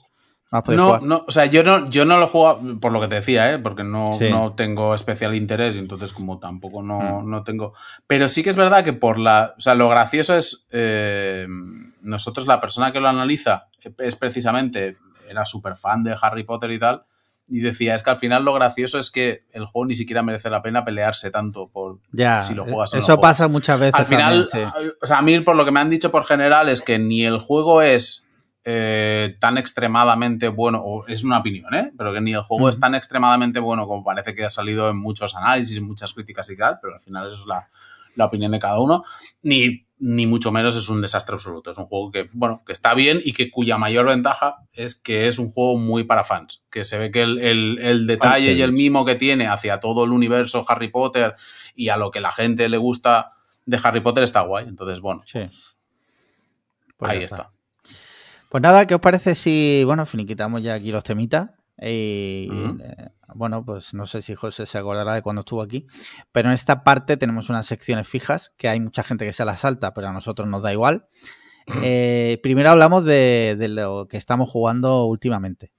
[0.52, 1.04] ¿No No, jugar?
[1.04, 3.60] no, o sea, yo no, yo no lo juego por lo que te decía, ¿eh?
[3.60, 4.30] porque no, Sí.
[4.32, 7.30] no tengo especial interés y entonces como tampoco no, Mm.
[7.30, 7.74] no tengo...
[8.08, 9.54] Pero sí que es verdad que por la...
[9.58, 10.66] O sea, lo gracioso es...
[10.72, 11.46] eh,
[12.02, 13.68] nosotros, la persona que lo analiza
[14.00, 14.96] es precisamente...
[15.30, 17.04] Era súper fan de Harry Potter y tal.
[17.48, 20.50] Y decía, es que al final lo gracioso es que el juego ni siquiera merece
[20.50, 22.00] la pena pelearse tanto por...
[22.12, 23.22] Ya, si lo juegas o no eso juegas.
[23.22, 23.96] pasa muchas veces.
[23.96, 24.92] Al final, también, sí.
[25.02, 27.26] o sea, a mí por lo que me han dicho por general es que ni
[27.26, 28.30] el juego es
[28.66, 31.92] eh, tan extremadamente bueno, o es una opinión, ¿eh?
[31.98, 34.98] Pero que ni el juego es tan extremadamente bueno como parece que ha salido en
[34.98, 37.68] muchos análisis, muchas críticas y tal, pero al final eso es la,
[38.16, 39.04] la opinión de cada uno,
[39.42, 41.72] ni, ni mucho menos es un desastre absoluto.
[41.72, 45.28] Es un juego que, bueno, que está bien y que cuya mayor ventaja es que
[45.28, 48.62] es un juego muy para fans, que se ve que el, el- el detalle y
[48.62, 51.36] el mimo que tiene hacia todo el universo Harry Potter
[51.76, 53.34] y a lo que la gente le gusta
[53.66, 54.68] de Harry Potter está guay.
[54.68, 55.40] Entonces, bueno, Sí.
[56.98, 57.52] Pues ahí ya está.
[58.50, 61.50] Pues nada, ¿qué os parece si, bueno, finiquitamos ya aquí los temitas?
[61.82, 62.78] Y Ujú.
[62.84, 65.86] eh, bueno, pues no sé si José se acordará de cuando estuvo aquí,
[66.32, 69.62] pero en esta parte tenemos unas secciones fijas que hay mucha gente que se las
[69.62, 71.06] salta, pero a nosotros nos da igual.
[71.84, 75.72] Eh, primero hablamos de, de lo que estamos jugando últimamente.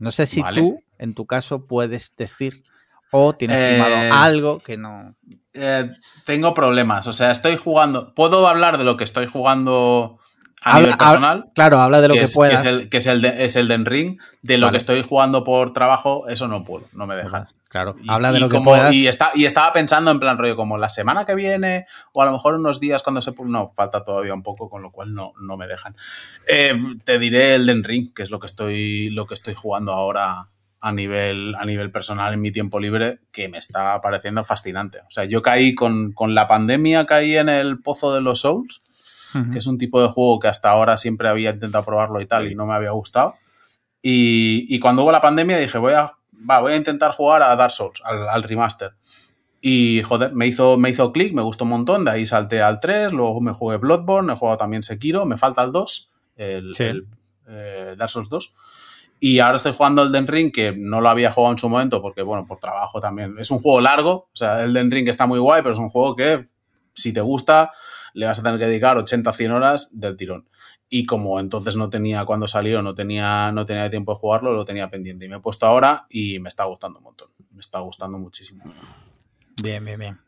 [0.00, 0.60] No sé si Vale.
[0.60, 2.64] tú, en tu caso, puedes decir
[3.12, 5.14] o tienes Eh, firmado algo que no.
[5.52, 5.88] Eh,
[6.26, 7.06] tengo problemas.
[7.06, 8.12] O sea, estoy jugando.
[8.14, 10.18] Puedo hablar de lo que estoy jugando
[10.64, 11.44] a Habla- nivel personal.
[11.54, 12.62] Claro, habla de lo que, es, puedas.
[12.64, 14.18] es el, que es el, de, es el Den Ring.
[14.42, 14.72] De lo Vale.
[14.74, 17.46] que estoy jugando por trabajo, eso no puedo, no me dejan.
[17.68, 18.94] Claro, Y- habla de y lo que como- puedas.
[18.94, 22.26] Y, está, y estaba pensando en plan rollo como la semana que viene o a
[22.26, 23.32] lo mejor unos días cuando se...
[23.44, 25.96] No, falta todavía un poco, con lo cual no, no me dejan.
[26.46, 26.74] Eh,
[27.04, 30.48] te diré el Den Ring, que es lo que estoy, lo que estoy jugando ahora
[30.80, 34.98] a nivel, a nivel personal en mi tiempo libre, que me está pareciendo fascinante.
[35.00, 38.82] O sea, yo caí con, con la pandemia, caí en el pozo de los Souls,
[39.50, 42.50] Que es un tipo de juego que hasta ahora siempre había intentado probarlo y tal,
[42.50, 43.34] y no me había gustado.
[44.02, 46.12] Y, y cuando hubo la pandemia dije, voy a,
[46.48, 48.92] va, voy a intentar jugar a Dark Souls, al, al remaster.
[49.60, 52.80] Y joder, me hizo, me hizo clic, me gustó un montón, de ahí salté al
[52.80, 56.84] 3, luego me jugué Bloodborne, he jugado también Sekiro, me falta el 2, el, Sí.
[56.84, 57.06] el,
[57.48, 58.54] eh, Dark Souls 2.
[59.20, 62.02] Y ahora estoy jugando el Den Ring, que no lo había jugado en su momento,
[62.02, 63.36] porque bueno, por trabajo también.
[63.38, 65.88] Es un juego largo, o sea, el Den Ring está muy guay, pero es un
[65.88, 66.46] juego que,
[66.92, 67.70] si te gusta,
[68.14, 70.48] le vas a tener que dedicar 80 100 horas del tirón.
[70.88, 74.64] Y como entonces no tenía, cuando salió, no tenía, no tenía tiempo de jugarlo, lo
[74.64, 75.26] tenía pendiente.
[75.26, 77.28] Y me he puesto ahora y me está gustando un montón.
[77.52, 78.64] Me está gustando muchísimo.
[79.62, 80.18] Bien, bien, bien.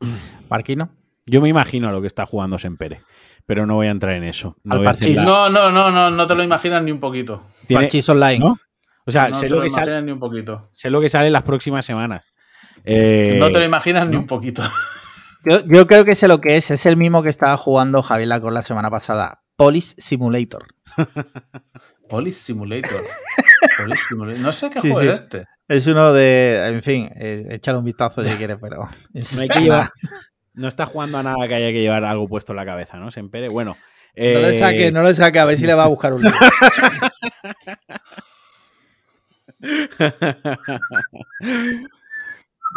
[0.50, 0.90] Marquino.
[1.24, 3.02] Yo me imagino lo que está jugando Sempere,
[3.46, 4.56] pero no voy a entrar en eso.
[4.64, 5.14] No Al parchís.
[5.14, 7.46] la- No, no, no, no, no te lo imaginas ni un poquito.
[7.68, 8.40] Tiene- Parchís online.
[8.40, 8.58] ¿no?
[9.06, 10.68] O sea, No sé, te lo lo que sale, ni un poquito.
[10.72, 12.24] sé lo que sale las próximas semanas.
[12.84, 14.62] Eh, No te lo imaginas ni un poquito.
[15.44, 16.70] Yo, yo creo que sé lo que es.
[16.70, 19.42] Es el mismo que estaba jugando Javier Lacor la semana pasada.
[19.56, 20.66] Police Simulator.
[22.08, 23.02] Police Simulator.
[23.78, 24.40] Police Simulator.
[24.40, 25.08] No sé qué Sí, juego sí.
[25.08, 25.46] es este.
[25.68, 26.68] Es uno de.
[26.68, 28.88] En fin, eh, échale un vistazo si quieres, pero.
[29.14, 29.88] es no, hay que llevar-
[30.54, 33.10] no está jugando a nada que haya que llevar algo puesto en la cabeza, ¿no?
[33.10, 33.48] Sempere.
[33.48, 33.76] Bueno.
[34.14, 36.20] No le eh, saque, no le saque, a ver si le va a buscar un
[36.22, 36.38] libro.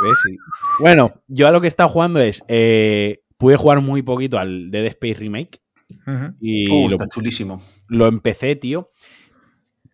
[0.02, 0.20] ¿Ves?
[0.26, 0.38] Sí.
[0.80, 2.44] Bueno, yo a lo que he estado jugando es.
[2.48, 5.60] eh, pude jugar muy poquito al Dead Space Remake.
[6.40, 7.62] Y Uh, lo, está chulísimo.
[7.88, 8.90] lo empecé, tío.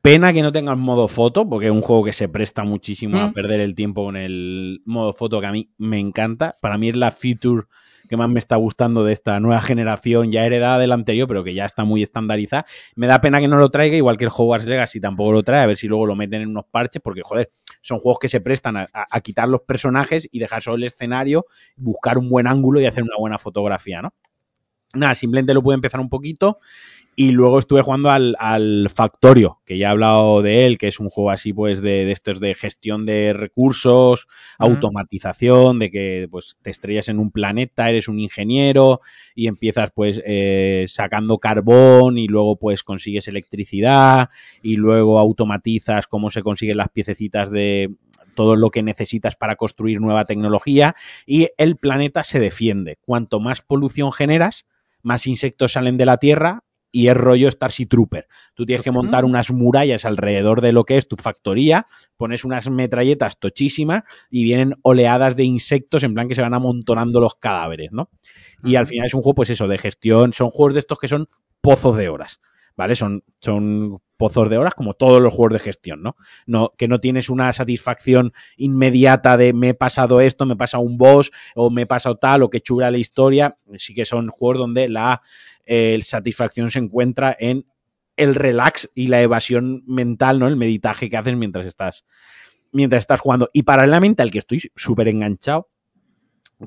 [0.02, 3.20] Pena que no tenga el modo foto, porque es un juego que se presta muchísimo
[3.20, 6.56] a perder el tiempo con el modo foto que a mí me encanta.
[6.62, 7.64] Para mí es la feature
[8.12, 11.54] que más me está gustando de esta nueva generación, ya heredada del anterior, pero que
[11.54, 12.66] ya está muy estandarizada.
[12.94, 15.62] Me da pena que no lo traiga, igual que el Hogwarts Legacy tampoco lo trae,
[15.62, 17.50] a ver si luego lo meten en unos parches, porque joder,
[17.82, 21.46] son juegos que se prestan a, quitar los personajes y dejar solo el escenario,
[21.78, 24.14] buscar un buen ángulo y hacer una buena fotografía, ¿no?
[24.94, 26.60] nada, simplemente lo pude empezar un poquito.
[27.16, 31.00] Y luego estuve jugando al, al, Factorio, que ya he hablado de él, que es
[31.00, 34.68] un juego así, pues, de, de estos de gestión de recursos, uh -huh.
[34.68, 39.02] automatización, de que pues te estrellas en un planeta, eres un ingeniero
[39.36, 44.30] y empiezas pues eh, sacando carbón y luego pues consigues electricidad
[44.64, 47.92] y luego automatizas cómo se consiguen las piececitas de
[48.36, 52.98] todo lo que necesitas para construir nueva tecnología y el planeta se defiende.
[53.02, 54.66] Cuanto más polución generas,
[55.04, 58.28] más insectos salen de la Tierra y es rollo Starship Trooper.
[58.54, 61.88] Tú tienes que montar unas murallas alrededor de lo que es tu factoría,
[62.18, 67.20] pones unas metralletas tochísimas y vienen oleadas de insectos en plan que se van amontonando
[67.20, 68.10] los cadáveres, ¿no?
[68.64, 70.34] Y al final es un juego, pues eso, de gestión.
[70.34, 71.28] Son juegos de estos que son
[71.62, 72.40] pozos de horas.
[72.76, 72.96] ¿Vale?
[72.96, 76.16] Son, son pozos de horas como todos los juegos de gestión, ¿no?
[76.46, 76.74] ¿no?
[76.78, 80.98] Que no tienes una satisfacción inmediata de me he pasado esto, me he pasado un
[80.98, 83.58] boss, o me he pasado tal, o que chula la historia.
[83.78, 85.22] Sí que son juegos donde la
[85.66, 87.66] eh, satisfacción se encuentra en
[88.16, 90.48] el relax y la evasión mental, ¿no?
[90.48, 92.06] El meditaje que haces mientras estás,
[92.72, 93.50] mientras estás jugando.
[93.54, 95.70] Y paralelamente al que estoy súper enganchado,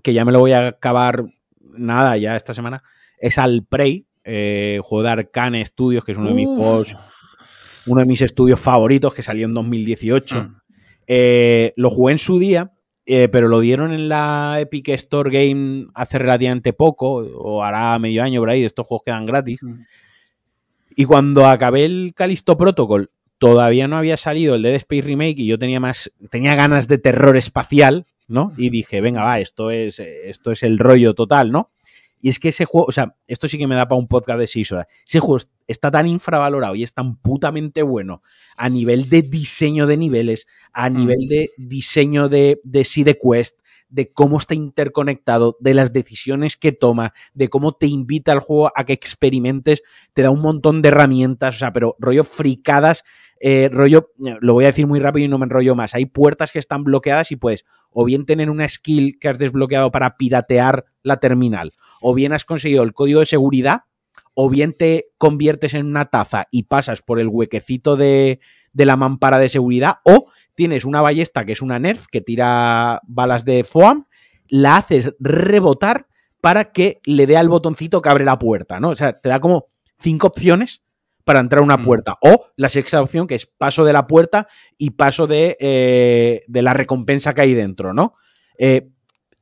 [0.03, 1.25] que ya me lo voy a acabar
[1.61, 2.83] nada ya esta semana,
[3.19, 6.57] es al Prey, eh, juego de Arcane Studios, que es uno de mis uh.
[6.57, 6.97] juegos,
[7.87, 10.43] uno de mis estudios favoritos, que salió en 2018.
[10.43, 10.57] Mm.
[11.07, 12.73] Eh, lo jugué en su día,
[13.07, 18.23] eh, pero lo dieron en la Epic Store Game hace relativamente poco, o hará medio
[18.23, 19.63] año por ahí, de estos juegos quedan gratis.
[19.63, 19.83] Mm.
[20.97, 25.47] Y cuando acabé el Callisto Protocol, todavía no había salido el Dead Space Remake y
[25.47, 28.53] yo tenía más, tenía ganas de terror espacial, ¿no?
[28.57, 31.71] Y dije, venga, va, esto es, esto es el rollo total, ¿no?
[32.25, 34.41] Y es que ese juego, o sea, esto sí que me da para un podcast
[34.41, 34.87] de 6 horas.
[35.07, 38.23] Ese juego está tan infravalorado y es tan putamente bueno
[38.57, 40.97] a nivel de diseño de niveles, a mm.
[40.97, 43.61] nivel de diseño de, de sí de quest,
[43.91, 48.73] de cómo está interconectado, de las decisiones que toma, de cómo te invita al juego
[48.75, 49.83] a que experimentes,
[50.15, 53.05] te da un montón de herramientas, o sea, pero rollo fricadas,
[53.41, 56.53] eh, rollo, lo voy a decir muy rápido y no me enrollo más, hay puertas
[56.53, 60.85] que están bloqueadas y puedes o bien tener una skill que has desbloqueado para piratear
[61.03, 63.83] la terminal, o bien has conseguido el código de seguridad,
[64.35, 68.41] o bien te conviertes en una taza y pasas por el huequecito de,
[68.73, 73.01] de la mampara de seguridad, o tienes una ballesta que es una Nerf que tira
[73.07, 74.07] balas de foam,
[74.49, 76.07] la haces rebotar
[76.41, 78.91] para que le dé al botoncito que abre la puerta, ¿no?
[78.91, 80.83] O sea, te da como cinco opciones
[81.25, 82.13] para entrar a una puerta.
[82.13, 82.29] Mm.
[82.29, 84.47] O la sexta opción, que es paso de la puerta
[84.79, 88.15] y paso de, eh, de la recompensa que hay dentro, ¿no?
[88.59, 88.91] Eh,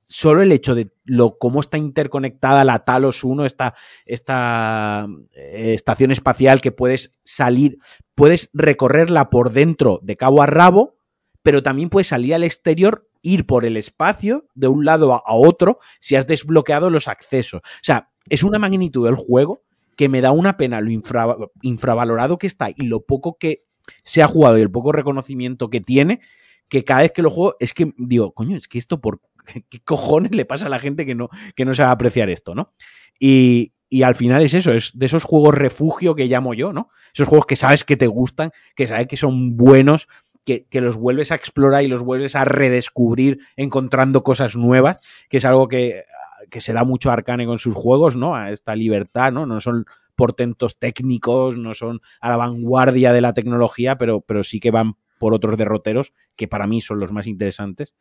[0.04, 6.10] solo el hecho de lo cómo está interconectada la Talos 1, esta, esta eh, estación
[6.10, 7.78] espacial que puedes salir,
[8.14, 10.96] puedes recorrerla por dentro de cabo a rabo,
[11.42, 15.34] pero también puedes salir al exterior, ir por el espacio de un lado a, a
[15.34, 17.62] otro si has desbloqueado los accesos.
[17.64, 19.64] O sea, es una magnitud del juego
[19.96, 23.64] que me da una pena lo infra, infravalorado que está y lo poco que
[24.02, 26.20] se ha jugado y el poco reconocimiento que tiene,
[26.68, 29.20] que cada vez que lo juego es que digo, coño, es que esto por
[29.68, 32.72] qué cojones le pasa a la gente que no, que no sabe apreciar esto, ¿no?
[33.18, 36.88] Y, y al final es eso, es de esos juegos refugio que llamo yo, ¿no?
[37.12, 40.08] Esos juegos que sabes que te gustan, que sabes que son buenos,
[40.44, 44.96] que, que, los vuelves a explorar y los vuelves a redescubrir encontrando cosas nuevas,
[45.28, 46.04] que es algo que,
[46.52, 48.36] que se da mucho Arcane con sus juegos, ¿no?
[48.36, 49.46] A esta libertad, ¿no?
[49.46, 54.60] No son portentos técnicos, no son a la vanguardia de la tecnología, pero, pero sí
[54.60, 57.94] que van por otros derroteros que para mí son los más interesantes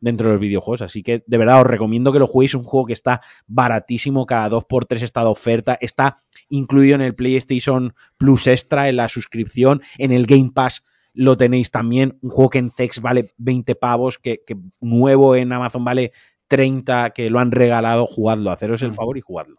[0.00, 0.82] dentro de los videojuegos.
[0.82, 2.56] Así que de verdad os recomiendo que lo juguéis.
[2.56, 5.78] Un juego que está baratísimo, cada 2x3 está de oferta.
[5.80, 6.16] Está
[6.48, 10.82] incluido en el PlayStation Plus Extra, en la suscripción, en el Game Pass
[11.14, 12.18] lo tenéis también.
[12.22, 16.12] Un juego que en Zex vale 20 pavos, que, que nuevo en Amazon vale
[16.52, 18.04] 30, que lo han regalado.
[18.06, 19.56] Jugadlo, haceros el favor y jugadlo.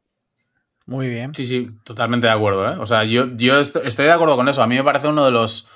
[0.85, 1.33] Muy bien.
[1.33, 2.71] Sí, sí, totalmente de acuerdo.
[2.71, 2.75] ¿eh?
[2.77, 4.61] O sea, yo, yo estoy de acuerdo con eso.
[4.61, 5.67] A mí me parece uno de los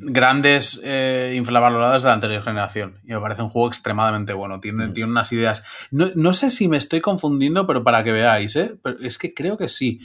[0.00, 3.00] grandes eh, infravalorados de la anterior generación.
[3.04, 4.60] Y me parece un juego extremadamente bueno.
[4.60, 4.92] Tiene, mm.
[4.92, 5.64] tiene unas ideas.
[5.90, 8.74] No, no, sé si me estoy confundiendo, pero para que veáis, ¿eh?
[8.82, 10.00] Pero es que creo que sí.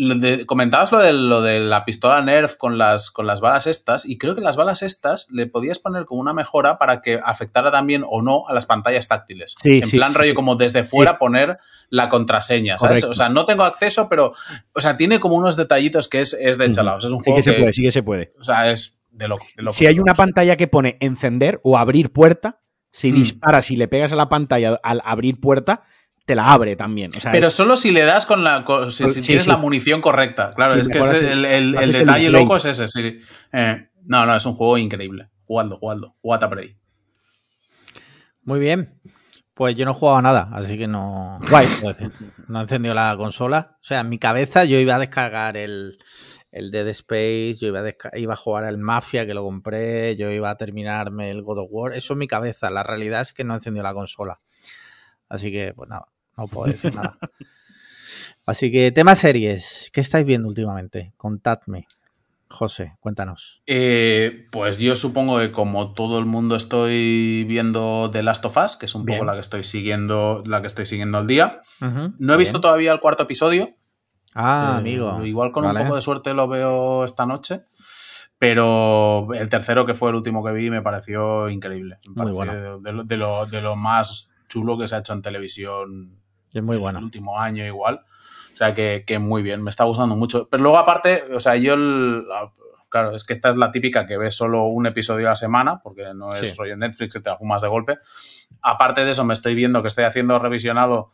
[0.00, 3.66] Lo de, comentabas lo de, lo de la pistola Nerf con las, con las balas
[3.66, 7.18] estas, y creo que las balas estas le podías poner como una mejora para que
[7.20, 9.56] afectara también o no a las pantallas táctiles.
[9.58, 11.58] Sí, en sí, plan sí, rollo como desde fuera poner
[11.90, 13.00] la contraseña, ¿sabes?
[13.00, 13.10] Correcto.
[13.10, 14.34] O sea, no tengo acceso, pero,
[14.72, 17.04] o sea, tiene como unos detallitos que es, es de chalaos.
[17.04, 18.32] Es un sí juego que se que, puede, sí que se puede.
[18.38, 19.28] o sea, es de.
[19.28, 22.60] De Si hay una pantalla que pone encender o abrir puerta,
[22.92, 23.14] si Mm.
[23.16, 25.82] disparas y le pegas a la pantalla al abrir puerta,
[26.24, 27.10] te la abre también.
[27.16, 28.64] O sea, Pero es- solo si le das con la.
[28.64, 29.50] con- si, si Sí, tienes sí.
[29.50, 30.50] la munición correcta.
[30.54, 33.02] Claro, Sí, es que el- el, el- haces el el detalle loco es ese, sí.
[33.02, 33.20] sí.
[33.52, 35.28] Eh, no, no, es un juego increíble.
[35.44, 36.16] Jugadlo, jugadlo.
[36.20, 36.76] Jugad a Prey.
[38.42, 39.00] Muy bien.
[39.54, 41.38] Pues yo no he jugado a nada, así que no.
[41.50, 41.66] Guay.
[42.46, 43.76] No he encendido la consola.
[43.82, 45.98] O sea, en mi cabeza yo iba a descargar el,
[46.50, 50.30] el Dead Space, yo iba a, iba a jugar al Mafia que lo compré, yo
[50.30, 51.92] iba a terminarme el God of War.
[51.92, 52.70] Eso en mi cabeza.
[52.70, 54.40] La realidad es que no he encendido la consola.
[55.28, 56.06] Así que, pues nada,
[56.36, 57.18] no puedo decir nada.
[58.46, 59.90] Así que, tema series.
[59.92, 61.12] ¿Qué estáis viendo últimamente?
[61.16, 61.86] Contadme.
[62.50, 63.60] José, cuéntanos.
[63.66, 68.76] Eh, pues yo supongo que como todo el mundo estoy viendo The Last of Us,
[68.76, 69.18] que es un Bien.
[69.18, 71.60] poco la que estoy siguiendo, la que estoy siguiendo al día.
[72.18, 73.76] No he visto todavía el cuarto episodio.
[74.34, 75.24] Ah, Eh, amigo.
[75.24, 75.80] Igual con Vale.
[75.80, 77.62] un poco de suerte lo veo esta noche.
[78.38, 81.98] Pero el tercero, que fue el último que vi, me pareció increíble.
[82.14, 85.12] Me Muy pareció de, lo, de, lo, de lo más chulo que se ha hecho
[85.12, 86.20] en televisión
[86.52, 87.00] Es muy el bueno.
[87.00, 88.02] último año igual.
[88.52, 90.48] O sea que, que muy bien, me está gustando mucho.
[90.48, 92.52] Pero luego aparte, o sea, yo, el- la-
[92.88, 95.80] claro, es que esta es la típica que ves solo un episodio a la semana,
[95.82, 96.54] porque no es Sí.
[96.56, 97.98] rollo Netflix que te la fumas de golpe.
[98.62, 101.10] Aparte de eso, me estoy viendo que estoy haciendo revisionado,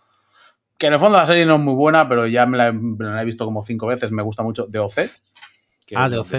[0.78, 2.72] que en el fondo la serie no es muy buena, pero ya me la, he-
[2.72, 5.10] me la he visto como cinco veces, me gusta mucho, de OC.
[5.86, 6.30] que Ah, DOC.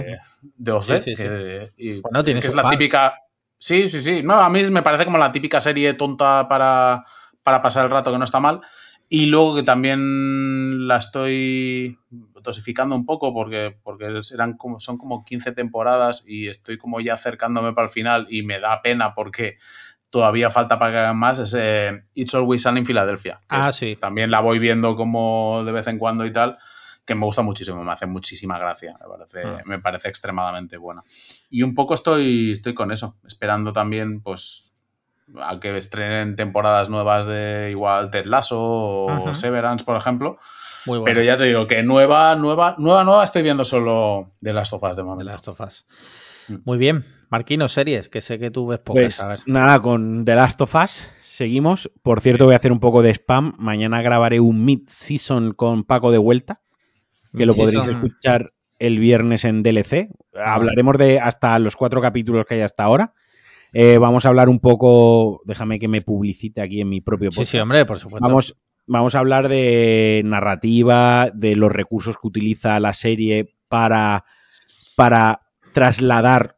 [0.57, 1.23] de OC, Sí, sí, sí.
[1.23, 2.77] que- y- Bueno, tiene que es la fans.
[2.77, 3.13] típica...
[3.57, 4.21] Sí, sí, sí.
[4.23, 7.05] No, a mí me parece como la típica serie tonta para,
[7.43, 8.61] para pasar el rato que no está mal.
[9.07, 15.23] Y luego que también la estoy dosificando un poco porque, porque serán como, son como
[15.23, 19.57] 15 temporadas y estoy como ya acercándome para el final y me da pena porque
[20.15, 21.39] todavía falta para que hagan más.
[21.39, 23.41] Es eh, It's Always Sunny en Filadelfia.
[23.41, 23.97] que Ah, es- sí.
[23.97, 26.57] También la voy viendo como de vez en cuando y tal,
[27.05, 28.97] que me gusta muchísimo, me hace muchísima gracia.
[29.01, 29.61] Me parece, Ah.
[29.65, 31.03] me parece extremadamente buena.
[31.49, 34.71] Y un poco estoy, estoy con eso, esperando también, pues,
[35.41, 39.35] a que estrenen temporadas nuevas de igual Ted Lasso o Ujú.
[39.35, 40.37] Severance, por ejemplo.
[40.85, 41.05] Muy bueno.
[41.13, 44.95] Pero ya te digo que nueva, nueva, nueva, nueva estoy viendo solo de las sofás
[44.95, 45.31] de de momento.
[45.31, 45.85] Last of Us.
[46.49, 46.55] Mm.
[46.65, 47.03] Muy bien.
[47.29, 49.03] Marquino, series, que sé que tú ves pocas.
[49.03, 49.39] Pues a ver.
[49.45, 51.91] nada, con The Last of Us seguimos.
[52.01, 53.53] Por cierto, voy a hacer un poco de spam.
[53.57, 56.61] Mañana grabaré un mid-season con Paco de vuelta,
[57.35, 60.09] que lo podréis escuchar el viernes en DLC.
[60.33, 63.13] Hablaremos de hasta los cuatro capítulos que hay hasta ahora.
[63.73, 67.37] Eh, vamos a hablar un poco, déjame que me publicite aquí en mi propio Sí,
[67.37, 67.51] podcast.
[67.51, 68.25] sí, hombre, por supuesto.
[68.25, 68.55] Vamos,
[68.87, 74.23] vamos a hablar de narrativa, de los recursos que utiliza la serie para,
[74.95, 75.41] para
[75.75, 76.57] trasladar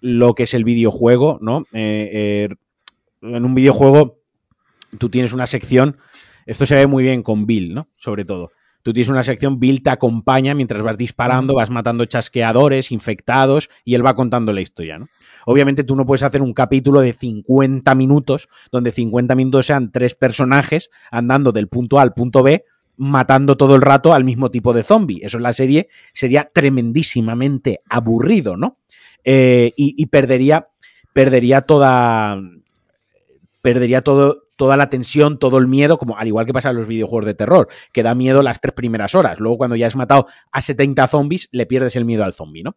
[0.00, 1.62] lo que es el videojuego, ¿no?
[1.72, 2.48] Eh, eh,
[3.20, 4.20] en un videojuego
[4.98, 5.96] tú tienes una sección,
[6.46, 7.88] esto se ve muy bien con Bill, ¿no?
[7.96, 8.52] Sobre todo.
[8.84, 13.94] Tú tienes una sección, Bill te acompaña mientras vas disparando, vas matando chasqueadores, infectados, y
[13.94, 15.08] él va contando la historia, ¿no?
[15.44, 20.14] Obviamente tú no puedes hacer un capítulo de 50 minutos, donde 50 minutos sean tres
[20.14, 22.64] personajes andando del punto A al punto B,
[23.02, 25.20] matando todo el rato al mismo tipo de zombie.
[25.22, 28.78] Eso en la serie sería tremendísimamente aburrido, ¿no?
[29.24, 30.68] Eh, y, y perdería,
[31.12, 32.40] perdería toda.
[33.60, 36.86] Perdería todo, toda la tensión, todo el miedo, como al igual que pasa en los
[36.86, 39.40] videojuegos de terror, que da miedo las tres primeras horas.
[39.40, 42.76] Luego, cuando ya has matado a 70 zombies, le pierdes el miedo al zombie, ¿no?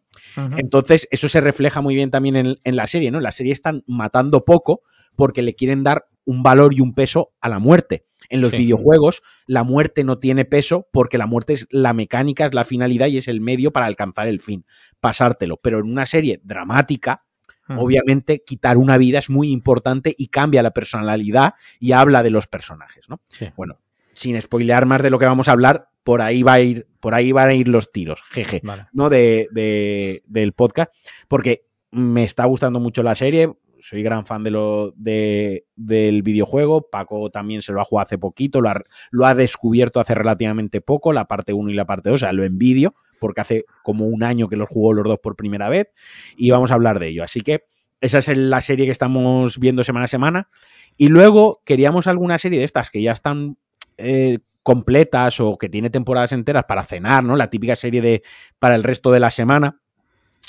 [0.56, 3.18] Entonces, eso se refleja muy bien también en, en la serie, ¿no?
[3.18, 4.82] En la serie están matando poco
[5.16, 8.04] porque le quieren dar un valor y un peso a la muerte.
[8.28, 8.58] En los Sí.
[8.58, 13.06] videojuegos, la muerte no tiene peso porque la muerte es la mecánica, es la finalidad
[13.08, 14.64] y es el medio para alcanzar el fin,
[15.00, 15.56] pasártelo.
[15.62, 17.24] Pero en una serie dramática,
[17.68, 22.46] obviamente, quitar una vida es muy importante y cambia la personalidad y habla de los
[22.46, 23.20] personajes, ¿no?
[23.30, 23.48] Sí.
[23.56, 23.80] Bueno,
[24.14, 27.14] sin spoilear más de lo que vamos a hablar, por ahí va a ir, por
[27.14, 28.60] ahí van a ir los tiros, jeje.
[28.62, 28.86] Vale.
[28.92, 29.10] ¿no?
[29.10, 30.92] De, de- del podcast,
[31.26, 33.52] porque me está gustando mucho la serie.
[33.88, 36.90] Soy gran fan de lo, de, del videojuego.
[36.90, 38.82] Paco también se lo ha jugado hace poquito, lo ha,
[39.12, 42.16] lo ha descubierto hace relativamente poco, la parte 1 y la parte 2.
[42.16, 45.36] O sea, lo envidio, porque hace como un año que los jugó los dos por
[45.36, 45.92] primera vez.
[46.36, 47.22] Y vamos a hablar de ello.
[47.22, 47.66] Así que
[48.00, 50.48] esa es la serie que estamos viendo semana a semana.
[50.96, 53.56] Y luego queríamos alguna serie de estas que ya están
[53.98, 57.36] eh, completas o que tiene temporadas enteras para cenar, ¿no?
[57.36, 58.24] La típica serie de
[58.58, 59.80] para el resto de la semana.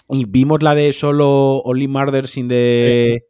[0.09, 3.25] Y vimos la de solo Only Murders in the,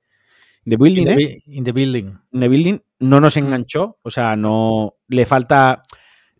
[0.66, 2.06] the Building, In the, bi- in the building.
[2.32, 2.80] In the Building.
[3.00, 5.84] No nos enganchó, o sea, no le falta.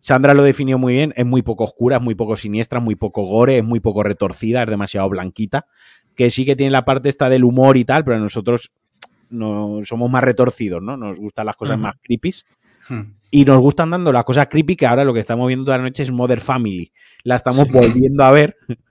[0.00, 2.94] Sandra lo definió muy bien, es muy poco oscura, es muy poco siniestra, es muy
[2.94, 5.66] poco gore, es muy poco retorcida, es demasiado blanquita.
[6.14, 8.72] Que sí que tiene la parte esta del humor y tal, pero nosotros
[9.30, 10.96] no somos más retorcidos, ¿no?
[10.96, 12.32] Nos gustan las cosas más creepy.
[12.88, 13.12] Hmm.
[13.30, 15.84] Y nos gustan dando las cosas creepy que ahora lo que estamos viendo toda la
[15.84, 16.92] noche es Mother Family.
[17.24, 18.56] La estamos volviendo a ver.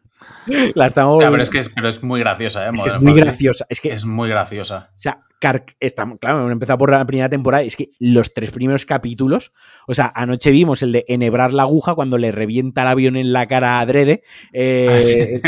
[0.75, 2.71] la estamos pero, es que es, pero es muy graciosa, ¿eh?
[2.73, 3.65] Es que es Modern muy graciosa.
[3.69, 4.91] Es que, Es muy graciosa.
[4.95, 7.63] o sea, Car- estamos, claro, hemos empezado por la primera temporada.
[7.63, 9.51] y Es que los tres primeros capítulos,
[9.87, 13.31] o sea, anoche vimos el de enhebrar la aguja cuando le revienta el avión en
[13.33, 14.23] la cara a Drede.
[14.53, 15.39] eh, Ah, sí.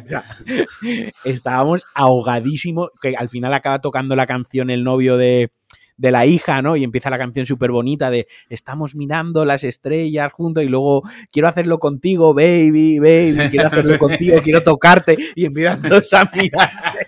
[0.04, 0.24] o sea,
[1.24, 2.88] estábamos ahogadísimos.
[3.02, 5.50] Que al final acaba tocando la canción el novio de,
[5.96, 6.76] de la hija, ¿no?
[6.76, 11.02] Y empieza la canción súper bonita de estamos mirando las estrellas juntos y luego
[11.32, 17.06] quiero hacerlo contigo, baby, baby, quiero hacerlo contigo, quiero tocarte y empiezan todos a mirarse.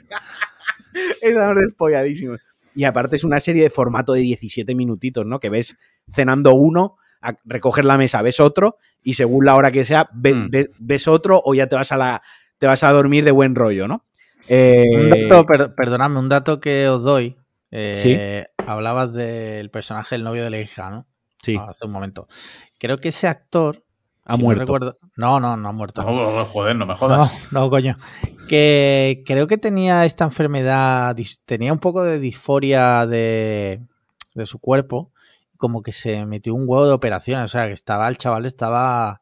[1.23, 2.41] Estamos despolladísimos.
[2.75, 5.41] Y aparte es una serie de formato de 17 minutitos, ¿no?
[5.41, 5.77] Que ves
[6.09, 10.35] cenando uno, a recoger la mesa, ves otro, y según la hora que sea, ve-
[10.35, 10.51] Mm.
[10.51, 12.23] ve- ves otro o ya te vas a la
[12.59, 14.05] te vas a dormir de buen rollo, ¿no?
[14.49, 17.37] Eh, Un dato, per- perdonadme, un dato que os doy.
[17.71, 18.56] eh, Sí.
[18.66, 21.06] Hablabas del personaje del novio de la hija, ¿no?
[21.43, 22.26] sí, Hace un momento.
[22.78, 23.84] Creo que ese actor.
[24.24, 24.64] ha si no muerto.
[24.64, 26.02] recuerdo- no, no, no ha muerto.
[26.02, 27.48] No, joder, no me No, jodas.
[27.52, 27.97] no, coño.
[28.48, 33.80] Que creo que tenía esta enfermedad, dis- tenía un poco de disforia de,
[34.34, 35.12] de su cuerpo,
[35.56, 39.20] como que se metió un huevo de operaciones, o sea, que estaba, el chaval estaba...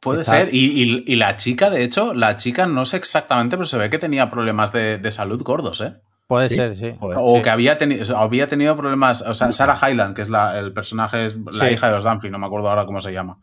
[0.00, 0.54] Puede Está- ser.
[0.54, 3.90] Y, y- y la chica, de hecho, la chica no sé exactamente, pero se ve
[3.90, 5.96] que tenía problemas de, de salud gordos, ¿eh?
[6.28, 6.54] Puede ¿Sí?
[6.56, 6.94] ser, sí.
[7.00, 7.18] Joder.
[7.20, 7.42] O Sí.
[7.42, 9.22] que había, teni- había tenido problemas.
[9.22, 11.74] O sea, Sarah Hyland, que es la, el personaje, es la Sí.
[11.74, 13.38] hija de los Dunphy, no me acuerdo ahora cómo se llama.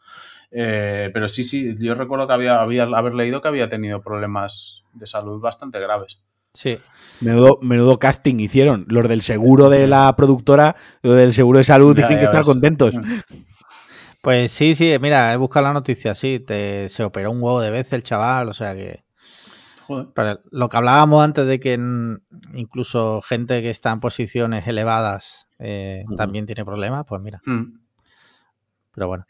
[0.52, 4.84] Eh, pero sí, sí, yo recuerdo que había, había haber leído que había tenido problemas
[4.94, 6.22] de salud bastante graves.
[6.54, 6.78] Sí.
[7.22, 8.86] Menudo, menudo casting hicieron.
[8.88, 12.44] Los del seguro de la productora, los del seguro de salud Ya, tienen que estar
[12.44, 12.94] contentos.
[14.22, 17.70] Pues sí, sí, mira, he buscado la noticia, sí, te- se operó un huevo de
[17.72, 19.05] veces el chaval, o sea que...
[19.88, 20.42] Joder.
[20.52, 21.74] Lo que hablábamos antes de que
[22.54, 27.80] incluso gente que está en posiciones elevadas eh, también tiene problemas, pues mira, Mm.
[28.92, 29.26] pero bueno.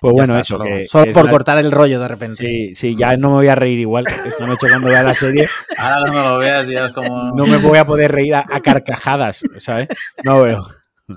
[0.00, 0.54] Pues bueno, está, eso.
[0.56, 2.36] solo, que solo es por una- cortar el rollo de repente.
[2.36, 4.06] Sí, sí, ya no me voy a reír igual.
[4.26, 7.32] Esta noche cuando vea la serie Ahora cuando lo veas ya es como...
[7.34, 9.88] no me voy a poder reír a, a carcajadas, ¿sabes?
[10.24, 10.66] No veo.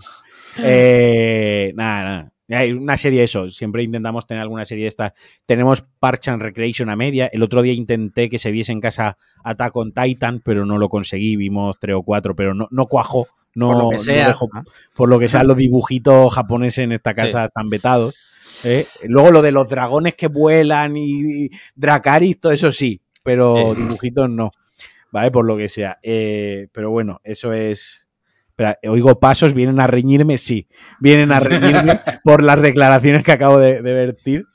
[0.58, 2.33] Eh, nada, nada.
[2.50, 3.50] Hay una serie de eso.
[3.50, 5.14] Siempre intentamos tener alguna serie de estas.
[5.46, 7.28] Tenemos Parks and Recreation a media.
[7.32, 10.90] El otro día intenté que se viese en casa Attack on Titan, pero no lo
[10.90, 11.36] conseguí.
[11.36, 13.28] Vimos tres o cuatro, pero no, no cuajó.
[13.56, 14.36] No, por lo que no sea.
[14.96, 18.16] por lo que sea, los dibujitos japoneses en esta casa están vetados.
[18.64, 18.88] ¿eh?
[19.04, 23.82] Luego lo de los dragones que vuelan y, y Dracaris, todo eso sí, pero Sí.
[23.84, 24.52] dibujitos no.
[25.12, 25.30] ¿Vale?
[25.30, 26.00] Por lo que sea.
[26.02, 28.03] Eh, pero bueno, eso es.
[28.72, 30.68] Espera, oigo pasos, vienen a reñirme, sí.
[31.00, 34.46] Vienen a reñirme por las declaraciones que acabo de, de vertir.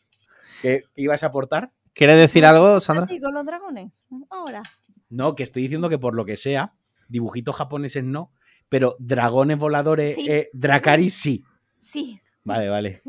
[0.63, 1.71] ¿Qué, ibas a aportar?
[1.93, 3.05] ¿Quieres decir algo, Sandra?
[3.05, 3.93] ¿A ti con los dragones?
[4.31, 4.63] Ahora.
[5.11, 6.75] No, que estoy diciendo que por lo que sea,
[7.09, 8.33] dibujitos japoneses no,
[8.69, 10.27] pero dragones voladores, Sí.
[10.31, 11.45] eh, Dracaris sí.
[11.79, 12.21] Sí.
[12.45, 13.01] Vale, vale.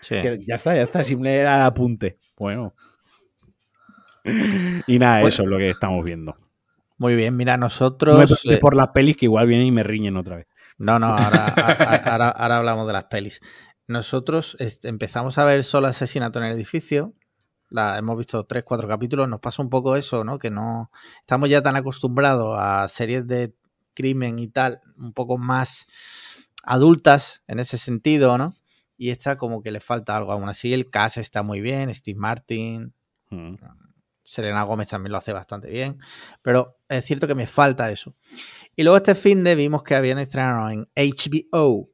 [0.00, 0.16] Sí.
[0.40, 2.18] Ya está, ya está, simple era el apunte.
[2.36, 2.74] Bueno.
[4.86, 5.28] Y nada, Bueno.
[5.28, 6.36] eso es lo que estamos viendo.
[6.98, 8.16] Muy bien, mira, No me nosotros...
[8.16, 10.46] preocupes eh, por las pelis que igual vienen y me riñen otra vez.
[10.78, 13.40] No, no, ahora, hablamos de las pelis.
[13.86, 17.14] Nosotros este, empezamos a ver solo asesinato en el edificio.
[17.68, 19.28] La, hemos visto tres, cuatro capítulos.
[19.28, 20.38] Nos pasa un poco eso, ¿no?
[20.38, 20.90] Que no
[21.20, 23.54] estamos ya tan acostumbrados a series de
[23.94, 25.86] crimen y tal, un poco más
[26.62, 28.54] adultas en ese sentido, ¿no?
[28.96, 30.32] Y esta como que le falta algo.
[30.32, 31.92] Aún así, el cast está muy bien.
[31.94, 32.94] Steve Martin,
[33.32, 33.54] Mm.
[34.24, 35.98] Selena Gómez también lo hace bastante bien,
[36.42, 38.14] pero es cierto que me falta eso.
[38.76, 41.90] Y luego este fin de vimos que habían estrenado en HBO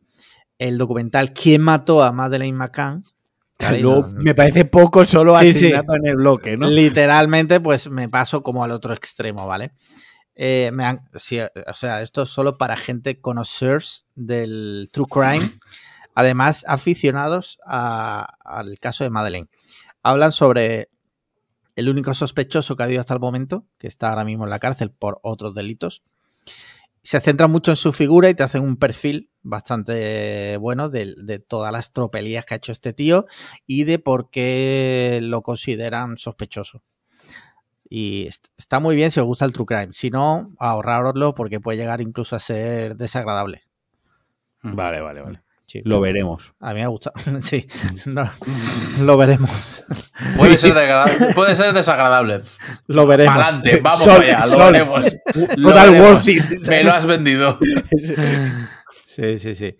[0.58, 3.04] el documental ¿Quién mató a Madeleine McCann?
[4.18, 5.58] Me parece poco solo Sí, sí.
[5.66, 6.68] asesinato en el bloque, ¿no?
[6.68, 9.72] Literalmente, pues me paso como al otro extremo, ¿vale?
[10.36, 15.50] Eh, me han- sí, o sea, esto es solo para gente conocers del true crime,
[16.14, 19.48] además aficionados a- al caso de Madeleine.
[20.04, 20.90] Hablan sobre
[21.78, 24.58] el único sospechoso que ha habido hasta el momento, que está ahora mismo en la
[24.58, 26.02] cárcel por otros delitos.
[27.02, 31.38] Se centran mucho en su figura y te hacen un perfil bastante bueno de, de
[31.38, 33.26] todas las tropelías que ha hecho este tío
[33.66, 36.82] y de por qué lo consideran sospechoso.
[37.88, 39.88] Y est- está muy bien si os gusta el true crime.
[39.92, 43.62] Si no, ahorrároslo porque puede llegar incluso a ser desagradable.
[44.62, 45.42] Vale, vale, vale.
[45.70, 46.54] Sí, Lo veremos.
[46.60, 47.12] A mí me gusta.
[47.42, 47.68] sí,
[48.06, 48.26] no,
[49.02, 49.84] lo veremos.
[50.38, 52.40] Puede ser, degra- puede ser desagradable.
[52.86, 53.34] Lo veremos.
[53.36, 54.72] Adelante, vamos Sol- allá, lo sol.
[54.72, 55.16] veremos.
[55.56, 56.26] Lo Total veremos.
[56.66, 57.58] Me lo has vendido.
[59.06, 59.76] Sí, sí, sí.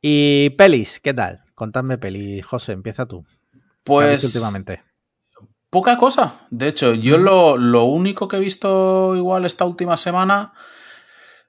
[0.00, 1.40] Y pelis, ¿qué tal?
[1.54, 2.44] Contadme pelis.
[2.46, 3.24] José, empieza tú.
[3.24, 4.82] ¿Qué has visto Pues últimamente.
[5.70, 6.46] poca cosa.
[6.50, 10.52] De hecho, yo lo, lo único que he visto igual esta última semana,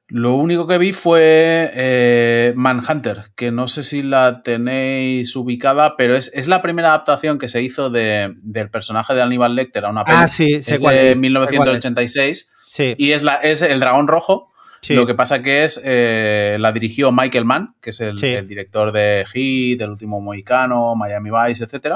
[0.08, 6.16] lo único que vi fue eh, Manhunter, que no sé si la tenéis ubicada, pero
[6.16, 9.90] es, es la primera adaptación que se hizo de- del personaje de Aníbal Lecter a
[9.90, 10.18] una peli.
[10.20, 11.18] Ah, sí, es de es, sé cuál es.
[11.18, 14.52] 1986 Sí, y es, la, es el dragón rojo.
[14.82, 14.94] sí.
[14.94, 19.26] Lo que pasa que es, eh, la dirigió Michael Mann, que es el director de
[19.34, 21.96] Hit, El último Mohicano, Miami Vice, etc.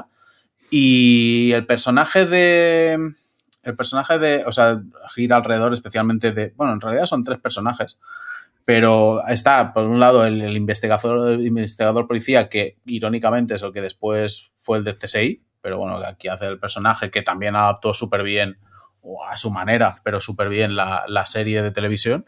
[0.72, 2.98] Y el personaje de.
[3.64, 4.44] El personaje de.
[4.46, 4.82] O sea,
[5.14, 6.54] gira alrededor especialmente de.
[6.56, 8.00] Bueno, en realidad son tres personajes.
[8.66, 13.82] Pero está, por un lado, el, investigador, el investigador policía, que irónicamente es el que
[13.82, 18.22] después fue el del CSI, pero bueno, aquí hace el personaje que también adaptó súper
[18.22, 18.60] bien,
[19.02, 22.26] o a su manera, pero súper bien la, la serie de televisión.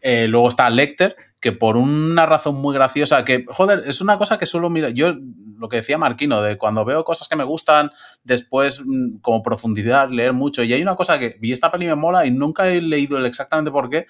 [0.00, 4.38] Eh, luego está Lecter, que por una razón muy graciosa, que, joder, es una cosa
[4.38, 4.92] que suelo mirar.
[4.92, 5.14] Yo,
[5.58, 7.90] lo que decía Marquino, de cuando veo cosas que me gustan,
[8.24, 10.62] después, mm, como profundidad, leer mucho.
[10.62, 13.26] Y hay una cosa que vi esta peli me mola y nunca he leído el
[13.26, 14.06] exactamente por qué,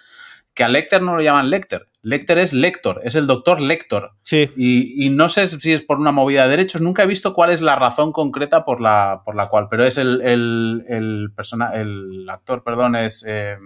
[0.55, 1.89] que a Lecter no lo llaman Lecter.
[2.03, 4.13] Lecter es Lector, es el doctor Lector.
[4.23, 4.51] Sí.
[4.57, 7.51] Y, y no sé si es por una movida de derechos, nunca he visto cuál
[7.51, 11.73] es la razón concreta por la, por la cual, pero es el, el, el, persona,
[11.75, 13.57] el actor, perdón, es eh,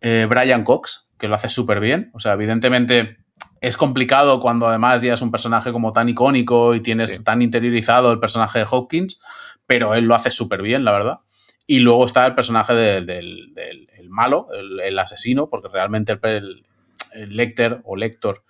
[0.00, 2.10] eh, Brian Cox, que lo hace súper bien.
[2.14, 3.18] O sea, evidentemente
[3.60, 7.24] es complicado cuando además ya es un personaje como tan icónico y tienes Sí.
[7.24, 9.20] tan interiorizado el personaje de Hopkins,
[9.66, 11.16] pero él lo hace súper bien, la verdad.
[11.66, 16.12] Y luego está el personaje de- del, del- el malo, el, el asesino, porque realmente
[16.12, 16.66] el, el-
[17.12, 18.44] el Lecter o Lector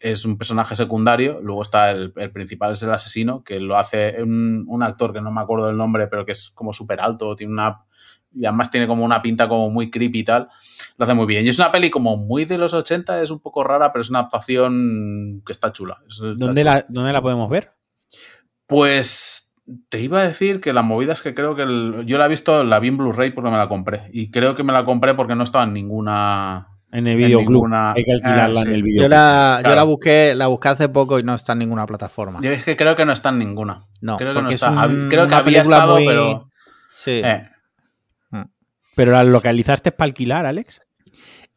[0.00, 1.40] es un personaje secundario.
[1.42, 5.20] Luego está el, el principal, es el asesino, que lo hace un, un actor que
[5.20, 7.80] no me acuerdo del nombre, pero que es como súper alto, tiene una.
[8.34, 10.48] Y además tiene como una pinta como muy creepy y tal.
[10.96, 11.44] Lo hace muy bien.
[11.44, 14.10] Y es una peli como muy de los 80, es un poco rara, pero es
[14.10, 15.98] una adaptación que está chula.
[16.08, 16.74] Está ¿Dónde chula.
[16.76, 17.72] la, ¿Dónde la podemos ver?
[18.66, 19.52] Pues
[19.88, 22.28] te iba a decir que la movida es que creo que el- yo la he
[22.28, 24.08] visto, la vi en Blu-ray porque me la compré.
[24.12, 26.68] Y creo que me la compré porque no estaba en ninguna.
[26.90, 27.72] En el videoclub.
[27.72, 29.10] Hay que alquilarla Ah, en el Yo videoclub.
[29.10, 32.40] la, yo la busqué, la busqué hace poco y no está en ninguna plataforma.
[32.42, 33.86] Yo es que creo que no está en ninguna.
[34.02, 34.66] No, creo que no está.
[34.66, 36.50] es un- Hab- creo que había estado, muy- pero.
[36.94, 37.22] Sí.
[37.24, 37.42] eh,
[38.96, 40.80] Pero la localizaste para alquilar, Alex.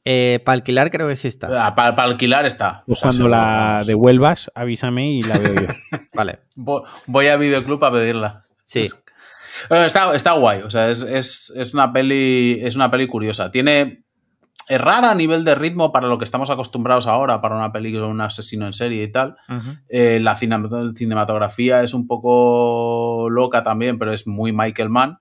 [0.07, 1.47] Eh, para alquilar creo que sí está.
[1.75, 2.83] para, para alquilar está.
[2.85, 3.41] Pues O sea, cuando seguro, la
[3.71, 3.87] vamos.
[3.87, 5.67] devuelvas, avísame y la veo yo.
[6.13, 6.39] Vale.
[6.55, 8.43] Vo- Voy a Videoclub a pedirla.
[8.63, 8.87] Sí.
[9.69, 13.51] Bueno, está, está guay, o sea, es, es- es una peli, es una peli curiosa.
[13.51, 14.03] Tiene.
[14.67, 18.07] Es rara a nivel de ritmo para lo que estamos acostumbrados ahora, para una película,
[18.07, 19.35] un asesino en serie y tal.
[19.89, 20.57] Eh, la cine-
[20.95, 25.19] cinematografía es un poco loca también, pero es muy Michael Mann.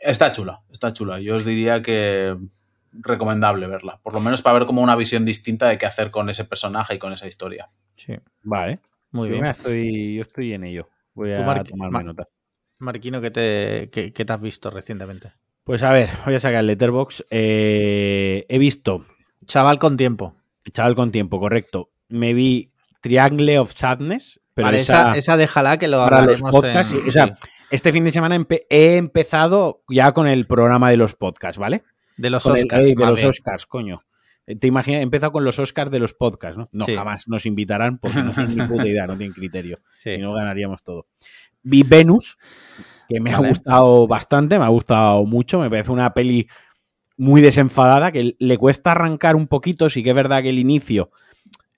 [0.00, 1.20] Está chula, está chula.
[1.20, 2.36] Yo os diría que
[2.92, 6.28] recomendable verla, por lo menos para ver como una visión distinta de qué hacer con
[6.30, 7.68] ese personaje y con esa historia.
[7.94, 8.14] Sí.
[8.42, 8.80] Vale.
[9.12, 9.46] Muy Yo, bien.
[9.46, 10.88] estoy, yo estoy en ello.
[11.14, 12.26] Voy a Marqui- tomarme Ma- nota.
[12.78, 15.32] Marquino, ¿qué te, qué, qué te has visto recientemente?
[15.64, 17.24] Pues a ver, voy a sacar el Letterbox.
[17.30, 19.04] he visto,
[19.46, 20.34] Chaval con tiempo.
[20.72, 21.90] chaval con tiempo, correcto.
[22.08, 22.70] Me vi
[23.02, 27.08] Triangle of Sadness, pero Vale, esa, esa, déjala que lo para los podcasts, en- sí,
[27.08, 27.32] o sea, sí.
[27.70, 31.82] Este fin de semana empe- he empezado ya con el programa de los podcasts, ¿vale?
[32.16, 32.86] de los Con el- Oscars.
[32.86, 33.24] de los.
[33.24, 34.02] Oscars, coño.
[34.58, 36.68] Te imaginas, he empezado con los Oscars de los podcasts, ¿no?
[36.72, 36.94] No, Sí.
[36.94, 39.78] jamás nos invitarán porque no tienen ni puta idea, no tienen criterio.
[39.98, 40.10] Sí.
[40.10, 41.06] y no ganaríamos todo.
[41.62, 42.36] Vi Venus,
[43.08, 46.48] que me ha gustado bastante, me ha gustado mucho, me parece una peli
[47.16, 51.10] muy desenfadada, que le cuesta arrancar un poquito, sí que es verdad que el inicio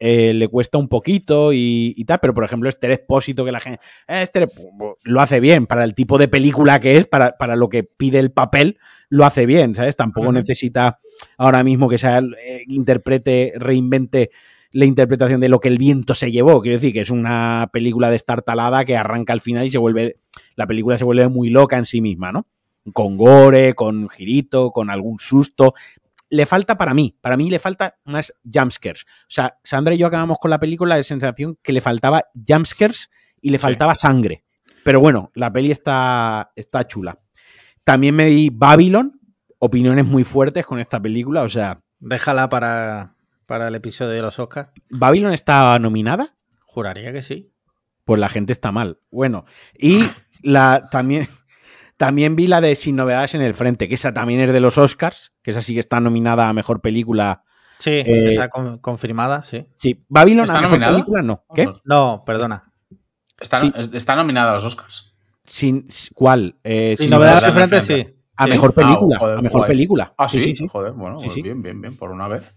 [0.05, 3.61] eh, le cuesta un poquito y, y tal, pero por ejemplo este expósito que la
[3.61, 4.51] gente eh, Esther
[5.05, 8.19] lo hace bien para el tipo de película que es, para, para lo que pide
[8.19, 8.79] el papel,
[9.11, 9.95] lo hace bien, ¿sabes?
[9.95, 10.99] Tampoco necesita
[11.39, 14.33] ahora mismo que sea eh, interprete, reinvente
[14.73, 16.61] la interpretación de lo que el viento se llevó.
[16.62, 20.16] Quiero decir que es una película destartalada que arranca al final y se vuelve.
[20.57, 22.49] La película se vuelve muy loca en sí misma, ¿no?
[22.93, 25.74] Con gore, con girito, con algún susto.
[26.33, 29.03] Le falta para mí, para mí le falta más jumpscares.
[29.05, 33.11] O sea, Sandra y yo acabamos con la película de sensación que le faltaba jumpscares
[33.43, 34.45] y le faltaba sangre.
[34.83, 37.21] Pero bueno, la peli está, está chula.
[37.85, 39.21] También me di Babylon,
[39.59, 41.43] opiniones muy fuertes con esta película.
[41.43, 43.15] O sea, Déjala para,
[43.47, 44.71] para el episodio de los Oscars.
[44.91, 46.35] Babylon está nominada.
[46.65, 47.53] Juraría que sí.
[48.05, 48.99] pues la gente está mal.
[49.13, 49.45] Bueno,
[49.79, 50.03] y
[50.43, 51.29] la también,
[52.03, 54.77] también vi la de Sin Novedades en el Frente, que esa también es de los
[54.77, 57.45] Oscars, que esa sí que está nominada a Mejor Película.
[57.79, 59.69] Sí, Eh, esa con- confirmada, sí.
[59.77, 60.93] Sí, Babylon ¿Está a Mejor nominada?
[60.95, 61.45] Película no.
[61.55, 61.69] ¿Qué?
[61.85, 62.73] No, perdona.
[63.41, 63.73] Está, Sí.
[63.93, 65.15] está nominada a los Oscars.
[65.45, 66.57] Sin, ¿Cuál?
[66.65, 68.11] Eh, Sin Sin novedades novedades de en frente, frente.
[68.12, 68.24] sí.
[68.37, 68.51] A Sí.
[68.51, 69.19] Mejor Ah, Película.
[69.20, 69.69] joder, a Mejor guay.
[69.69, 70.15] Película.
[70.19, 70.66] Ah, sí, sí, sí.
[70.66, 71.43] joder, bueno, Sí, pues sí.
[71.43, 72.57] bien, bien, bien, por una vez.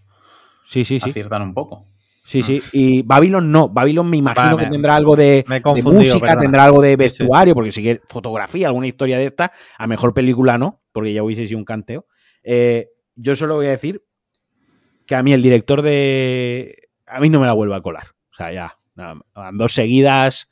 [0.66, 1.10] Sí, sí, sí.
[1.10, 1.84] Aciertan un poco.
[2.26, 2.60] Sí, sí.
[2.72, 3.68] Y Babylon no.
[3.68, 5.44] Babylon me imagino Vale, que tendrá algo de,
[5.84, 6.40] música, perdona.
[6.40, 6.96] tendrá algo de Sí, sí.
[6.96, 11.22] vestuario, porque si que fotografía, alguna historia de esta, a mejor película no, porque ya
[11.22, 12.06] hubiese sido un canteo.
[12.42, 14.02] Eh, yo solo voy a decir
[15.06, 16.88] que a mí el director de.
[17.06, 18.08] A mí no me la vuelve a colar.
[18.32, 18.76] O sea, ya.
[18.96, 20.50] van dos seguidas,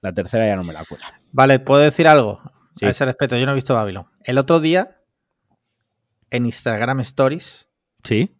[0.00, 1.06] la tercera ya no me la cuela.
[1.32, 2.40] Vale, ¿puedo decir algo?
[2.74, 2.84] Sí.
[2.86, 4.06] A ese respecto, yo no he visto Babylon.
[4.24, 4.96] El otro día,
[6.30, 7.68] en Instagram Stories,
[8.02, 8.34] Sí.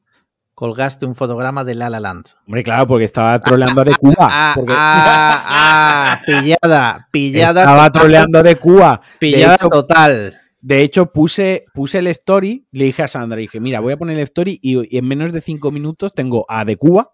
[0.63, 2.25] Colgaste un fotograma de La La Land.
[2.47, 4.15] Hombre, claro, porque estaba troleando de Cuba.
[4.33, 7.63] Ah, porque ah, ah, pillada, pillada.
[7.63, 9.01] estaba total, troleando de Cuba.
[9.03, 10.37] De Pillada hecho, total.
[10.61, 14.17] De hecho, puse, puse el story, le dije a Sandra, dije, mira, voy a poner
[14.17, 17.11] el story y, y en menos de cinco minutos tengo a De Cuba,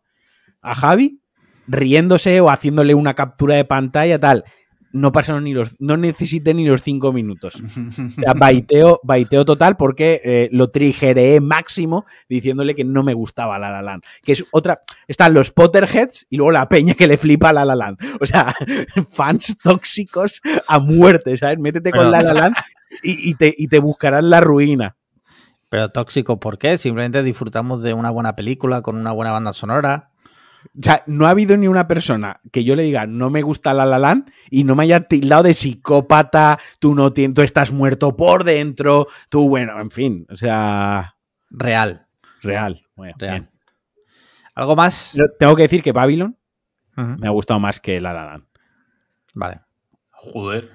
[0.61, 1.23] a Javi,
[1.67, 4.45] riéndose o haciéndole una captura de pantalla, tal.
[4.93, 7.55] No pasaron ni los, no necesité ni los cinco minutos.
[8.19, 13.59] O sea, baiteo, baiteo total porque eh, lo trigeré máximo diciéndole que no me gustaba
[13.59, 14.03] La La Land.
[14.23, 14.83] Que es otra.
[15.07, 17.99] Están los Potterheads y luego la peña que le flipa a La La Land.
[18.21, 18.55] O sea,
[19.11, 21.59] fans tóxicos a muerte, ¿sabes?
[21.59, 22.57] Métete con Pero- La La Land
[23.03, 24.97] y, y te, y te buscarán la ruina.
[25.69, 26.79] Pero tóxico, ¿por qué?
[26.79, 30.11] Simplemente disfrutamos de una buena película con una buena banda sonora.
[30.79, 33.75] O sea, no ha habido ni una persona que yo le diga no me gusta
[33.75, 38.17] La La Land y no me haya tildado de psicópata, tú no tú estás muerto
[38.17, 41.17] por dentro, tú, bueno, en fin, o sea,
[41.51, 42.07] Real.
[42.43, 42.85] real.
[42.95, 43.41] Bueno, Real.
[43.41, 43.51] bien.
[44.55, 45.17] ¿Algo más?
[45.39, 46.37] Tengo que decir que Babylon
[46.97, 48.45] me ha gustado más que La La Land.
[49.35, 49.61] Vale.
[50.11, 50.69] Joder.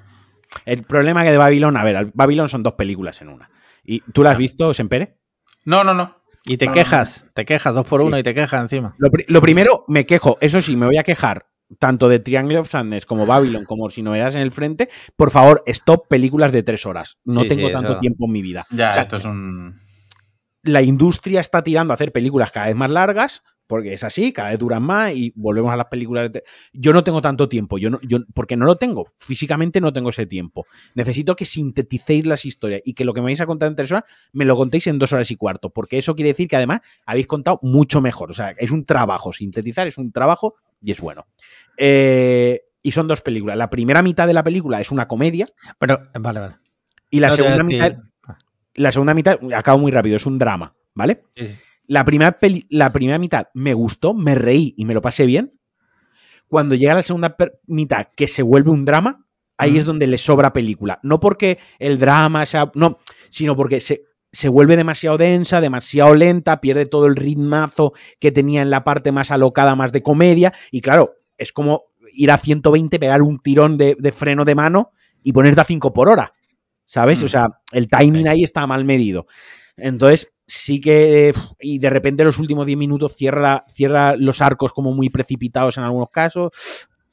[0.65, 3.49] El problema que de Babylon, a ver, Babylon son dos películas en una.
[3.83, 5.17] ¿Y tú la has visto, Sempere?
[5.65, 6.22] No, no, no.
[6.45, 8.07] Y te no, quejas, te quejas dos por Sí.
[8.07, 8.93] uno y te quejas encima.
[8.97, 11.47] Lo, pri- lo primero, me quejo, eso sí, me voy a quejar
[11.79, 14.89] tanto de Triangle of Sadness como Babylon, como si novedades en el frente.
[15.15, 17.17] Por favor, stop películas de tres horas.
[17.23, 18.65] No Sí, tengo sí, tanto tiempo en mi vida.
[18.69, 19.75] Ya, O sea, esto es un.
[20.63, 24.49] la industria está tirando a hacer películas cada vez más largas, porque es así, cada
[24.49, 26.31] vez duran más y volvemos a las películas.
[26.31, 29.91] de- Yo no tengo tanto tiempo, yo no, yo, porque no lo tengo, físicamente no
[29.93, 30.65] tengo ese tiempo.
[30.95, 33.91] Necesito que sinteticéis las historias y que lo que me vais a contar en tres
[33.91, 36.81] horas me lo contéis en dos horas y cuarto, porque eso quiere decir que además
[37.05, 38.31] habéis contado mucho mejor.
[38.31, 41.25] O sea, es un trabajo, sintetizar es un trabajo y es bueno.
[41.77, 43.57] Eh, y son dos películas.
[43.57, 45.45] La primera mitad de la película es una comedia
[45.79, 46.55] Pero, vale, vale.
[47.09, 47.97] y la No segunda mitad
[48.75, 51.25] la segunda mitad, acabo muy rápido, es un drama, ¿vale?
[51.35, 51.55] Sí, sí.
[51.87, 55.59] La primera, peli- la primera mitad me gustó, me reí y me lo pasé bien.
[56.47, 57.35] Cuando llega la segunda
[57.67, 59.25] mitad, que se vuelve un drama,
[59.57, 59.77] ahí Mm.
[59.77, 60.99] es donde le sobra película.
[61.03, 62.71] No porque el drama sea.
[62.75, 62.99] No,
[63.29, 68.61] sino porque se, se vuelve demasiado densa, demasiado lenta, pierde todo el ritmazo que tenía
[68.61, 70.53] en la parte más alocada, más de comedia.
[70.71, 74.91] Y claro, es como ir a 120, pegar un tirón de, de freno de mano
[75.23, 76.33] y ponerte a 5 por hora.
[76.85, 77.21] ¿Sabes?
[77.21, 77.25] Mm.
[77.25, 79.25] O sea, el timing ahí está mal medido.
[79.77, 81.33] Entonces, sí que.
[81.59, 85.83] Y de repente los últimos 10 minutos cierra, cierra los arcos como muy precipitados en
[85.83, 86.51] algunos casos.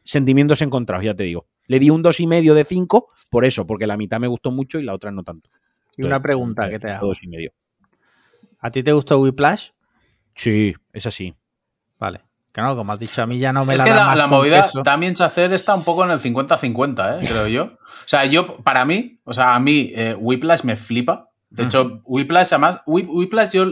[0.02, 1.46] Sentimientos encontrados, ya te digo.
[1.66, 4.82] Le di un 2,5 de 5 por eso, porque la mitad me gustó mucho y
[4.82, 5.50] la otra no tanto.
[5.96, 7.08] Y una pregunta que te hago.
[7.08, 7.52] Dos y medio.
[8.58, 9.70] ¿A ti te gustó Whiplash?
[10.34, 11.34] Sí, es así.
[11.98, 12.22] Vale.
[12.52, 14.06] Que no, como has dicho, a mí ya no me es la que dan la,
[14.06, 14.82] más la con movida queso.
[14.82, 17.28] también Chacer está un poco en el 50-50, ¿eh?
[17.28, 17.64] creo yo.
[17.64, 21.29] O sea, yo, para mí, o sea, a mí eh, Whiplash me flipa.
[21.50, 23.66] De hecho, Whiplash, además, Whip- Whiplash yo,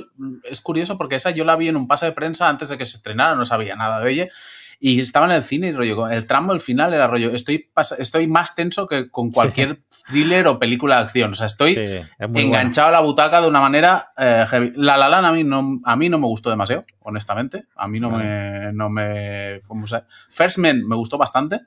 [0.44, 2.84] es curioso porque esa yo la vi en un pase de prensa antes de que
[2.84, 4.28] se estrenara, no sabía nada de ella.
[4.80, 7.68] Y estaba en el cine y rollo, el tramo, el final era rollo, estoy,
[7.98, 11.32] estoy más tenso que con cualquier thriller o película de acción.
[11.32, 12.06] O sea, estoy Sí, es
[12.42, 14.72] enganchado a la butaca de una manera eh, heavy.
[14.76, 17.64] La La Land a mí no, a mí no me gustó demasiado, honestamente.
[17.74, 19.60] A mí no me, no me
[20.30, 21.60] First Man me gustó bastante.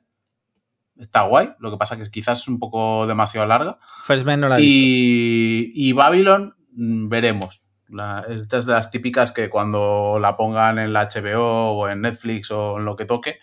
[1.01, 1.49] Está guay.
[1.59, 3.79] Lo que pasa que quizás es un poco demasiado larga.
[4.05, 5.71] First Man no la he visto.
[5.75, 7.63] Y, Babylon, mm, veremos.
[7.89, 12.01] La, esta es de las típicas que cuando la pongan en la HBO o en
[12.01, 13.39] Netflix o en lo que toque,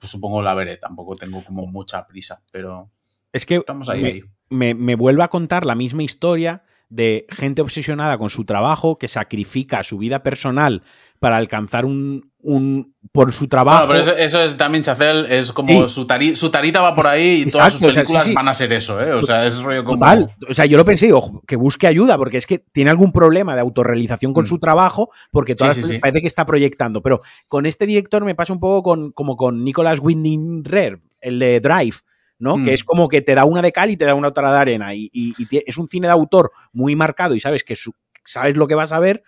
[0.00, 0.78] pues supongo la veré.
[0.78, 2.90] Tampoco tengo como mucha prisa, pero
[3.32, 4.02] Es que estamos ahí.
[4.02, 4.22] me, ahí.
[4.48, 9.06] me, me vuelve a contar la misma historia de gente obsesionada con su trabajo que
[9.06, 10.82] sacrifica su vida personal
[11.20, 13.88] para alcanzar un, un por su trabajo.
[13.88, 15.94] Pero eso, eso es también Chacel, es como Sí.
[15.94, 18.30] su, tari- su tarita va por ahí y todas sus Exacto, o sea, películas sí,
[18.30, 18.34] sí.
[18.34, 19.12] van a ser eso, ¿eh?
[19.12, 19.98] O sea, es rollo como.
[19.98, 20.34] Total.
[20.48, 23.54] O sea, yo lo pensé, ojo, que busque ayuda, porque es que tiene algún problema
[23.54, 24.46] de autorrealización con Mm.
[24.48, 27.02] su trabajo, porque todas las parece que está proyectando.
[27.02, 31.38] Pero con este director me pasa un poco con, como con Nicolas Winding Rare, el
[31.38, 31.96] de Drive.
[32.42, 32.56] ¿no?
[32.56, 32.64] Mm.
[32.64, 34.58] Que es como que te da una de cal y te da una otra de
[34.58, 34.94] arena.
[34.94, 37.92] Y, y- y tie- es un cine de autor muy marcado y sabes que su-
[38.24, 39.22] sabes lo que vas a ver,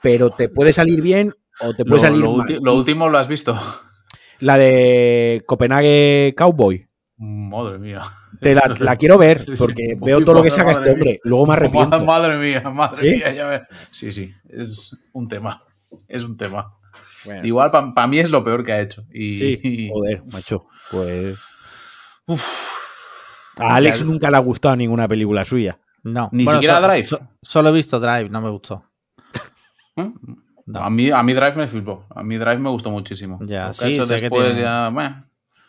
[0.00, 2.46] pero te puede salir bien o te Lo, puede salir lo mal.
[2.46, 3.56] ulti- lo último lo has visto.
[4.40, 6.88] La de Copenhague Cowboy.
[7.16, 8.02] Madre mía.
[8.40, 9.94] Te la, la quiero ver porque sí.
[10.00, 10.92] veo todo lo que saca este mía.
[10.94, 11.20] hombre.
[11.22, 12.00] Luego me arrepiento.
[12.04, 13.16] Madre mía, madre ¿Sí?
[13.18, 13.32] mía.
[13.32, 13.62] ya ve-
[13.92, 15.62] Sí, sí, es un tema.
[16.08, 16.74] Es un tema.
[17.24, 19.04] Bueno, Igual para mí es lo peor que ha hecho.
[19.12, 20.66] Y, sí, joder, macho.
[20.90, 21.38] Pues.
[22.26, 22.44] Uf.
[23.58, 25.78] A Alex Ya- nunca le ha gustado ninguna película suya.
[26.02, 26.28] No.
[26.32, 27.04] Ni siquiera Drive.
[27.04, 28.84] so- solo he visto Drive, no me gustó.
[30.74, 32.06] A mí, a mí Drive me flipó.
[32.14, 33.38] A mí Drive me gustó muchísimo.
[33.42, 34.90] Ya, Lo que sí, hecho sé que después tiene- ya.
[34.90, 35.14] meh.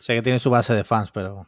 [0.00, 1.46] Sé que tiene su base de fans, pero.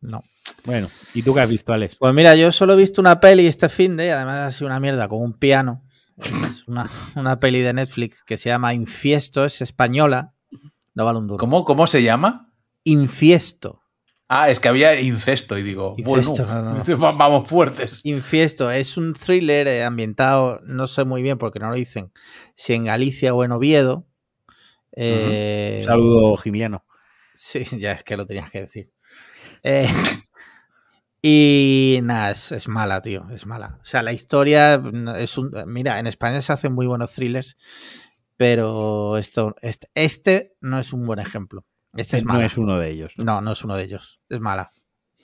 [0.00, 0.22] No.
[0.64, 1.96] Bueno, ¿y tú qué has visto, Alex?
[1.96, 4.80] Pues mira, yo solo he visto una peli este fin de, además ha sido una
[4.80, 5.84] mierda con un piano.
[6.18, 10.34] Es una, una peli de Netflix que se llama Infiesto, es española.
[10.94, 11.38] No vale un duro.
[11.38, 12.52] ¿Cómo, ¿Cómo se llama?
[12.84, 13.79] Infiesto.
[14.32, 16.96] Ah, es que había incesto y digo, Incesto, bueno, no, no.
[17.02, 18.00] va- vamos fuertes.
[18.04, 22.12] Infiesto es un thriller eh, ambientado, no sé muy bien porque no lo dicen,
[22.54, 24.06] si en Galicia o en Oviedo.
[24.92, 26.84] Eh, Un saludo, Gimiliano.
[27.34, 28.92] Sí, ya es que lo tenías que decir.
[29.64, 29.88] Eh,
[31.22, 33.80] y nada, es, es mala, tío, es mala.
[33.82, 35.50] O sea, la historia no, es un...
[35.66, 37.56] Mira, en España se hacen muy buenos thrillers,
[38.36, 41.64] pero esto, este, este no es un buen ejemplo.
[41.96, 42.46] Este es no mala.
[42.46, 43.12] es uno de ellos.
[43.16, 44.20] No, no es uno de ellos.
[44.28, 44.70] Es mala,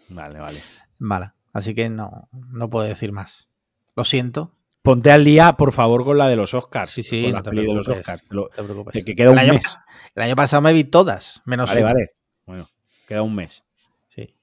[0.09, 0.61] Vale, vale.
[0.99, 1.35] mala.
[1.53, 3.49] Así que no, no puedo decir más.
[3.95, 4.53] Lo siento,
[4.83, 6.91] Ponte al día, por favor, con la de los Oscars.
[6.91, 7.89] Sí, sí, con no la te peli de los.
[7.89, 8.23] Oscars.
[8.31, 8.93] Lo- no te preocupes.
[8.93, 9.79] que, que queda un el, año, mes.
[10.15, 11.93] el año pasado me vi todas, menos Vale, una.
[11.93, 12.11] vale.
[12.47, 12.69] Bueno,
[13.09, 13.65] queda un mes.
[14.15, 14.37] Sí.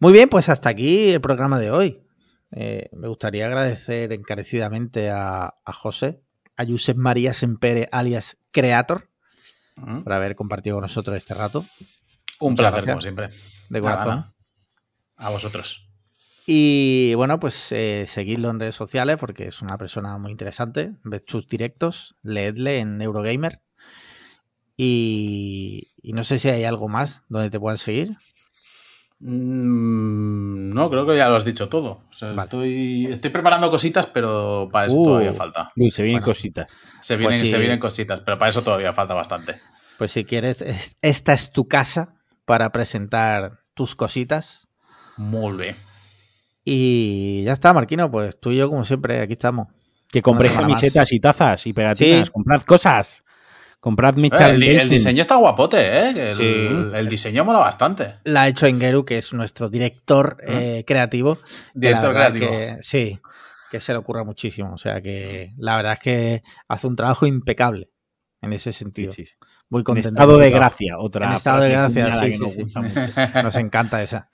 [0.00, 2.02] Muy bien, pues hasta aquí el programa de hoy.
[2.50, 6.20] Eh, me gustaría agradecer encarecidamente a, a José,
[6.56, 9.08] a Josep María Sempere, alias Creator,
[9.80, 10.02] Mm.
[10.04, 11.64] por haber compartido con nosotros este rato,
[12.40, 12.92] Un Muchas placer, gracias.
[12.94, 13.28] como siempre.
[13.68, 14.14] de Nada, corazón.
[14.16, 14.34] nada.
[15.16, 15.84] A vosotros.
[16.46, 20.92] Y bueno, pues eh, seguidlo en redes sociales porque es una persona muy interesante.
[21.04, 23.60] Ved sus directos, leedle en Eurogamer.
[24.76, 28.16] Y, y no sé si hay algo más donde te puedan seguir.
[29.20, 32.02] Mm, no, creo que ya lo has dicho todo.
[32.08, 32.42] O sea, Vale.
[32.44, 35.04] estoy, estoy preparando cositas, pero para eso Uh.
[35.06, 35.72] todavía falta.
[35.76, 36.34] Uy, se vienen Bueno.
[36.34, 36.70] cositas.
[37.00, 37.52] Se vienen, Pues sí.
[37.54, 39.56] se vienen cositas, pero para eso todavía falta bastante.
[39.98, 42.14] Pues si quieres, es- esta es tu casa
[42.44, 44.68] para presentar tus cositas.
[45.16, 45.76] Muy bien.
[46.64, 49.68] Y ya está, Marquino, pues tú y yo, como siempre, aquí estamos.
[50.10, 50.62] Que compréis más.
[50.62, 52.26] camisetas y tazas y pegatinas.
[52.28, 52.32] Sí.
[52.32, 53.22] Comprad cosas.
[53.80, 56.30] Comprad mi Eh, el, diseño está guapote, ¿eh?
[56.30, 56.68] El, Sí.
[56.94, 58.16] el diseño mola bastante.
[58.24, 61.38] La ha hecho Engeru, que es nuestro director eh, creativo.
[61.74, 62.48] Director creativo.
[62.50, 63.20] que- sí,
[63.70, 64.72] que se le ocurra muchísimo.
[64.74, 67.90] O sea que la verdad es que hace un trabajo impecable
[68.42, 69.12] en ese sentido.
[69.12, 69.34] sí, sí.
[69.70, 70.08] Muy En contento.
[70.08, 70.98] estado de gracia.
[70.98, 72.60] Otra En estado de gracia, sí, que nos sí.
[72.62, 72.94] gusta mucho.
[73.44, 74.28] Nos encanta esa.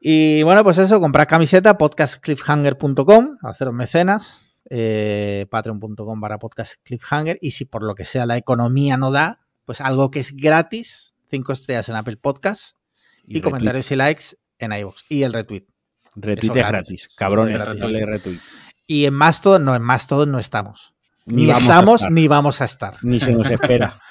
[0.00, 7.52] Y bueno, pues eso, comprad camiseta, podcastcliffhanger.com, haceros mecenas, eh, patreon.com para podcast cliffhanger, y
[7.52, 11.52] si por lo que sea la economía no da, pues algo que es gratis, cinco
[11.52, 12.76] estrellas en Apple Podcast
[13.24, 14.24] y, Y comentarios y likes
[14.58, 15.66] en iVoox y el retweet.
[16.14, 17.02] Retweet Eso es gratis.
[17.02, 17.16] gratis.
[17.16, 18.38] Cabrones, retweet.
[18.86, 20.94] Y en Mastodon, no, en Mastodon no estamos.
[21.26, 22.96] Ni, estamos ni vamos a estar.
[23.02, 24.00] Ni se nos espera.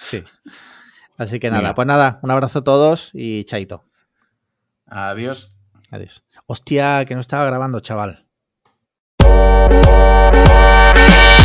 [0.00, 0.22] Sí.
[1.16, 3.84] Así que nada, pues nada, un abrazo a todos y chaito.
[4.86, 5.56] Adiós.
[5.90, 6.22] Adiós.
[6.46, 8.27] Hostia, que no estaba grabando, chaval.
[9.38, 11.37] we